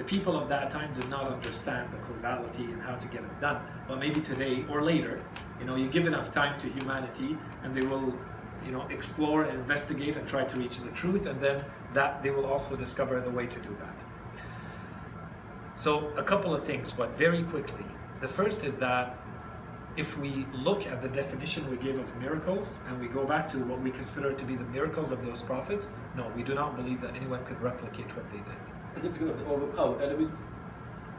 the 0.00 0.06
people 0.06 0.34
of 0.34 0.48
that 0.48 0.70
time 0.70 0.94
did 0.94 1.06
not 1.10 1.30
understand 1.30 1.92
the 1.92 1.98
causality 1.98 2.64
and 2.64 2.80
how 2.80 2.94
to 2.94 3.06
get 3.08 3.20
it 3.20 3.38
done. 3.38 3.60
But 3.86 3.98
maybe 3.98 4.22
today 4.22 4.64
or 4.70 4.80
later, 4.82 5.22
you 5.58 5.66
know, 5.66 5.76
you 5.76 5.88
give 5.88 6.06
enough 6.06 6.32
time 6.32 6.58
to 6.60 6.68
humanity 6.70 7.36
and 7.62 7.74
they 7.74 7.82
will, 7.82 8.14
you 8.64 8.72
know, 8.72 8.86
explore 8.88 9.42
and 9.44 9.58
investigate 9.58 10.16
and 10.16 10.26
try 10.26 10.44
to 10.44 10.56
reach 10.56 10.78
the 10.78 10.88
truth, 10.92 11.26
and 11.26 11.38
then 11.38 11.62
that 11.92 12.22
they 12.22 12.30
will 12.30 12.46
also 12.46 12.76
discover 12.76 13.20
the 13.20 13.28
way 13.28 13.46
to 13.46 13.58
do 13.60 13.76
that. 13.78 13.94
So 15.74 16.08
a 16.16 16.22
couple 16.22 16.54
of 16.54 16.64
things, 16.64 16.94
but 16.94 17.18
very 17.18 17.42
quickly. 17.42 17.84
The 18.22 18.28
first 18.28 18.64
is 18.64 18.76
that 18.78 19.18
if 19.98 20.16
we 20.16 20.46
look 20.54 20.86
at 20.86 21.02
the 21.02 21.08
definition 21.08 21.70
we 21.70 21.76
gave 21.76 21.98
of 21.98 22.16
miracles 22.16 22.78
and 22.88 22.98
we 22.98 23.06
go 23.06 23.26
back 23.26 23.50
to 23.50 23.58
what 23.58 23.82
we 23.82 23.90
consider 23.90 24.32
to 24.32 24.44
be 24.46 24.56
the 24.56 24.64
miracles 24.64 25.12
of 25.12 25.22
those 25.26 25.42
prophets, 25.42 25.90
no, 26.16 26.32
we 26.34 26.42
do 26.42 26.54
not 26.54 26.74
believe 26.74 27.02
that 27.02 27.14
anyone 27.14 27.44
could 27.44 27.60
replicate 27.60 28.08
what 28.16 28.30
they 28.30 28.38
did. 28.38 28.79
I 28.96 29.00
think 29.00 29.12
because 29.14 29.30
of 29.30 29.38
the 29.38 29.46
overpower 29.46 30.00
element. 30.02 30.30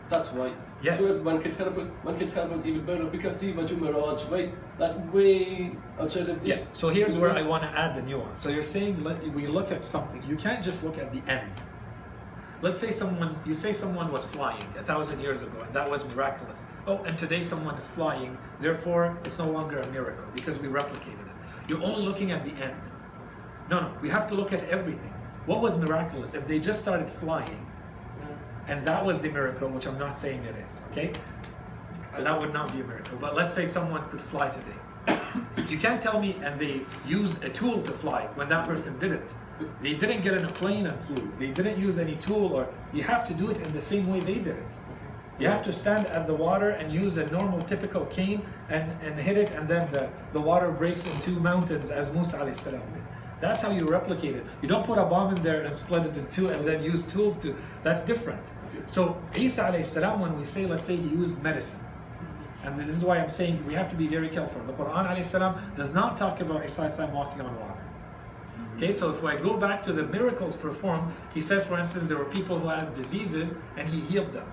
That's 0.10 0.30
right. 0.34 0.54
Yes. 0.84 1.00
So 1.00 1.06
if 1.06 1.24
one 1.24 1.42
can 1.42 1.56
teleport, 1.56 1.88
one 2.04 2.18
can 2.20 2.30
teleport 2.30 2.66
even 2.66 2.86
better 2.86 3.06
because 3.06 3.38
the 3.38 3.50
Image 3.52 3.72
Mi'raj, 3.72 4.24
right? 4.26 4.54
That's 4.78 4.94
way 5.14 5.72
outside 6.00 6.28
of 6.28 6.46
Yeah. 6.46 6.56
this. 6.56 6.68
So 6.74 6.90
here's 6.90 7.16
where 7.16 7.32
I 7.32 7.44
want 7.44 7.64
to 7.64 7.70
add 7.70 7.96
the 7.96 8.02
nuance. 8.02 8.40
So 8.40 8.50
you're 8.50 8.64
saying 8.64 9.04
let, 9.04 9.24
we 9.34 9.48
look 9.48 9.72
at 9.72 9.86
something. 9.86 10.22
You 10.28 10.36
can't 10.36 10.62
just 10.64 10.84
look 10.84 10.98
at 10.98 11.14
the 11.14 11.22
end. 11.32 11.52
Let's 12.62 12.80
say 12.80 12.92
someone, 12.92 13.40
you 13.46 13.54
say 13.54 13.72
someone 13.72 14.12
was 14.12 14.26
flying 14.26 14.68
a 14.78 14.84
thousand 14.84 15.20
years 15.22 15.42
ago, 15.42 15.62
and 15.66 15.74
that 15.74 15.90
was 15.90 16.04
miraculous. 16.14 16.64
Oh, 16.86 16.98
and 17.06 17.18
today 17.18 17.42
someone 17.42 17.76
is 17.76 17.88
flying, 17.88 18.38
therefore 18.60 19.18
it's 19.26 19.40
no 19.40 19.50
longer 19.50 19.80
a 19.80 19.88
miracle 19.88 20.26
because 20.36 20.60
we 20.60 20.68
replicated 20.68 21.26
it. 21.26 21.36
You're 21.70 21.82
only 21.84 22.04
looking 22.04 22.32
at 22.32 22.44
the 22.44 22.52
end. 22.64 22.80
No, 23.70 23.80
no, 23.80 23.92
we 24.02 24.10
have 24.10 24.28
to 24.28 24.36
look 24.36 24.52
at 24.54 24.64
everything. 24.70 25.14
What 25.46 25.62
was 25.62 25.78
miraculous? 25.78 26.34
If 26.34 26.48
they 26.48 26.60
just 26.60 26.82
started 26.82 27.10
flying, 27.10 27.66
and 28.68 28.86
that 28.86 29.04
was 29.04 29.22
the 29.22 29.30
miracle, 29.30 29.70
which 29.70 29.88
I'm 29.88 29.98
not 29.98 30.16
saying 30.16 30.44
it 30.44 30.56
is, 30.56 30.82
okay? 30.92 31.12
That 32.18 32.40
would 32.40 32.54
not 32.54 32.72
be 32.74 32.82
a 32.82 32.84
miracle. 32.84 33.18
But 33.20 33.36
let's 33.36 33.54
say 33.54 33.68
someone 33.68 34.08
could 34.10 34.22
fly 34.22 34.50
today. 34.50 35.20
you 35.70 35.78
can't 35.78 36.02
tell 36.02 36.22
me, 36.22 36.38
and 36.44 36.60
they 36.60 36.82
used 37.08 37.44
a 37.44 37.50
tool 37.50 37.82
to 37.82 37.92
fly 37.92 38.28
when 38.36 38.50
that 38.50 38.68
person 38.68 38.98
didn't. 39.00 39.34
They 39.82 39.94
didn't 39.94 40.22
get 40.22 40.34
in 40.34 40.46
a 40.46 40.52
plane 40.52 40.88
and 40.88 41.00
flew. 41.02 41.32
They 41.40 41.52
didn't 41.52 41.80
use 41.80 41.98
any 41.98 42.16
tool, 42.18 42.54
or 42.54 42.68
you 42.94 43.04
have 43.04 43.28
to 43.28 43.34
do 43.34 43.50
it 43.50 43.58
in 43.58 43.74
the 43.74 43.82
same 43.82 44.08
way 44.08 44.20
they 44.20 44.36
did 44.36 44.58
it. 44.58 44.78
You 45.40 45.48
have 45.48 45.64
to 45.64 45.72
stand 45.72 46.06
at 46.08 46.28
the 46.28 46.36
water 46.36 46.72
and 46.72 46.94
use 46.94 47.18
a 47.18 47.26
normal, 47.32 47.62
typical 47.62 48.06
cane 48.06 48.46
and, 48.70 48.92
and 49.02 49.20
hit 49.20 49.38
it, 49.38 49.52
and 49.52 49.68
then 49.68 49.92
the, 49.92 50.10
the 50.34 50.42
water 50.42 50.70
breaks 50.70 51.08
in 51.08 51.20
two 51.20 51.40
mountains, 51.40 51.90
as 51.90 52.12
Musa 52.12 52.38
alayhi 52.38 52.58
salam 52.58 52.82
did. 52.94 53.01
That's 53.42 53.62
how 53.64 53.72
you 53.72 53.86
replicate 53.86 54.36
it. 54.36 54.46
You 54.62 54.68
don't 54.68 54.86
put 54.86 55.00
a 55.00 55.06
bomb 55.06 55.36
in 55.36 55.42
there 55.44 55.62
and 55.62 55.76
split 55.76 56.06
it 56.06 56.16
in 56.16 56.28
two 56.28 56.50
and 56.50 56.66
then 56.66 56.84
use 56.84 57.04
tools 57.04 57.38
to. 57.38 57.56
That's 57.84 58.04
different. 58.04 58.52
So 58.86 59.20
Isa 59.36 59.64
alayhi 59.64 60.20
when 60.20 60.38
we 60.38 60.46
say, 60.46 60.66
let's 60.66 60.86
say 60.86 60.96
he 60.96 61.10
used 61.10 61.42
medicine, 61.42 61.80
and 62.64 62.80
this 62.80 62.96
is 62.96 63.04
why 63.04 63.18
I'm 63.18 63.30
saying 63.30 63.66
we 63.66 63.74
have 63.74 63.90
to 63.90 63.96
be 63.96 64.08
very 64.08 64.30
careful. 64.30 64.62
The 64.64 64.74
Quran 64.74 65.08
alayhi 65.08 65.76
does 65.76 65.94
not 65.94 66.18
talk 66.18 66.40
about 66.40 66.64
Isa 66.64 67.10
walking 67.14 67.42
on 67.42 67.60
water. 67.60 67.82
Okay, 68.78 68.94
so 68.94 69.12
if 69.12 69.24
I 69.24 69.36
go 69.36 69.58
back 69.58 69.84
to 69.84 69.94
the 69.94 70.04
miracles 70.04 70.56
performed, 70.56 71.12
he 71.34 71.42
says, 71.42 71.66
for 71.66 71.78
instance, 71.78 72.08
there 72.08 72.18
were 72.18 72.26
people 72.26 72.60
who 72.60 72.68
had 72.68 72.94
diseases 72.94 73.56
and 73.76 73.90
he 73.90 74.00
healed 74.02 74.32
them, 74.34 74.50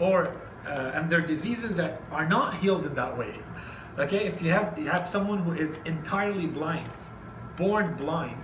or 0.00 0.34
uh, 0.66 0.92
and 0.94 1.08
their 1.08 1.20
diseases 1.20 1.76
that 1.76 2.02
are 2.10 2.28
not 2.28 2.56
healed 2.56 2.84
in 2.86 2.94
that 2.94 3.16
way. 3.16 3.34
Okay, 3.98 4.26
if 4.26 4.42
you 4.42 4.50
have 4.50 4.76
you 4.78 4.88
have 4.88 5.08
someone 5.08 5.38
who 5.38 5.52
is 5.52 5.78
entirely 5.84 6.46
blind, 6.46 6.88
born 7.56 7.94
blind, 7.94 8.42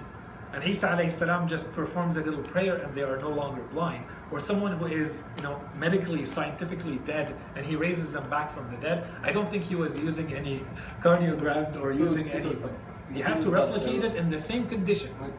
and 0.52 0.64
Isa 0.64 0.88
alayhi 0.88 1.12
salam 1.12 1.46
just 1.46 1.72
performs 1.72 2.16
a 2.16 2.22
little 2.22 2.42
prayer 2.42 2.76
and 2.76 2.94
they 2.94 3.02
are 3.02 3.18
no 3.18 3.30
longer 3.30 3.62
blind, 3.72 4.04
or 4.32 4.40
someone 4.40 4.72
who 4.78 4.86
is 4.86 5.22
you 5.36 5.42
know 5.42 5.60
medically, 5.76 6.26
scientifically 6.26 6.98
dead 7.06 7.34
and 7.56 7.64
he 7.64 7.76
raises 7.76 8.12
them 8.12 8.28
back 8.28 8.52
from 8.54 8.70
the 8.70 8.76
dead, 8.78 9.08
I 9.22 9.32
don't 9.32 9.50
think 9.50 9.64
he 9.64 9.76
was 9.76 9.98
using 9.98 10.32
any 10.34 10.64
cardiograms 11.02 11.80
or 11.80 11.92
using 11.92 12.28
any. 12.30 12.56
You 13.14 13.22
have 13.24 13.40
to 13.40 13.50
replicate 13.50 14.04
it 14.04 14.16
in 14.16 14.30
the 14.30 14.40
same 14.40 14.66
conditions. 14.68 15.34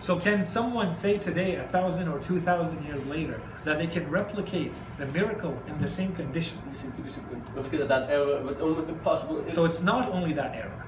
So 0.00 0.18
can 0.18 0.46
someone 0.46 0.90
say 0.90 1.18
today, 1.18 1.56
a 1.56 1.64
thousand 1.64 2.08
or 2.08 2.18
two 2.18 2.40
thousand 2.40 2.84
years 2.84 3.04
later, 3.06 3.40
that 3.64 3.78
they 3.78 3.86
can 3.86 4.10
replicate 4.10 4.72
the 4.98 5.06
miracle 5.06 5.56
in 5.68 5.78
the 5.80 5.88
same 5.88 6.12
conditions? 6.12 6.60
This 6.64 6.84
is 6.84 6.90
this 7.04 7.16
is 7.16 7.22
good. 7.30 7.42
But 7.54 7.64
look 7.64 7.74
at 7.74 7.88
that 7.88 8.10
era, 8.10 8.42
but 8.44 8.60
only 8.60 8.88
impossible. 8.88 9.44
So 9.52 9.64
it's 9.64 9.82
not 9.82 10.08
only 10.08 10.32
that 10.32 10.56
era. 10.56 10.86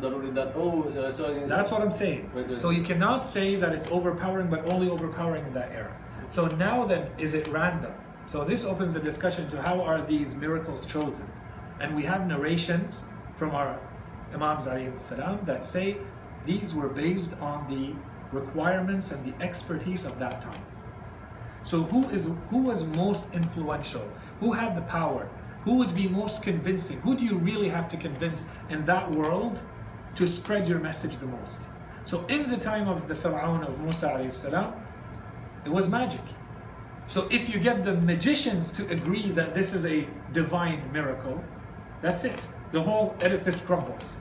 That. 0.00 0.52
Oh, 0.54 0.90
so, 0.92 1.10
so 1.10 1.46
That's 1.46 1.70
what 1.70 1.82
I'm 1.82 1.90
saying. 1.90 2.30
So 2.56 2.70
you 2.70 2.82
cannot 2.82 3.26
say 3.26 3.56
that 3.56 3.72
it's 3.72 3.88
overpowering, 3.88 4.48
but 4.48 4.70
only 4.72 4.88
overpowering 4.88 5.46
in 5.46 5.54
that 5.54 5.72
era. 5.72 5.94
So 6.28 6.46
now 6.46 6.84
then, 6.84 7.10
is 7.18 7.34
it 7.34 7.48
random? 7.48 7.92
So 8.26 8.44
this 8.44 8.64
opens 8.64 8.92
the 8.92 9.00
discussion 9.00 9.48
to 9.50 9.62
how 9.62 9.80
are 9.80 10.02
these 10.02 10.34
miracles 10.34 10.84
chosen? 10.84 11.26
And 11.80 11.96
we 11.96 12.02
have 12.02 12.26
narrations 12.26 13.04
from 13.36 13.52
our 13.52 13.78
Imams 14.34 14.64
salam 15.00 15.40
that 15.46 15.64
say 15.64 15.96
these 16.44 16.74
were 16.74 16.88
based 16.88 17.34
on 17.40 17.66
the 17.70 17.94
requirements 18.36 19.10
and 19.10 19.24
the 19.24 19.42
expertise 19.42 20.04
of 20.04 20.18
that 20.18 20.42
time. 20.42 20.62
So 21.62 21.82
who 21.82 22.08
is 22.10 22.30
who 22.50 22.58
was 22.58 22.84
most 22.86 23.34
influential? 23.34 24.06
Who 24.40 24.52
had 24.52 24.76
the 24.76 24.82
power? 24.82 25.28
Who 25.62 25.74
would 25.74 25.94
be 25.94 26.08
most 26.08 26.42
convincing? 26.42 27.00
Who 27.00 27.16
do 27.16 27.24
you 27.24 27.36
really 27.36 27.68
have 27.68 27.88
to 27.90 27.96
convince 27.96 28.46
in 28.70 28.84
that 28.86 29.10
world 29.10 29.60
to 30.18 30.26
spread 30.26 30.66
your 30.66 30.80
message 30.80 31.16
the 31.18 31.26
most? 31.26 31.62
So 32.02 32.26
in 32.26 32.50
the 32.50 32.56
time 32.56 32.88
of 32.88 33.06
the 33.06 33.14
Fir'aun 33.14 33.64
of 33.66 33.78
Musa 33.78 34.18
it 35.64 35.70
was 35.70 35.88
magic. 35.88 36.26
So 37.06 37.28
if 37.30 37.48
you 37.48 37.60
get 37.60 37.84
the 37.84 37.94
magicians 37.94 38.72
to 38.72 38.88
agree 38.88 39.30
that 39.30 39.54
this 39.54 39.72
is 39.72 39.86
a 39.86 40.08
divine 40.32 40.92
miracle, 40.92 41.42
that's 42.02 42.24
it. 42.24 42.46
The 42.72 42.82
whole 42.82 43.16
edifice 43.20 43.60
crumbles. 43.60 44.18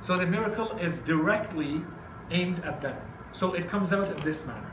So 0.00 0.16
the 0.16 0.26
miracle 0.26 0.72
is 0.78 1.00
directly 1.00 1.82
aimed 2.30 2.64
at 2.64 2.80
them. 2.80 2.96
So 3.32 3.52
it 3.52 3.68
comes 3.68 3.92
out 3.92 4.10
in 4.10 4.16
this 4.24 4.46
manner. 4.46 4.72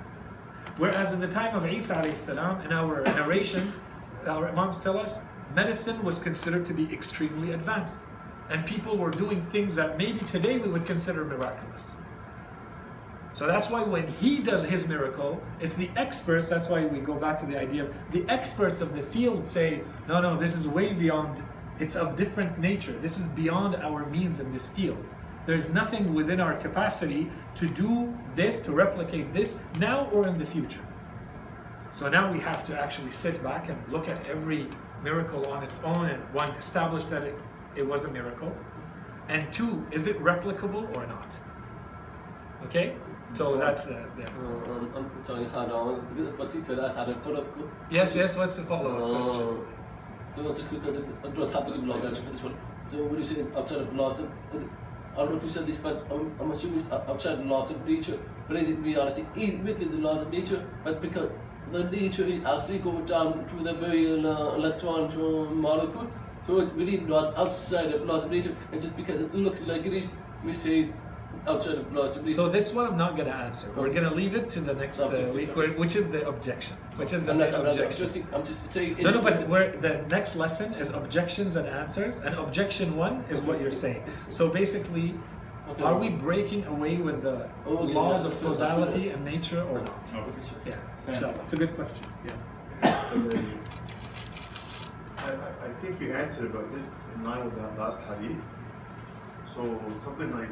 Whereas 0.77 1.11
in 1.11 1.19
the 1.19 1.27
time 1.27 1.53
of 1.53 1.65
Isa 1.65 2.01
in 2.63 2.71
our 2.71 3.03
narrations, 3.19 3.81
our 4.25 4.47
imams 4.47 4.79
tell 4.79 4.97
us, 4.97 5.19
medicine 5.53 6.01
was 6.03 6.17
considered 6.17 6.65
to 6.67 6.73
be 6.73 6.91
extremely 6.93 7.51
advanced. 7.51 7.99
And 8.49 8.65
people 8.65 8.97
were 8.97 9.11
doing 9.11 9.41
things 9.43 9.75
that 9.75 9.97
maybe 9.97 10.19
today 10.25 10.57
we 10.57 10.69
would 10.69 10.85
consider 10.85 11.23
miraculous. 11.23 11.91
So 13.33 13.45
that's 13.47 13.69
why 13.69 13.83
when 13.83 14.07
he 14.07 14.41
does 14.41 14.63
his 14.63 14.87
miracle, 14.87 15.41
it's 15.59 15.75
the 15.75 15.89
experts, 15.95 16.49
that's 16.49 16.67
why 16.67 16.85
we 16.85 16.99
go 16.99 17.13
back 17.13 17.39
to 17.41 17.45
the 17.45 17.57
idea 17.57 17.83
of 17.85 17.93
the 18.11 18.27
experts 18.27 18.81
of 18.81 18.95
the 18.95 19.03
field 19.03 19.47
say, 19.47 19.81
no, 20.07 20.19
no, 20.19 20.35
this 20.35 20.55
is 20.55 20.67
way 20.67 20.93
beyond, 20.93 21.41
it's 21.79 21.95
of 21.95 22.17
different 22.17 22.59
nature. 22.59 22.91
This 23.01 23.17
is 23.17 23.27
beyond 23.27 23.75
our 23.75 24.05
means 24.07 24.39
in 24.39 24.51
this 24.51 24.67
field. 24.69 25.05
There's 25.45 25.69
nothing 25.69 26.13
within 26.13 26.39
our 26.39 26.55
capacity 26.55 27.31
to 27.55 27.67
do 27.69 28.17
this, 28.35 28.61
to 28.61 28.71
replicate 28.71 29.33
this 29.33 29.55
now 29.79 30.09
or 30.11 30.27
in 30.27 30.37
the 30.37 30.45
future. 30.45 30.85
So 31.91 32.09
now 32.09 32.31
we 32.31 32.39
have 32.39 32.65
to 32.65 32.79
actually 32.79 33.11
sit 33.11 33.41
back 33.43 33.69
and 33.69 33.77
look 33.91 34.07
at 34.07 34.25
every 34.25 34.67
miracle 35.03 35.45
on 35.47 35.63
its 35.63 35.79
own 35.83 36.07
and 36.07 36.21
one, 36.33 36.49
establish 36.51 37.05
that 37.05 37.23
it, 37.23 37.35
it 37.75 37.87
was 37.87 38.05
a 38.05 38.11
miracle. 38.11 38.55
And 39.27 39.51
two, 39.53 39.85
is 39.91 40.07
it 40.07 40.19
replicable 40.21 40.95
or 40.97 41.05
not? 41.05 41.35
Okay? 42.65 42.95
So 43.33 43.55
that's 43.55 43.83
the, 43.83 44.05
the 44.17 44.27
answer. 44.27 44.71
Um, 44.71 44.91
I'm 44.95 45.23
sorry, 45.23 45.43
had 45.43 45.71
on, 45.71 46.35
but 46.37 46.51
he 46.51 46.59
said 46.59 46.79
I 46.79 46.93
had 46.93 47.09
a 47.09 47.13
put 47.15 47.37
up. 47.37 47.45
Yes, 47.91 48.15
yes, 48.15 48.35
what's 48.35 48.55
the 48.55 48.63
follow-up 48.63 49.21
question? 49.21 49.47
Uh, 49.47 50.35
so 50.35 50.43
what's 50.43 50.59
it 50.61 50.69
because 50.69 50.97
I 50.97 51.27
don't 51.29 51.51
have 51.51 51.65
to 51.65 51.71
give 51.73 51.85
blog 51.85 52.05
actually 52.05 52.25
for 52.25 52.31
this 52.31 52.43
one. 52.43 52.55
So 52.89 53.03
when 53.03 53.19
you 53.19 53.25
say 53.25 53.45
outside 53.55 53.79
of 53.79 53.95
law, 53.95 54.13
I 54.13 55.15
don't 55.15 55.31
know 55.31 55.37
if 55.37 55.43
you 55.43 55.49
said 55.49 55.67
this, 55.67 55.77
but 55.77 56.07
I'm, 56.11 56.33
I'm 56.39 56.51
assuming 56.51 56.79
it's 56.79 56.91
outside 56.91 57.45
laws 57.45 57.71
of 57.71 57.85
nature, 57.85 58.17
but 58.47 58.57
in 58.57 58.81
reality, 58.81 59.25
is 59.35 59.59
within 59.63 59.91
the 59.91 59.97
laws 59.97 60.21
of 60.21 60.31
nature, 60.31 60.65
but 60.83 61.01
because 61.01 61.29
the 61.71 61.83
nature 61.83 62.23
is 62.25 62.43
actually 62.45 62.79
goes 62.79 63.07
down 63.07 63.47
to 63.47 63.63
the 63.63 63.73
very 63.73 64.07
uh, 64.11 64.53
electron 64.55 65.11
to 65.11 65.49
molecule, 65.49 66.09
so 66.47 66.59
it's 66.59 66.71
really 66.73 66.97
not 66.97 67.37
outside 67.37 67.93
of 67.93 68.05
laws 68.05 68.23
of 68.25 68.31
nature, 68.31 68.55
and 68.71 68.81
just 68.81 68.95
because 68.95 69.21
it 69.21 69.33
looks 69.35 69.61
like 69.61 69.85
it 69.85 69.93
is, 69.93 70.07
we 70.43 70.53
say 70.53 70.89
outside 71.47 71.75
of 71.77 71.93
laws 71.93 72.17
of 72.17 72.23
nature. 72.23 72.35
So 72.35 72.49
this 72.49 72.73
one 72.73 72.87
I'm 72.87 72.97
not 72.97 73.15
going 73.15 73.27
to 73.27 73.35
answer. 73.35 73.69
We're 73.75 73.89
going 73.89 74.03
to 74.03 74.13
leave 74.13 74.35
it 74.35 74.49
to 74.51 74.61
the 74.61 74.73
next 74.73 74.99
uh, 74.99 75.31
week, 75.33 75.55
where- 75.55 75.73
which 75.73 75.95
is 75.95 76.09
the 76.09 76.27
objection. 76.27 76.75
Which 76.95 77.13
is 77.13 77.25
the 77.25 77.31
I'm 77.31 77.37
not, 77.37 77.45
main 77.51 77.55
I'm 77.55 77.63
not 77.65 77.71
objection. 77.75 78.05
objecting, 78.07 78.33
I'm 78.35 78.45
just 78.45 78.71
saying. 78.73 78.97
No, 78.99 79.11
no, 79.11 79.21
but 79.21 79.47
we're, 79.47 79.71
the 79.77 80.01
next 80.09 80.35
lesson 80.35 80.73
is 80.73 80.89
objections 80.89 81.55
and 81.55 81.67
answers, 81.67 82.19
and 82.19 82.35
objection 82.35 82.97
one 82.97 83.23
is 83.29 83.41
what 83.41 83.61
you're 83.61 83.71
saying. 83.71 84.03
So 84.27 84.49
basically, 84.49 85.15
Okay. 85.69 85.83
are 85.83 85.95
we 85.99 86.09
breaking 86.09 86.65
away 86.65 86.97
with 86.97 87.21
the 87.21 87.47
Oh, 87.67 87.77
okay, 87.77 87.93
laws 87.93 88.25
yeah, 88.25 88.31
of 88.31 88.39
that's- 88.41 88.57
that's 88.57 88.73
causality 88.73 89.09
and 89.11 89.23
nature 89.23 89.61
or 89.61 89.79
not? 89.81 90.01
Okay, 90.15 90.35
sure. 90.49 90.57
Yeah, 90.65 90.75
Sam. 90.95 91.23
It's 91.43 91.53
a 91.53 91.57
good 91.57 91.75
question. 91.75 92.05
Yeah. 92.25 93.03
So 93.09 93.19
the, 93.19 93.43
think 95.81 95.99
you 96.01 96.13
answered, 96.13 96.51
but 96.53 96.71
this 96.73 96.91
in 97.15 97.23
line 97.23 97.45
with 97.45 97.55
that 97.55 97.77
last 97.77 97.99
hadith. 98.01 98.37
So 99.53 99.79
something 99.95 100.31
like 100.31 100.49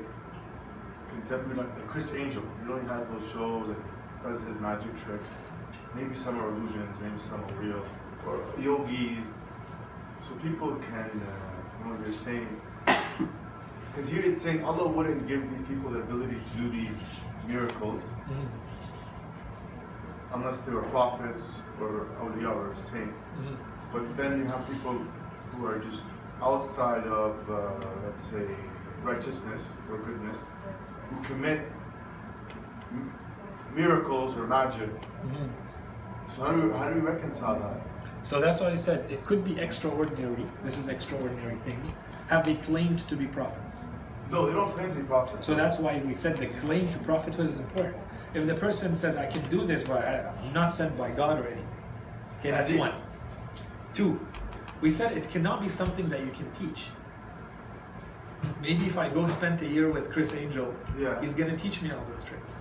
contemporary, 1.10 1.58
like 1.58 1.88
Criss 1.88 2.14
Angel, 2.16 2.44
you 2.62 2.70
know, 2.70 2.80
he 2.80 2.88
has 2.88 3.06
those 3.08 3.32
shows 3.32 3.70
and 3.70 3.78
does 4.24 4.44
his 4.44 4.58
magic 4.60 4.96
tricks. 5.04 5.30
Maybe 5.96 6.16
some 6.16 6.40
are 6.40 6.50
illusions, 6.50 6.96
maybe 7.02 7.20
some 7.20 7.42
are 7.44 7.54
real, 7.62 7.84
or 8.26 8.40
yogis. 8.60 9.34
So 10.28 10.34
people 10.42 10.76
can, 10.76 11.10
uh, 11.22 11.78
from 11.82 11.92
what 11.92 12.00
you're 12.06 12.12
saying, 12.14 12.48
because 13.92 14.10
here 14.10 14.22
it's 14.22 14.42
saying 14.42 14.64
Allah 14.64 14.88
wouldn't 14.88 15.28
give 15.28 15.50
these 15.52 15.66
people 15.68 15.92
the 15.92 16.00
ability 16.00 16.36
to 16.36 16.58
do 16.62 16.70
these 16.70 17.00
miracles 17.48 18.12
Mhm. 18.30 18.48
unless 20.34 20.62
they 20.64 20.74
were 20.74 20.84
prophets 20.84 21.62
or 21.82 22.08
awliya 22.22 22.54
or 22.54 22.76
saints. 22.76 23.28
Mhm. 23.40 23.56
But 23.94 24.18
then 24.18 24.40
you 24.40 24.46
have 24.46 24.68
people 24.70 25.02
who 25.58 25.66
are 25.66 25.80
just 25.80 26.04
outside 26.42 27.04
of, 27.08 27.36
uh, 27.50 27.72
let's 28.06 28.22
say, 28.24 28.46
righteousness 29.04 29.70
or 29.92 29.98
goodness, 29.98 30.52
who 31.10 31.24
commit 31.24 31.62
m- 32.92 33.14
miracles 33.76 34.38
or 34.38 34.46
magic. 34.46 34.90
Mhm. 35.26 35.50
So 36.28 36.44
how 36.44 36.52
do 36.52 36.62
we, 36.68 36.74
how 36.74 36.90
do 36.90 36.96
we 36.96 37.02
reconcile 37.02 37.60
that? 37.60 37.82
So 38.24 38.40
that's 38.42 38.60
why 38.62 38.68
I 38.72 38.76
said 38.76 39.10
it 39.10 39.26
could 39.26 39.44
be 39.44 39.60
extraordinary. 39.60 40.46
This 40.64 40.78
is 40.78 40.90
extraordinary 40.90 41.58
things. 41.66 41.94
Have 42.28 42.46
they 42.46 42.56
claimed 42.56 43.08
to 43.08 43.16
be 43.16 43.26
prophets? 43.26 43.78
No, 44.30 44.46
they 44.46 44.54
don't 44.54 44.72
claim 44.74 44.90
to 44.90 44.96
be 44.96 45.04
prophets. 45.04 45.48
So 45.48 45.56
that's 45.56 45.80
why 45.80 46.02
we 46.06 46.14
said 46.14 46.36
the 46.38 46.48
claim 46.48 46.92
to 46.92 47.00
prophethood 47.00 47.46
is 47.46 47.60
important. 47.60 47.96
If 48.34 48.46
the 48.46 48.56
person 48.56 48.96
says, 48.96 49.16
I 49.16 49.26
can 49.26 49.50
do 49.50 49.66
this, 49.66 49.84
but 49.84 50.04
I'm 50.06 50.54
not 50.54 50.74
sent 50.74 50.98
by 50.98 51.12
God 51.12 51.40
or 51.40 51.46
anything. 51.48 51.66
Okay, 52.40 52.52
that's 52.52 52.72
one. 52.74 52.92
Two, 53.94 54.20
we 54.82 54.92
said 54.92 55.18
it 55.18 55.30
cannot 55.30 55.62
be 55.62 55.70
something 55.70 56.08
that 56.10 56.22
you 56.22 56.32
can 56.32 56.50
teach. 56.52 56.90
Maybe 58.62 58.86
if 58.86 58.98
I 58.98 59.10
go 59.10 59.26
spend 59.26 59.62
a 59.62 59.66
year 59.68 59.92
with 59.92 60.12
Criss 60.12 60.34
Angel, 60.34 60.74
Yeah. 60.98 61.20
he's 61.22 61.34
gonna 61.34 61.58
teach 61.58 61.82
me 61.82 61.92
all 61.92 62.04
those 62.10 62.24
tricks. 62.24 62.52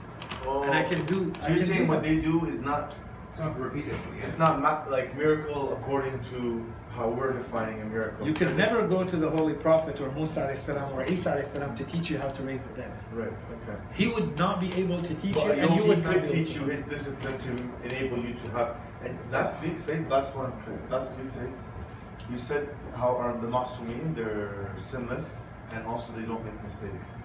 Oh. 0.46 0.62
And 0.62 0.74
I 0.74 0.82
can 0.82 1.04
do. 1.06 1.32
So 1.40 1.46
I 1.46 1.48
you're 1.50 1.58
saying 1.58 1.88
what 1.88 2.02
they 2.02 2.16
do 2.16 2.46
is 2.46 2.60
not, 2.60 2.94
It's 3.28 3.38
not 3.38 3.58
repeatedly. 3.58 4.18
it's 4.22 4.38
not 4.38 4.60
ma- 4.62 4.84
like 4.88 5.16
miracle 5.16 5.72
according 5.74 6.18
to 6.30 6.64
how 6.96 7.08
we're 7.08 7.32
defining 7.34 7.82
a 7.82 7.84
miracle. 7.84 8.26
You 8.26 8.32
can 8.32 8.56
never 8.56 8.86
go 8.88 9.04
to 9.04 9.16
the 9.16 9.28
Holy 9.28 9.52
Prophet 9.52 10.00
or 10.00 10.10
Musa 10.12 10.40
alayhi 10.46 10.56
salam 10.56 10.92
or 10.94 11.04
Isa 11.04 11.32
alayhi 11.32 11.44
salam 11.46 11.74
to 11.76 11.84
teach 11.84 12.10
you 12.10 12.18
how 12.18 12.28
to 12.28 12.42
raise 12.42 12.62
the 12.62 12.74
dead. 12.80 12.92
Right. 13.12 13.28
Okay. 13.28 13.76
He 13.92 14.06
would 14.06 14.36
not 14.38 14.60
be 14.60 14.72
able 14.76 15.00
to 15.02 15.14
teach 15.14 15.36
you, 15.36 15.50
and 15.52 15.74
you 15.74 15.82
he 15.82 15.88
would 15.88 16.02
not 16.02 16.12
could 16.14 16.22
be 16.22 16.28
able 16.28 16.36
teach 16.38 16.54
to. 16.54 16.60
you 16.60 16.66
his 16.70 16.82
discipline 16.84 17.36
to 17.46 17.50
enable 17.88 18.18
you 18.18 18.32
to 18.42 18.48
have. 18.56 18.76
And 19.04 19.18
last 19.30 19.62
week, 19.62 19.78
say 19.78 19.98
eh, 19.98 20.08
last 20.08 20.34
one, 20.34 20.52
last 20.90 21.12
week, 21.18 21.28
say 21.28 21.40
eh, 21.40 21.65
you 22.30 22.36
said 22.36 22.68
how 22.94 23.16
are 23.16 23.36
the 23.40 23.46
masumin 23.46 24.14
they're 24.14 24.72
sinless 24.76 25.44
and 25.72 25.86
also 25.86 26.12
they 26.12 26.22
don't 26.22 26.44
make 26.44 26.60
mistakes. 26.62 27.16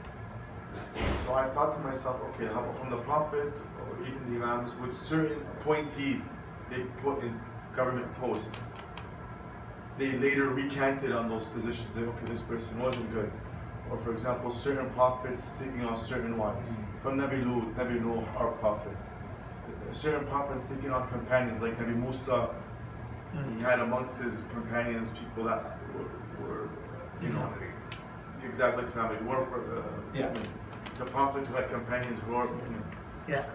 So 1.26 1.34
I 1.34 1.48
thought 1.50 1.74
to 1.74 1.80
myself, 1.80 2.22
okay, 2.30 2.48
how 2.48 2.60
about 2.62 2.78
from 2.80 2.90
the 2.90 2.98
prophet 2.98 3.54
or 3.80 4.08
even 4.08 4.22
the 4.30 4.44
imams 4.44 4.74
with 4.82 4.98
certain 4.98 5.42
appointees 5.60 6.34
they 6.70 6.82
put 7.02 7.24
in 7.24 7.40
government 7.76 8.14
posts. 8.16 8.74
They 9.98 10.14
later 10.14 10.50
recanted 10.50 11.12
on 11.12 11.30
those 11.30 11.46
positions. 11.46 11.96
Say, 11.96 12.02
okay, 12.02 12.26
this 12.28 12.42
person 12.42 12.80
wasn't 12.80 13.12
good. 13.14 13.32
Or 13.90 13.98
for 13.98 14.12
example, 14.12 14.52
certain 14.52 14.90
prophets 14.92 15.52
taking 15.60 15.86
on 15.86 15.98
certain 15.98 16.38
wives. 16.38 16.70
Mm-hmm. 16.70 17.02
From 17.02 17.18
Nabi 17.18 17.46
Lut, 17.46 17.76
Nabi 17.76 18.02
Nuh, 18.02 18.26
our 18.38 18.52
prophet. 18.54 18.96
Certain 19.92 20.26
prophets 20.28 20.64
taking 20.74 20.92
on 20.92 21.08
companions 21.10 21.62
like 21.62 21.78
Nabi 21.78 21.96
Musa. 21.96 22.50
He 23.58 23.62
had 23.64 23.80
amongst 23.80 24.16
his 24.18 24.46
companions 24.54 25.10
people 25.18 25.46
that 25.46 25.78
were, 25.96 26.46
were 26.48 26.70
you 27.22 27.30
know, 27.30 27.54
exactly 28.46 28.82
like 28.84 28.90
Sami, 28.90 29.16
were, 29.26 29.44
uh, 29.44 29.82
Yeah. 30.14 30.34
the 30.98 31.06
prophet 31.06 31.48
who 31.48 31.54
had 31.56 31.70
companions 31.70 32.20
who 32.22 32.34
were. 32.34 32.48
Yeah. 33.28 33.46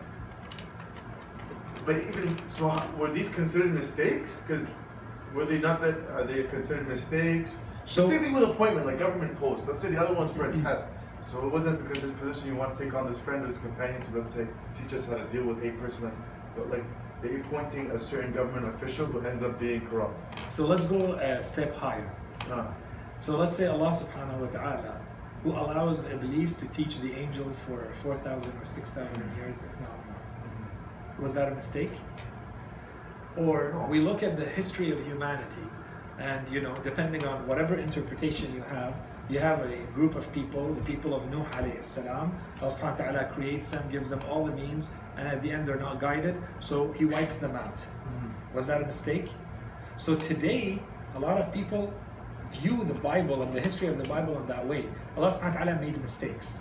But 1.85 1.97
even 1.99 2.37
so, 2.49 2.69
how- 2.69 2.89
were 2.97 3.11
these 3.11 3.33
considered 3.35 3.73
mistakes? 3.75 4.43
Because 4.47 4.67
were 5.35 5.45
they 5.45 5.59
not 5.59 5.81
that? 5.83 5.97
Are 6.15 6.25
they 6.25 6.43
considered 6.45 6.89
mistakes? 6.89 7.57
So- 7.85 8.01
So 8.03 8.09
same 8.09 8.21
thing 8.23 8.33
with 8.33 8.43
appointment, 8.45 8.87
like 8.87 8.99
government 8.99 9.39
posts. 9.39 9.69
Let's 9.69 9.81
say 9.83 9.91
the 9.91 10.01
other 10.03 10.15
one's 10.15 10.33
for 10.33 10.47
a 10.49 10.53
test. 10.53 10.89
So 11.31 11.45
it 11.47 11.53
wasn't 11.53 11.83
because 11.87 12.03
this 12.03 12.13
position 12.13 12.49
you 12.53 12.57
want 12.57 12.77
to 12.77 12.85
take 12.85 12.95
on 12.95 13.07
this 13.07 13.19
friend 13.19 13.45
or 13.45 13.49
this 13.49 13.59
companion 13.59 14.01
to 14.01 14.19
let's 14.19 14.33
say 14.35 14.47
teach 14.77 14.95
us 14.95 15.09
how 15.09 15.17
to 15.17 15.25
deal 15.25 15.45
with 15.45 15.63
a 15.65 15.71
person, 15.73 16.11
but 16.57 16.71
like 16.71 16.85
they 17.23 17.37
appointing 17.37 17.91
a 17.91 17.99
certain 17.99 18.33
government 18.33 18.67
official 18.75 19.07
who 19.07 19.21
ends 19.27 19.43
up 19.43 19.59
being 19.59 19.87
corrupt. 19.87 20.17
So 20.53 20.67
let's 20.67 20.85
go 20.85 21.13
a 21.15 21.41
step 21.41 21.75
higher. 21.77 22.11
Ah, 22.51 22.75
So 23.19 23.37
let's 23.39 23.57
say 23.57 23.67
Allah 23.67 23.89
subhanahu 23.91 24.41
wa 24.41 24.47
ta'ala, 24.49 25.01
who 25.43 25.53
allows 25.53 26.05
Iblis 26.07 26.55
to 26.57 26.67
teach 26.67 27.01
the 27.01 27.13
angels 27.15 27.57
for 27.59 27.89
4,000 28.03 28.53
or 28.61 28.65
6,000 28.65 29.37
years, 29.37 29.57
if 29.57 29.81
not 29.81 29.97
more. 30.07 31.25
Was 31.25 31.35
that 31.35 31.51
a 31.51 31.55
mistake? 31.55 31.93
Or 33.37 33.87
we 33.89 34.01
look 34.01 34.23
at 34.23 34.37
the 34.37 34.45
history 34.45 34.91
of 34.93 34.99
humanity, 35.07 35.67
and 36.19 36.47
you 36.53 36.61
know, 36.61 36.75
depending 36.83 37.25
on 37.25 37.47
whatever 37.47 37.77
interpretation 37.77 38.55
you 38.55 38.63
have, 38.63 38.95
you 39.29 39.39
have 39.41 39.61
a 39.61 39.77
group 39.95 40.15
of 40.15 40.31
people, 40.33 40.73
the 40.73 40.81
people 40.83 41.15
of 41.15 41.29
Nuh 41.31 41.45
alayhi 41.53 41.85
salam. 41.85 42.33
Allah 42.61 42.71
subhanahu 42.71 42.99
wa 42.99 43.05
ta'ala 43.05 43.25
creates 43.33 43.69
them, 43.71 43.83
gives 43.91 44.11
them 44.11 44.21
all 44.31 44.45
the 44.47 44.53
means, 44.53 44.91
and 45.17 45.27
at 45.27 45.43
the 45.43 45.51
end 45.51 45.67
they're 45.67 45.81
not 45.81 46.01
guided, 46.01 46.37
so 46.61 46.93
He 46.93 47.05
wipes 47.05 47.37
them 47.37 47.57
out. 47.57 47.85
Was 48.55 48.67
that 48.67 48.83
a 48.83 48.87
mistake? 48.87 49.29
So 49.99 50.15
today, 50.17 50.83
a 51.15 51.19
lot 51.19 51.41
of 51.41 51.53
people 51.53 51.93
view 52.53 52.85
the 52.85 52.95
Bible 52.95 53.43
and 53.43 53.53
the 53.55 53.61
history 53.61 53.89
of 53.89 53.99
the 53.99 54.09
Bible 54.09 54.39
in 54.39 54.47
that 54.47 54.67
way. 54.67 54.87
Allah 55.17 55.31
subhanahu 55.31 55.59
wa 55.59 55.65
ta'ala 55.65 55.81
made 55.81 56.01
mistakes. 56.01 56.61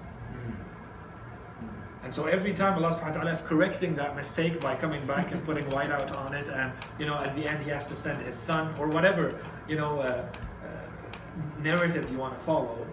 And 2.03 2.13
so 2.13 2.25
every 2.25 2.53
time 2.53 2.75
Allah 2.77 2.93
subhanahu 2.93 3.07
wa 3.07 3.13
ta'ala 3.13 3.31
is 3.31 3.41
correcting 3.41 3.95
that 3.95 4.15
mistake 4.15 4.61
by 4.61 4.75
coming 4.75 5.05
back 5.07 5.31
and 5.31 5.43
putting 5.43 5.67
white 5.71 5.89
out 5.89 6.15
on 6.15 6.35
it, 6.35 6.47
and 6.49 6.71
you 6.99 7.05
know, 7.07 7.15
at 7.15 7.35
the 7.35 7.47
end 7.47 7.63
he 7.63 7.69
has 7.71 7.85
to 7.87 7.95
send 7.95 8.21
his 8.21 8.35
son 8.35 8.75
or 8.77 8.87
whatever, 8.87 9.39
you 9.67 9.75
know, 9.75 9.99
uh, 9.99 10.05
uh, 10.05 10.67
narrative 11.61 12.09
you 12.11 12.17
want 12.17 12.37
to 12.37 12.43
follow. 12.45 12.85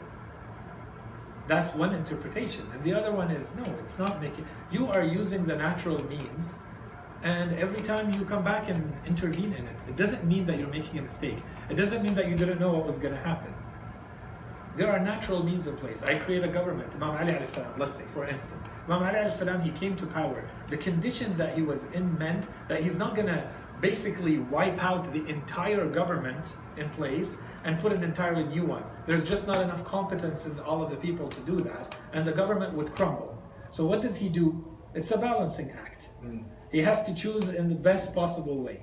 That's 1.48 1.74
one 1.74 1.94
interpretation. 1.94 2.66
And 2.72 2.82
the 2.84 2.94
other 2.94 3.12
one 3.12 3.30
is 3.30 3.54
no, 3.54 3.64
it's 3.80 3.98
not 3.98 4.20
making 4.20 4.46
you 4.70 4.86
are 4.88 5.04
using 5.04 5.44
the 5.44 5.56
natural 5.56 6.02
means 6.04 6.58
and 7.22 7.52
every 7.54 7.80
time 7.80 8.12
you 8.12 8.24
come 8.24 8.42
back 8.42 8.68
and 8.68 8.92
intervene 9.06 9.52
in 9.52 9.66
it, 9.66 9.76
it 9.88 9.96
doesn't 9.96 10.24
mean 10.24 10.44
that 10.46 10.58
you're 10.58 10.68
making 10.68 10.98
a 10.98 11.02
mistake. 11.02 11.38
It 11.70 11.74
doesn't 11.74 12.02
mean 12.02 12.14
that 12.14 12.28
you 12.28 12.34
didn't 12.34 12.58
know 12.58 12.72
what 12.72 12.84
was 12.84 12.98
going 12.98 13.14
to 13.14 13.20
happen. 13.20 13.54
There 14.76 14.90
are 14.90 14.98
natural 14.98 15.42
means 15.44 15.66
in 15.66 15.76
place. 15.76 16.02
I 16.02 16.16
create 16.16 16.42
a 16.42 16.48
government. 16.48 16.92
Imam 16.94 17.10
Ali 17.10 17.46
salam, 17.46 17.78
let's 17.78 17.96
say, 17.96 18.04
for 18.12 18.26
instance. 18.26 18.62
Imam 18.88 19.02
Ali 19.02 19.30
salam, 19.30 19.60
he 19.60 19.70
came 19.70 19.94
to 19.96 20.06
power. 20.06 20.48
The 20.68 20.78
conditions 20.78 21.36
that 21.36 21.54
he 21.54 21.62
was 21.62 21.84
in 21.92 22.18
meant 22.18 22.48
that 22.68 22.82
he's 22.82 22.96
not 22.96 23.14
going 23.14 23.28
to 23.28 23.48
basically 23.80 24.38
wipe 24.38 24.82
out 24.82 25.12
the 25.12 25.24
entire 25.28 25.86
government 25.86 26.56
in 26.76 26.88
place 26.90 27.38
and 27.64 27.78
put 27.78 27.92
an 27.92 28.02
entirely 28.02 28.44
new 28.44 28.64
one. 28.64 28.84
There's 29.06 29.24
just 29.24 29.46
not 29.46 29.60
enough 29.60 29.84
competence 29.84 30.46
in 30.46 30.58
all 30.60 30.82
of 30.82 30.90
the 30.90 30.96
people 30.96 31.28
to 31.28 31.40
do 31.42 31.60
that, 31.60 31.94
and 32.12 32.26
the 32.26 32.32
government 32.32 32.74
would 32.74 32.94
crumble. 32.94 33.42
So 33.70 33.86
what 33.86 34.02
does 34.02 34.16
he 34.16 34.28
do? 34.28 34.76
It's 34.94 35.10
a 35.10 35.18
balancing 35.18 35.70
act. 35.70 36.08
Mm. 36.24 36.44
He 36.70 36.80
has 36.80 37.02
to 37.04 37.14
choose 37.14 37.48
in 37.48 37.68
the 37.68 37.74
best 37.74 38.14
possible 38.14 38.58
way. 38.62 38.82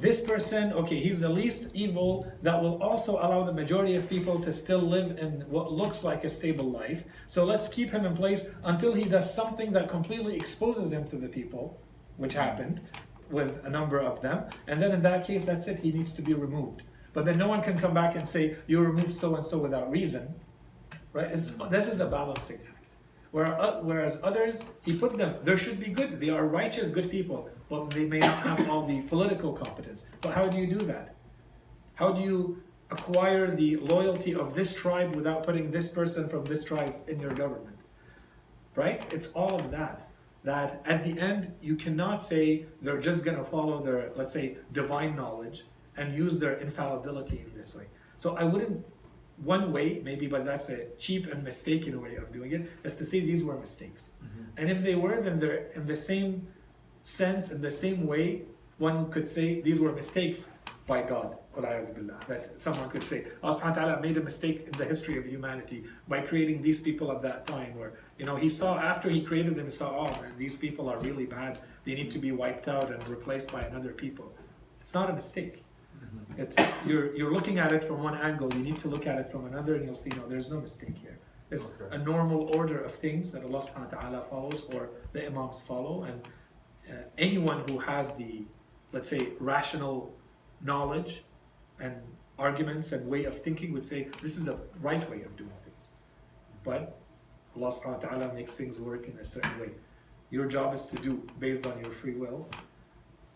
This 0.00 0.20
person, 0.20 0.72
okay, 0.72 1.00
he's 1.00 1.20
the 1.20 1.28
least 1.28 1.68
evil 1.74 2.30
that 2.42 2.62
will 2.62 2.80
also 2.82 3.14
allow 3.14 3.42
the 3.42 3.52
majority 3.52 3.96
of 3.96 4.08
people 4.08 4.38
to 4.40 4.52
still 4.52 4.78
live 4.80 5.18
in 5.18 5.40
what 5.48 5.72
looks 5.72 6.04
like 6.04 6.22
a 6.24 6.28
stable 6.28 6.70
life. 6.70 7.02
So 7.26 7.44
let's 7.44 7.68
keep 7.68 7.90
him 7.90 8.04
in 8.04 8.14
place 8.14 8.44
until 8.62 8.94
he 8.94 9.04
does 9.04 9.34
something 9.34 9.72
that 9.72 9.88
completely 9.88 10.36
exposes 10.36 10.92
him 10.92 11.08
to 11.08 11.16
the 11.16 11.28
people, 11.28 11.80
which 12.16 12.34
happened 12.34 12.80
with 13.28 13.64
a 13.64 13.70
number 13.70 13.98
of 13.98 14.22
them. 14.22 14.44
And 14.68 14.80
then 14.80 14.92
in 14.92 15.02
that 15.02 15.26
case, 15.26 15.44
that's 15.44 15.66
it, 15.66 15.80
he 15.80 15.90
needs 15.90 16.12
to 16.12 16.22
be 16.22 16.32
removed. 16.32 16.84
But 17.18 17.24
then 17.24 17.36
no 17.36 17.48
one 17.48 17.62
can 17.62 17.76
come 17.76 17.92
back 17.92 18.14
and 18.14 18.28
say, 18.28 18.54
you 18.68 18.78
removed 18.78 19.12
so 19.12 19.34
and 19.34 19.44
so 19.44 19.58
without 19.58 19.90
reason. 19.90 20.32
Right? 21.12 21.26
It's, 21.26 21.50
this 21.68 21.88
is 21.88 21.98
a 21.98 22.06
balancing 22.06 22.60
act. 22.68 22.84
Uh, 23.34 23.80
Whereas 23.80 24.20
others, 24.22 24.62
he 24.82 24.94
put 24.94 25.18
them, 25.18 25.34
there 25.42 25.56
should 25.56 25.80
be 25.80 25.90
good, 25.90 26.20
they 26.20 26.30
are 26.30 26.46
righteous, 26.46 26.92
good 26.92 27.10
people, 27.10 27.50
but 27.68 27.90
they 27.90 28.04
may 28.04 28.20
not 28.20 28.38
have 28.44 28.70
all 28.70 28.86
the 28.86 29.00
political 29.00 29.52
competence. 29.52 30.06
But 30.20 30.32
how 30.32 30.46
do 30.46 30.58
you 30.58 30.68
do 30.68 30.86
that? 30.86 31.16
How 31.96 32.12
do 32.12 32.22
you 32.22 32.62
acquire 32.92 33.52
the 33.52 33.78
loyalty 33.78 34.36
of 34.36 34.54
this 34.54 34.72
tribe 34.72 35.16
without 35.16 35.42
putting 35.42 35.72
this 35.72 35.90
person 35.90 36.28
from 36.28 36.44
this 36.44 36.62
tribe 36.62 36.94
in 37.08 37.18
your 37.18 37.32
government? 37.32 37.78
Right? 38.76 39.02
It's 39.12 39.26
all 39.32 39.56
of 39.56 39.72
that. 39.72 40.08
That 40.44 40.82
at 40.84 41.02
the 41.02 41.20
end, 41.20 41.56
you 41.60 41.74
cannot 41.74 42.22
say 42.22 42.66
they're 42.80 43.00
just 43.00 43.24
going 43.24 43.38
to 43.38 43.44
follow 43.44 43.82
their, 43.82 44.12
let's 44.14 44.32
say, 44.32 44.58
divine 44.70 45.16
knowledge 45.16 45.64
and 45.98 46.14
use 46.14 46.38
their 46.38 46.54
infallibility 46.66 47.44
in 47.46 47.50
this 47.56 47.74
way. 47.74 47.86
So 48.16 48.36
I 48.36 48.44
wouldn't, 48.44 48.86
one 49.44 49.72
way, 49.72 50.00
maybe, 50.04 50.26
but 50.26 50.44
that's 50.44 50.68
a 50.68 50.86
cheap 50.98 51.26
and 51.32 51.44
mistaken 51.44 52.00
way 52.00 52.14
of 52.16 52.32
doing 52.32 52.52
it, 52.52 52.62
is 52.84 52.94
to 52.96 53.04
say 53.04 53.20
these 53.20 53.44
were 53.44 53.58
mistakes. 53.58 54.12
Mm-hmm. 54.24 54.58
And 54.58 54.70
if 54.70 54.82
they 54.82 54.94
were, 54.94 55.20
then 55.20 55.38
they're 55.38 55.66
in 55.74 55.86
the 55.86 55.96
same 55.96 56.46
sense, 57.02 57.50
in 57.50 57.60
the 57.60 57.70
same 57.70 58.06
way, 58.06 58.42
one 58.78 59.10
could 59.10 59.28
say 59.28 59.60
these 59.60 59.80
were 59.80 59.92
mistakes 59.92 60.50
by 60.86 61.02
God. 61.02 61.36
That 62.28 62.62
someone 62.62 62.88
could 62.88 63.02
say, 63.02 63.26
Allah 63.42 63.58
subhanahu 63.58 63.76
wa 63.76 63.80
ta'ala 63.82 64.00
made 64.00 64.16
a 64.16 64.22
mistake 64.22 64.58
in 64.68 64.72
the 64.78 64.84
history 64.84 65.18
of 65.18 65.26
humanity 65.26 65.84
by 66.06 66.20
creating 66.20 66.62
these 66.62 66.80
people 66.80 67.10
at 67.10 67.20
that 67.22 67.46
time 67.46 67.76
where, 67.76 67.94
you 68.16 68.26
know, 68.26 68.36
he 68.36 68.48
saw 68.48 68.78
after 68.78 69.10
he 69.10 69.20
created 69.22 69.56
them, 69.56 69.64
he 69.64 69.70
saw, 69.72 69.88
oh 70.02 70.10
man, 70.22 70.32
these 70.38 70.56
people 70.56 70.88
are 70.88 70.98
really 70.98 71.26
bad. 71.26 71.58
They 71.84 71.94
need 71.94 72.12
to 72.12 72.20
be 72.20 72.30
wiped 72.30 72.68
out 72.68 72.92
and 72.92 73.00
replaced 73.08 73.50
by 73.50 73.62
another 73.62 73.92
people. 74.04 74.32
It's 74.80 74.94
not 74.94 75.10
a 75.10 75.12
mistake. 75.12 75.64
It's 76.36 76.56
you're 76.86 77.14
you're 77.16 77.32
looking 77.32 77.58
at 77.58 77.72
it 77.72 77.82
from 77.84 78.02
one 78.02 78.16
angle, 78.16 78.52
you 78.54 78.60
need 78.60 78.78
to 78.80 78.88
look 78.88 79.06
at 79.06 79.18
it 79.18 79.30
from 79.32 79.46
another 79.46 79.74
and 79.76 79.84
you'll 79.84 79.94
see 79.94 80.10
no, 80.10 80.26
there's 80.28 80.50
no 80.50 80.60
mistake 80.60 80.96
here. 80.96 81.18
It's 81.50 81.74
Okay. 81.80 81.96
a 81.96 81.98
normal 81.98 82.54
order 82.54 82.78
of 82.80 82.92
things 82.94 83.32
that 83.32 83.42
Allah 83.42 83.60
subhanahu 83.60 83.92
wa 83.92 84.00
ta'ala 84.00 84.20
follows 84.30 84.64
or 84.74 84.90
the 85.12 85.26
Imams 85.26 85.60
follow 85.62 86.04
and 86.04 86.20
uh, 86.90 86.92
anyone 87.16 87.64
who 87.68 87.78
has 87.78 88.12
the 88.12 88.44
let's 88.92 89.08
say 89.08 89.30
rational 89.40 90.14
knowledge 90.60 91.24
and 91.80 91.94
arguments 92.38 92.92
and 92.92 93.08
way 93.08 93.24
of 93.24 93.42
thinking 93.42 93.72
would 93.72 93.84
say 93.84 94.08
this 94.22 94.36
is 94.36 94.46
a 94.48 94.58
right 94.80 95.08
way 95.10 95.22
of 95.22 95.36
doing 95.36 95.58
things. 95.64 95.88
But 96.64 96.98
Allah 97.56 97.72
subhanahu 97.72 98.02
wa 98.02 98.08
ta'ala 98.08 98.34
makes 98.34 98.52
things 98.52 98.78
work 98.78 99.08
in 99.08 99.18
a 99.18 99.24
certain 99.24 99.58
way. 99.58 99.70
Your 100.30 100.46
job 100.46 100.72
is 100.74 100.86
to 100.86 100.96
do 100.96 101.22
based 101.40 101.66
on 101.66 101.80
your 101.82 101.90
free 101.90 102.14
will. 102.14 102.48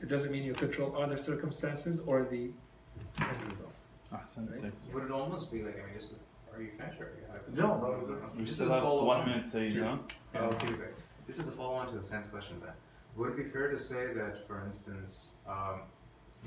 It 0.01 0.09
doesn't 0.09 0.31
mean 0.31 0.45
you 0.45 0.53
control 0.53 0.97
other 1.01 1.17
circumstances 1.17 2.01
or 2.01 2.25
the 2.25 2.51
end 3.21 3.51
result. 3.51 3.73
Ahsan, 4.13 4.49
Right. 4.49 4.57
Sayyid. 4.57 4.73
Would 4.93 5.05
it 5.05 5.11
almost 5.11 5.51
be 5.53 5.63
like, 5.63 5.75
I 5.83 5.87
mean, 5.87 5.95
just, 5.99 6.15
are 6.55 6.61
you 6.63 6.71
finished 6.79 7.01
or 7.01 7.13
you 7.19 7.27
have? 7.33 7.43
No, 7.55 7.81
that 7.81 7.99
was 7.99 8.09
it. 8.11 8.17
We 8.37 8.45
Just 8.45 8.57
still 8.57 8.71
a 8.71 8.75
have 8.75 8.83
follow-on. 8.83 9.07
one 9.07 9.27
minute, 9.29 9.47
Sayyid, 9.47 9.73
Sure. 9.73 9.85
huh? 9.85 9.99
Oh, 10.35 10.45
okay, 10.47 10.69
okay. 10.69 10.91
This 11.27 11.39
is 11.39 11.49
a 11.49 11.53
follow-on 11.53 11.89
to 11.89 11.97
the 11.97 12.05
sense 12.05 12.29
question 12.29 12.61
then. 12.61 12.73
Would 13.17 13.31
it 13.31 13.37
be 13.37 13.45
fair 13.45 13.71
to 13.71 13.79
say 13.79 14.13
that, 14.15 14.47
for 14.47 14.65
instance, 14.65 15.37
um, 15.47 15.83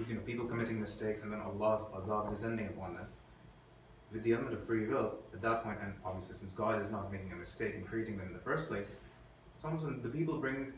you 0.07 0.13
know, 0.15 0.21
people 0.21 0.45
committing 0.45 0.79
mistakes 0.79 1.23
and 1.23 1.31
then 1.31 1.39
Allah's 1.41 1.85
azab 1.85 2.29
descending 2.29 2.67
upon 2.67 2.95
them, 2.95 3.07
with 4.11 4.23
the 4.23 4.33
element 4.33 4.53
of 4.53 4.65
free 4.65 4.85
will, 4.87 5.15
at 5.33 5.41
that 5.41 5.63
point, 5.63 5.77
and 5.81 5.93
obviously 6.05 6.35
since 6.35 6.53
God 6.53 6.81
is 6.81 6.91
not 6.91 7.11
making 7.11 7.31
a 7.31 7.35
mistake 7.35 7.75
in 7.75 7.83
creating 7.83 8.17
them 8.17 8.27
in 8.27 8.33
the 8.33 8.39
first 8.39 8.67
place, 8.67 8.99
it's 9.55 9.65
almost 9.65 9.85
like 9.85 10.03
the 10.03 10.09
people 10.09 10.37
bring 10.37 10.73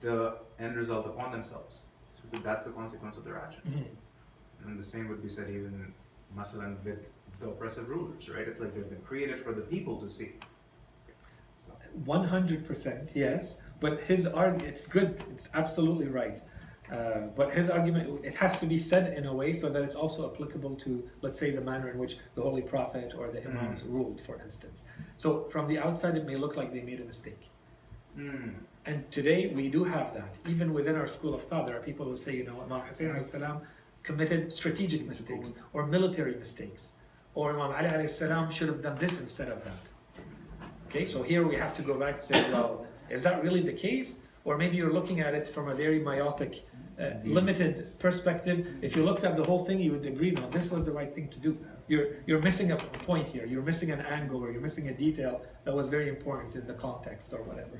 the 0.00 0.36
end 0.58 0.76
result 0.76 1.06
upon 1.06 1.32
themselves. 1.32 1.86
So 2.32 2.38
that's 2.40 2.62
the 2.62 2.70
consequence 2.70 3.16
of 3.16 3.24
their 3.24 3.38
action. 3.38 3.62
And 4.64 4.78
the 4.78 4.84
same 4.84 5.08
would 5.08 5.22
be 5.22 5.28
said 5.28 5.48
even, 5.50 5.92
masalan, 6.36 6.82
with 6.84 7.08
the 7.40 7.48
oppressive 7.48 7.88
rulers, 7.88 8.28
right? 8.28 8.46
It's 8.46 8.60
like 8.60 8.74
they've 8.74 8.88
been 8.88 9.00
created 9.00 9.42
for 9.42 9.52
the 9.52 9.62
people 9.62 9.96
to 10.00 10.08
see. 10.08 10.32
One 12.04 12.24
hundred 12.24 12.66
percent, 12.66 13.10
yes. 13.14 13.58
But 13.80 14.00
his 14.00 14.26
arg 14.26 14.62
it's 14.62 14.86
good. 14.86 15.22
It's 15.32 15.48
absolutely 15.54 16.06
right. 16.06 16.40
Uh, 16.92 17.28
but 17.36 17.52
his 17.52 17.70
argument, 17.70 18.24
it 18.24 18.34
has 18.34 18.58
to 18.58 18.66
be 18.66 18.78
said 18.78 19.16
in 19.16 19.26
a 19.26 19.32
way 19.32 19.52
so 19.52 19.68
that 19.68 19.82
it's 19.82 19.94
also 19.94 20.32
applicable 20.32 20.74
to, 20.74 21.08
let's 21.22 21.38
say, 21.38 21.50
the 21.52 21.60
manner 21.60 21.88
in 21.88 21.98
which 21.98 22.18
the 22.34 22.42
Holy 22.42 22.62
Prophet 22.62 23.14
or 23.16 23.30
the 23.30 23.44
Imams 23.44 23.84
ruled, 23.84 24.20
for 24.20 24.40
instance. 24.42 24.82
So 25.16 25.44
from 25.52 25.68
the 25.68 25.78
outside, 25.78 26.16
it 26.16 26.26
may 26.26 26.34
look 26.34 26.56
like 26.56 26.72
they 26.72 26.82
made 26.82 27.00
a 27.00 27.04
mistake. 27.04 27.48
Mm. 28.18 28.54
And 28.86 29.08
today 29.12 29.52
we 29.54 29.68
do 29.68 29.84
have 29.84 30.12
that. 30.14 30.34
Even 30.48 30.72
within 30.72 30.96
our 30.96 31.06
school 31.06 31.32
of 31.32 31.44
thought, 31.44 31.68
there 31.68 31.76
are 31.76 31.82
people 31.82 32.06
who 32.06 32.16
say, 32.16 32.34
you 32.34 32.44
know, 32.44 32.60
Imam 32.62 32.80
Hussein 32.80 33.22
salam 33.22 33.60
committed 34.02 34.52
strategic 34.52 35.06
mistakes 35.06 35.54
or 35.72 35.86
military 35.86 36.34
mistakes. 36.34 36.92
Or 37.34 37.50
Imam 37.50 37.72
Ali 37.72 37.88
alayhi 37.88 38.10
salam 38.10 38.50
should 38.50 38.68
have 38.68 38.82
done 38.82 38.96
this 38.98 39.20
instead 39.20 39.48
of 39.48 39.62
that. 39.64 39.82
Okay, 40.86 41.04
so 41.04 41.22
here 41.22 41.46
we 41.46 41.54
have 41.54 41.72
to 41.74 41.82
go 41.82 41.94
back 41.94 42.14
and 42.14 42.22
say, 42.24 42.52
well, 42.52 42.86
is 43.08 43.22
that 43.22 43.42
really 43.42 43.62
the 43.62 43.72
case? 43.72 44.18
Or 44.44 44.56
maybe 44.56 44.76
you're 44.76 44.92
looking 44.92 45.20
at 45.20 45.34
it 45.34 45.46
from 45.46 45.68
a 45.68 45.74
very 45.74 46.00
myopic, 46.00 46.66
uh, 46.98 47.10
limited 47.24 47.98
perspective. 47.98 48.66
If 48.82 48.96
you 48.96 49.04
looked 49.04 49.22
at 49.22 49.36
the 49.36 49.44
whole 49.44 49.64
thing, 49.64 49.78
you 49.80 49.92
would 49.92 50.06
agree, 50.06 50.32
no, 50.32 50.48
this 50.50 50.70
was 50.70 50.86
the 50.86 50.92
right 50.92 51.14
thing 51.14 51.28
to 51.28 51.38
do. 51.38 51.56
You're, 51.86 52.08
you're 52.26 52.42
missing 52.42 52.72
a 52.72 52.76
point 52.76 53.28
here. 53.28 53.46
You're 53.46 53.62
missing 53.62 53.90
an 53.90 54.00
angle 54.00 54.42
or 54.42 54.50
you're 54.50 54.60
missing 54.60 54.88
a 54.88 54.94
detail 54.94 55.42
that 55.64 55.74
was 55.74 55.88
very 55.88 56.08
important 56.08 56.54
in 56.56 56.66
the 56.66 56.74
context 56.74 57.32
or 57.32 57.42
whatever. 57.42 57.78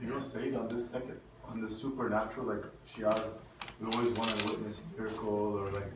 You 0.00 0.08
know, 0.08 0.20
Sayyid, 0.20 0.54
on 0.54 0.68
this 0.68 0.88
second, 0.90 1.18
on 1.44 1.60
the 1.60 1.68
supernatural, 1.68 2.46
like 2.46 2.64
Shias, 2.86 3.34
we 3.80 3.86
always 3.92 4.10
want 4.18 4.36
to 4.36 4.46
witness 4.46 4.80
a 4.80 5.00
miracle 5.00 5.58
or 5.58 5.70
like 5.70 5.90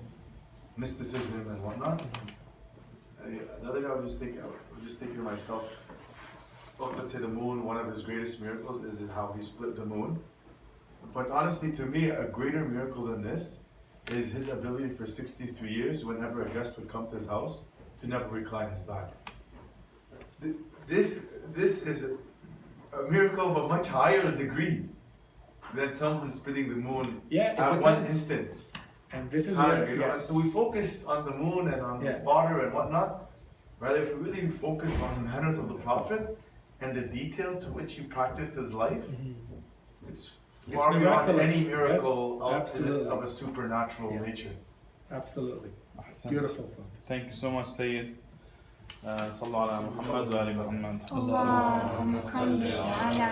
mysticism 0.77 1.49
and 1.49 1.63
whatnot. 1.63 2.01
Uh, 3.21 3.29
the 3.63 3.69
other 3.69 3.81
day, 3.81 3.87
I 3.87 3.95
was 3.95 4.11
just 4.11 4.21
thinking, 4.21 4.41
I 4.41 4.47
was 4.47 4.85
just 4.85 4.99
thinking 4.99 5.17
to 5.17 5.23
myself, 5.23 5.69
let's 6.79 7.13
say 7.13 7.19
the 7.19 7.29
moon, 7.29 7.65
one 7.65 7.77
of 7.77 7.87
his 7.89 8.03
greatest 8.03 8.41
miracles 8.41 8.85
is 8.85 8.99
how 9.15 9.33
he 9.37 9.43
split 9.43 9.77
the 9.77 9.85
moon. 9.85 10.19
But 11.13 11.31
honestly, 11.31 11.73
to 11.73 11.87
me, 11.87 12.11
a 12.11 12.25
greater 12.25 12.65
miracle 12.65 13.07
than 13.07 13.23
this 13.23 13.65
is 14.09 14.33
his 14.33 14.49
ability 14.49 14.89
for 14.91 15.07
63 15.07 15.73
years, 15.73 16.05
whenever 16.05 16.43
a 16.45 16.49
guest 16.51 16.79
would 16.79 16.89
come 16.89 17.09
to 17.09 17.15
his 17.17 17.27
house, 17.27 17.65
to 18.01 18.07
never 18.07 18.29
recline 18.29 18.71
his 18.71 18.81
back. 18.81 19.11
This, 20.89 21.29
this 21.53 21.87
is 21.87 22.05
a 22.05 23.11
miracle 23.11 23.51
of 23.51 23.65
a 23.65 23.69
much 23.69 23.89
higher 23.89 24.31
degree 24.33 24.87
than 25.74 25.92
someone 25.94 26.32
spinning 26.32 26.70
the 26.70 26.76
moon 26.76 27.22
Yeah, 27.30 27.54
it 27.54 27.60
at 27.60 27.70
one 27.70 27.78
depends. 27.80 28.10
instance. 28.10 28.72
And 29.14 29.30
this 29.32 29.48
is 29.48 29.56
Time, 29.56 29.70
where, 29.80 29.90
you 29.90 29.98
know? 29.98 30.08
yes. 30.08 30.26
So 30.28 30.36
we 30.42 30.50
focus 30.52 31.06
on 31.06 31.26
the 31.26 31.32
moon 31.44 31.68
and 31.74 31.82
on 31.82 32.02
Yeah. 32.02 32.18
the 32.18 32.24
water 32.24 32.56
and 32.66 32.74
whatnot. 32.74 33.10
Rather, 33.80 34.02
if 34.02 34.10
we 34.16 34.20
really 34.30 34.48
focus 34.50 35.00
on 35.02 35.10
the 35.18 35.22
manners 35.32 35.58
of 35.58 35.68
the 35.70 35.76
Prophet 35.76 36.38
and 36.82 36.96
the 36.96 37.02
detail 37.20 37.52
to 37.64 37.68
which 37.78 37.94
he 37.94 38.02
practiced 38.18 38.56
his 38.62 38.74
life, 38.74 39.06
Mhm. 39.08 39.36
it's 40.10 40.24
It's 40.70 40.76
far 40.76 40.90
beyond 40.92 41.04
miraculous, 41.06 41.44
any 41.54 41.60
yes, 41.64 41.68
miracle 41.76 42.44
of, 42.44 42.54
absolutely. 42.62 43.08
of 43.14 43.24
a 43.24 43.28
supernatural 43.28 44.12
Yeah. 44.14 44.20
nature. 44.28 44.56
Absolutely. 45.20 45.72
Ahsan. 45.98 46.30
Beautiful 46.30 46.66
point. 46.76 46.90
Thank 47.10 47.24
you 47.28 47.34
so 47.44 47.50
much, 47.52 47.68
Sayyid. 47.68 48.08
Uh, 49.06 49.30
صلوا 49.32 49.60
على 49.62 49.86
محمد 49.86 50.34
وآل 50.34 50.58
محمد 50.58 51.02
اللهم 51.12 52.20
صل 52.20 52.64
على 52.64 53.28